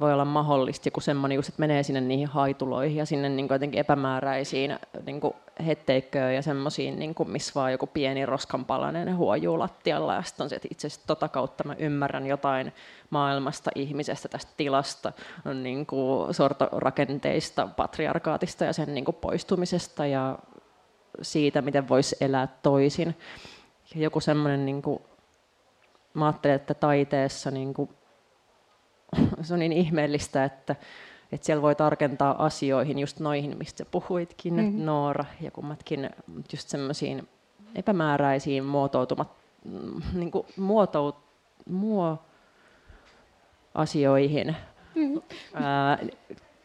voi 0.00 0.12
olla 0.12 0.24
mahdollista 0.24 0.88
joku 0.88 1.00
semmoinen, 1.00 1.38
että 1.38 1.52
menee 1.56 1.82
sinne 1.82 2.00
niihin 2.00 2.28
haituloihin 2.28 2.96
ja 2.96 3.06
sinne 3.06 3.28
niin 3.28 3.48
kuin 3.48 3.54
jotenkin 3.54 3.80
epämääräisiin 3.80 4.78
niin 5.06 5.20
kuin 5.20 5.34
hetteikköön 5.66 6.34
ja 6.34 6.42
semmoisiin, 6.42 6.98
niin 6.98 7.14
missä 7.26 7.52
vaan 7.54 7.72
joku 7.72 7.86
pieni 7.86 8.26
roskanpalanen 8.26 9.16
huojuu 9.16 9.58
lattialla 9.58 10.14
ja 10.14 10.22
sitten 10.22 10.44
on 10.44 10.50
se, 10.50 10.56
että 10.56 10.68
itse 10.70 10.86
asiassa 10.86 11.06
tota 11.06 11.28
kautta 11.28 11.64
mä 11.64 11.74
ymmärrän 11.78 12.26
jotain 12.26 12.72
maailmasta, 13.10 13.70
ihmisestä, 13.74 14.28
tästä 14.28 14.52
tilasta, 14.56 15.12
niin 15.62 15.86
kuin 15.86 16.34
sortorakenteista, 16.34 17.68
patriarkaatista 17.76 18.64
ja 18.64 18.72
sen 18.72 18.94
niin 18.94 19.04
kuin 19.04 19.16
poistumisesta 19.20 20.06
ja 20.06 20.38
siitä, 21.22 21.62
miten 21.62 21.88
voisi 21.88 22.16
elää 22.20 22.48
toisin. 22.62 23.16
Ja 23.94 24.00
joku 24.00 24.20
semmoinen, 24.20 24.66
niin 24.66 24.82
kuin, 24.82 25.02
mä 26.14 26.26
ajattelen, 26.26 26.56
että 26.56 26.74
taiteessa 26.74 27.50
niin 27.50 27.74
kuin, 27.74 27.90
se 29.42 29.54
on 29.54 29.60
niin 29.60 29.72
ihmeellistä, 29.72 30.44
että, 30.44 30.76
että 31.32 31.46
siellä 31.46 31.62
voi 31.62 31.74
tarkentaa 31.74 32.44
asioihin, 32.46 32.98
just 32.98 33.20
noihin, 33.20 33.58
mistä 33.58 33.84
puhuitkin, 33.90 34.54
mm-hmm. 34.54 34.84
Noora, 34.84 35.24
ja 35.40 35.50
kummatkin 35.50 36.10
just 36.52 36.68
semmoisiin 36.68 37.28
epämääräisiin 37.74 38.64
muotoutumat, 38.64 39.30
niin 40.14 40.30
kuin 40.30 40.46
muotout, 40.56 41.16
muo 41.68 42.18
asioihin. 43.74 44.56
Mm-hmm. 44.94 45.22
Ää, 45.54 45.98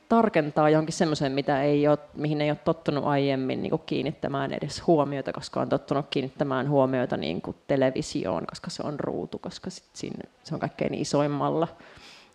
tarkentaa 0.10 0.70
johonkin 0.70 0.94
semmoiseen, 0.94 1.32
mitä 1.32 1.64
ei 1.64 1.88
ole, 1.88 1.98
mihin 2.14 2.42
ei 2.42 2.50
ole 2.50 2.58
tottunut 2.66 3.06
aiemmin 3.06 3.62
niin 3.62 3.70
kuin 3.70 3.82
kiinnittämään 3.86 4.54
edes 4.54 4.88
huomiota, 4.88 5.34
koska 5.34 5.62
on 5.62 5.70
tottunut 5.70 6.06
kiinnittämään 6.10 6.70
huomiota 6.70 7.18
niin 7.18 7.42
kuin 7.42 7.58
televisioon, 7.68 8.46
koska 8.48 8.70
se 8.70 8.84
on 8.86 9.00
ruutu, 9.00 9.40
koska 9.40 9.70
sit 9.70 9.90
siinä, 9.94 10.30
se 10.44 10.54
on 10.54 10.60
kaikkein 10.60 10.94
isoimmalla 10.94 11.68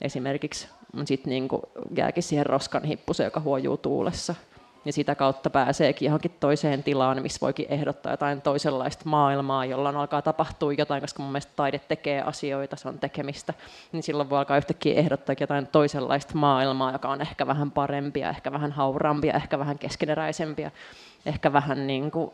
esimerkiksi, 0.01 0.68
sitten 1.05 1.30
niin 1.30 1.49
jääkin 1.96 2.22
siihen 2.22 2.46
roskan 2.46 2.84
hippuseen, 2.84 3.26
joka 3.26 3.40
huojuu 3.40 3.76
tuulessa. 3.76 4.34
Ja 4.84 4.92
sitä 4.92 5.14
kautta 5.14 5.51
pääseekin 5.51 6.07
johonkin 6.07 6.36
toiseen 6.40 6.82
tilaan, 6.82 7.22
missä 7.22 7.38
voikin 7.40 7.66
ehdottaa 7.68 8.12
jotain 8.12 8.42
toisenlaista 8.42 9.03
maailmaa, 9.05 9.64
jolla 9.64 9.88
alkaa 9.88 10.22
tapahtua 10.22 10.72
jotain, 10.72 11.01
koska 11.01 11.22
mun 11.22 11.32
mielestä 11.32 11.53
taide 11.57 11.78
tekee 11.78 12.22
asioita, 12.22 12.76
se 12.76 12.88
on 12.88 12.99
tekemistä. 12.99 13.55
Niin 13.92 14.03
silloin 14.03 14.30
voi 14.30 14.38
alkaa 14.38 14.57
yhtäkkiä 14.57 14.94
ehdottaa 14.94 15.34
jotain 15.40 15.66
toisenlaista 15.66 16.34
maailmaa, 16.34 16.92
joka 16.92 17.09
on 17.09 17.20
ehkä 17.20 17.46
vähän 17.46 17.70
parempia, 17.70 18.30
ehkä 18.30 18.53
vähän 18.53 18.72
hauraampia, 18.72 19.32
ehkä 19.32 19.59
vähän 19.59 19.78
keskeneräisempiä, 19.78 20.70
ehkä 21.26 21.53
vähän 21.53 21.86
niin 21.86 22.11
kuin 22.11 22.30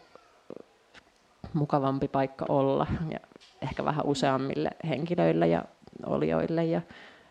mukavampi 1.53 2.09
paikka 2.09 2.47
olla 2.49 2.87
ja 3.11 3.19
ehkä 3.62 3.85
vähän 3.85 4.07
useammille 4.07 4.71
henkilöille 4.89 5.47
ja 5.47 5.65
olioille 6.07 6.65
ja 6.65 6.81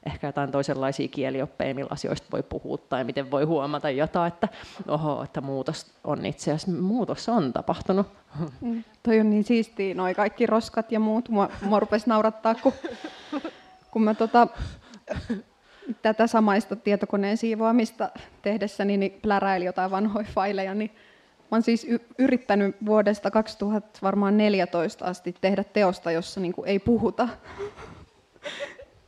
ehkä 0.05 0.27
jotain 0.27 0.51
toisenlaisia 0.51 1.07
kielioppeja, 1.07 1.75
millä 1.75 1.89
asioista 1.91 2.27
voi 2.31 2.43
puhua 2.43 2.77
tai 2.77 3.03
miten 3.03 3.31
voi 3.31 3.43
huomata 3.43 3.89
jotain, 3.89 4.33
että 4.33 4.47
oho, 4.87 5.23
että 5.23 5.41
muutos 5.41 5.91
on 6.03 6.25
itse 6.25 6.51
asiassa, 6.51 6.81
muutos 6.81 7.29
on 7.29 7.53
tapahtunut. 7.53 8.07
Mm. 8.61 8.83
Toi 9.03 9.19
on 9.19 9.29
niin 9.29 9.43
siistiä, 9.43 9.95
noi 9.95 10.13
kaikki 10.13 10.45
roskat 10.45 10.91
ja 10.91 10.99
muut. 10.99 11.29
Mua, 11.29 11.49
mua 11.61 11.79
rupesi 11.79 12.09
naurattaa, 12.09 12.55
kun, 12.55 12.73
kun 13.91 14.03
mä 14.03 14.13
tota, 14.13 14.47
tätä 16.01 16.27
samaista 16.27 16.75
tietokoneen 16.75 17.37
siivoamista 17.37 18.09
tehdessäni 18.41 18.97
niin 18.97 19.19
pläräili 19.21 19.65
jotain 19.65 19.91
vanhoja 19.91 20.27
faileja, 20.33 20.73
niin 20.73 20.91
mä 21.51 21.55
oon 21.55 21.63
siis 21.63 21.87
yrittänyt 22.17 22.75
vuodesta 22.85 23.31
2014 23.31 25.05
asti 25.05 25.35
tehdä 25.41 25.63
teosta, 25.63 26.11
jossa 26.11 26.39
niin 26.39 26.53
kuin 26.53 26.67
ei 26.67 26.79
puhuta. 26.79 27.29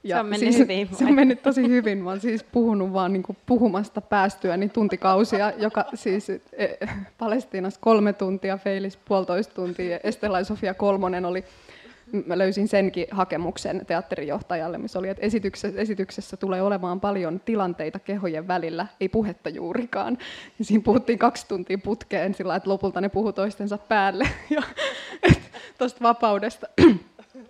Ja 0.06 0.16
se 0.16 0.22
on 0.22 0.40
siis, 0.40 0.58
hyvin. 0.58 0.90
Se 0.92 1.06
on 1.06 1.14
mennyt 1.14 1.44
tosi 1.44 1.68
hyvin. 1.68 1.98
Mä 1.98 2.10
oon 2.10 2.20
siis 2.20 2.44
puhunut 2.44 2.94
vaan 2.94 3.14
niin 3.14 3.24
kuin 3.24 3.38
puhumasta 3.46 4.02
päästyäni 4.02 4.70
tuntikausia, 4.70 5.54
joka 5.58 5.86
siis 5.94 6.30
e, 6.30 6.40
Palestiinassa 7.18 7.80
kolme 7.80 8.14
tuntia, 8.14 8.58
Feilis 8.58 8.98
puolitoista 8.98 9.54
tuntia, 9.54 10.00
Estelai 10.04 10.46
Sofia 10.46 10.74
Kolmonen 10.74 11.26
oli 11.26 11.44
mä 12.26 12.38
löysin 12.38 12.68
senkin 12.68 13.08
hakemuksen 13.12 13.86
teatterijohtajalle, 13.88 14.78
missä 14.78 15.00
oli, 15.00 15.10
että 15.10 15.26
esityksessä, 15.26 15.82
esityksessä 15.82 16.38
tulee 16.38 16.62
olemaan 16.62 17.00
paljon 17.00 17.42
tilanteita 17.46 18.00
kehojen 18.00 18.48
välillä, 18.48 18.88
ei 19.00 19.10
puhetta 19.10 19.50
juurikaan. 19.50 20.18
Ja 20.60 20.66
siinä 20.66 20.84
puhuttiin 20.84 21.20
kaksi 21.20 21.48
tuntia 21.48 21.78
putkeen 21.78 22.34
sillä 22.34 22.56
että 22.56 22.70
lopulta 22.70 23.02
ne 23.02 23.10
puhu 23.10 23.34
toistensa 23.34 23.78
päälle 23.78 24.30
tuosta 25.78 26.04
vapaudesta. 26.04 26.68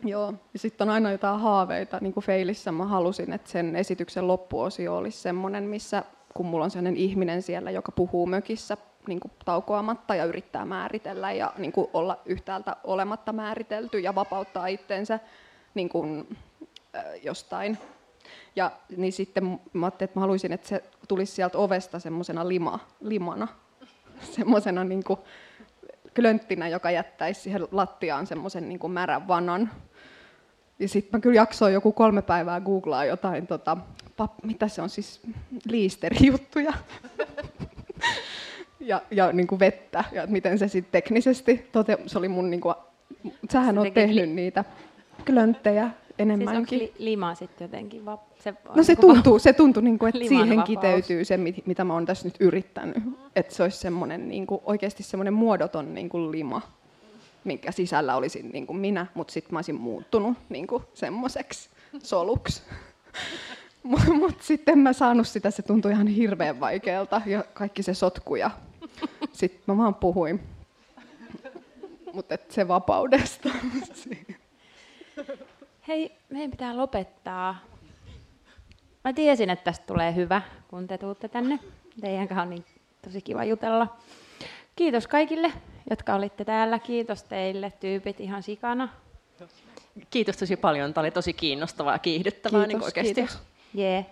Joo, 0.06 0.34
ja 0.54 0.60
sitten 0.60 0.90
on 0.90 0.94
aina 0.94 1.12
jotain 1.12 1.40
haaveita, 1.40 1.98
niin 2.02 2.14
kuin 2.14 2.24
Feilissä 2.24 2.72
mä 2.72 2.86
halusin, 2.86 3.34
että 3.34 3.52
sen 3.52 3.76
esityksen 3.76 4.28
loppuosio 4.28 4.98
olisi 4.98 5.20
semmoinen, 5.20 5.64
missä 5.64 6.04
kun 6.34 6.46
mulla 6.46 6.64
on 6.66 6.72
sellainen 6.72 6.98
ihminen 6.98 7.42
siellä, 7.42 7.72
joka 7.72 7.92
puhuu 7.92 8.26
mökissä 8.26 8.78
niin 9.08 9.20
kuin 9.20 9.32
taukoamatta 9.46 10.16
ja 10.16 10.26
yrittää 10.26 10.66
määritellä 10.66 11.32
ja 11.32 11.54
niin 11.58 11.72
kuin 11.72 11.88
olla 11.94 12.22
yhtäältä 12.26 12.76
olematta 12.84 13.34
määritelty 13.34 14.00
ja 14.00 14.16
vapauttaa 14.16 14.68
itsensä 14.68 15.20
niin 15.74 15.90
kuin, 15.90 16.38
äh, 16.96 17.04
jostain. 17.24 17.78
Ja 18.56 18.72
niin 18.98 19.14
sitten 19.14 19.60
mä 19.74 19.86
ajattelin, 19.86 20.10
että 20.10 20.20
mä 20.20 20.22
haluaisin, 20.22 20.52
että 20.52 20.68
se 20.68 20.84
tulisi 21.08 21.34
sieltä 21.34 21.58
ovesta 21.58 22.00
semmoisena 22.00 22.48
lima, 22.48 22.80
limana, 23.02 23.48
semmoisena 24.36 24.84
niin 24.84 25.04
kuin 25.04 25.20
klönttinä, 26.16 26.68
joka 26.68 26.92
jättäisi 26.92 27.42
siihen 27.42 27.68
lattiaan 27.72 28.28
semmoisen 28.28 28.70
niin 28.70 28.92
märän 28.92 29.28
vanan. 29.28 29.72
Ja 30.80 30.88
sitten 30.88 31.18
mä 31.18 31.22
kyllä 31.22 31.36
jaksoin 31.36 31.74
joku 31.74 31.92
kolme 31.92 32.22
päivää 32.22 32.62
googlaa 32.62 33.06
jotain, 33.06 33.48
tota, 33.48 33.78
pap, 34.18 34.32
mitä 34.44 34.68
se 34.68 34.82
on 34.82 34.90
siis, 34.90 35.22
liisterijuttuja 35.70 36.74
ja, 38.80 39.02
ja 39.12 39.32
niin 39.32 39.48
kuin 39.48 39.60
vettä, 39.60 40.04
ja 40.12 40.28
miten 40.28 40.60
se 40.60 40.68
sitten 40.68 40.92
teknisesti, 40.92 41.70
tote, 41.72 41.98
se 42.06 42.18
oli 42.18 42.28
mun, 42.28 42.50
niin 42.50 42.62
kuin, 42.62 42.76
sähän 43.52 43.78
oot 43.78 43.94
tehnyt 43.94 44.30
li- 44.30 44.34
niitä 44.34 44.64
klönttejä 45.26 45.90
enemmänkin. 46.20 46.80
Siis 46.80 46.92
li- 47.00 47.06
lima 47.06 47.36
sitten 47.36 47.66
jotenkin? 47.66 48.06
Va- 48.06 48.24
se 48.40 48.54
no 48.76 48.84
se 48.84 48.92
niinku 48.94 49.02
tuntuu, 49.14 49.34
va- 49.34 49.40
se 49.40 49.54
tuntuu 49.54 49.84
niin 49.84 50.00
kuin, 50.00 50.10
että 50.10 50.28
siihen 50.30 50.50
vapaus. 50.50 50.68
kiteytyy 50.68 51.26
se, 51.26 51.38
mitä 51.66 51.84
mä 51.84 51.94
oon 51.94 52.06
tässä 52.06 52.28
nyt 52.28 52.36
yrittänyt. 52.40 52.98
Että 53.36 53.56
se 53.56 53.64
olisi 53.64 53.78
semmoinen, 53.78 54.28
niin 54.28 54.48
kuin, 54.48 54.62
oikeasti 54.66 55.04
semmoinen 55.04 55.34
muodoton 55.34 55.94
niin 55.94 56.10
kuin 56.10 56.32
lima, 56.32 56.62
minkä 57.46 57.72
sisällä 57.72 58.16
olisin 58.16 58.50
niin 58.50 58.68
kuin 58.68 58.78
minä, 58.78 59.08
mutta 59.14 59.34
sitten 59.34 59.54
mä 59.54 59.58
olisin 59.58 59.76
muuttunut 59.76 60.38
niin 60.50 60.68
semmoiseksi 60.94 61.70
soluksi. 62.04 62.62
Mutta 64.20 64.44
sitten 64.44 64.80
mä 64.80 64.94
saanut 64.94 65.28
sitä, 65.28 65.52
se 65.52 65.62
tuntui 65.62 65.92
ihan 65.92 66.08
hirveän 66.08 66.60
vaikealta 66.60 67.22
ja 67.26 67.44
kaikki 67.54 67.84
se 67.84 67.94
sotku 67.94 68.36
ja 68.36 68.52
sitten 69.32 69.62
mä 69.68 69.78
vaan 69.78 69.96
puhuin. 69.96 70.40
Mutta 72.14 72.38
se 72.50 72.68
vapaudesta. 72.68 73.50
Hei, 75.88 76.18
meidän 76.30 76.52
pitää 76.52 76.78
lopettaa. 76.78 77.56
Mä 79.04 79.14
tiesin, 79.14 79.50
että 79.50 79.64
tästä 79.64 79.86
tulee 79.86 80.16
hyvä, 80.16 80.42
kun 80.68 80.88
te 80.88 80.98
tuutte 80.98 81.28
tänne. 81.28 81.60
Teidän 82.02 82.28
kanssa 82.28 82.42
on 82.42 82.50
niin 82.50 82.66
tosi 83.02 83.22
kiva 83.22 83.44
jutella. 83.44 83.98
Kiitos 84.76 85.08
kaikille, 85.08 85.54
jotka 85.90 86.16
olitte 86.16 86.46
täällä. 86.46 86.80
Kiitos 86.80 87.24
teille, 87.24 87.74
tyypit, 87.80 88.20
ihan 88.20 88.44
sikana. 88.44 88.90
Kiitos 90.10 90.38
tosi 90.38 90.56
paljon. 90.56 90.94
Tämä 90.94 91.04
oli 91.04 91.12
tosi 91.12 91.34
kiinnostavaa 91.34 91.94
ja 91.94 92.00
kiihdyttävää 92.00 92.60
kiitos, 92.60 92.78
niin 92.78 92.84
oikeasti. 92.84 93.14
Kiitos. 93.14 93.38
Yeah. 93.78 94.06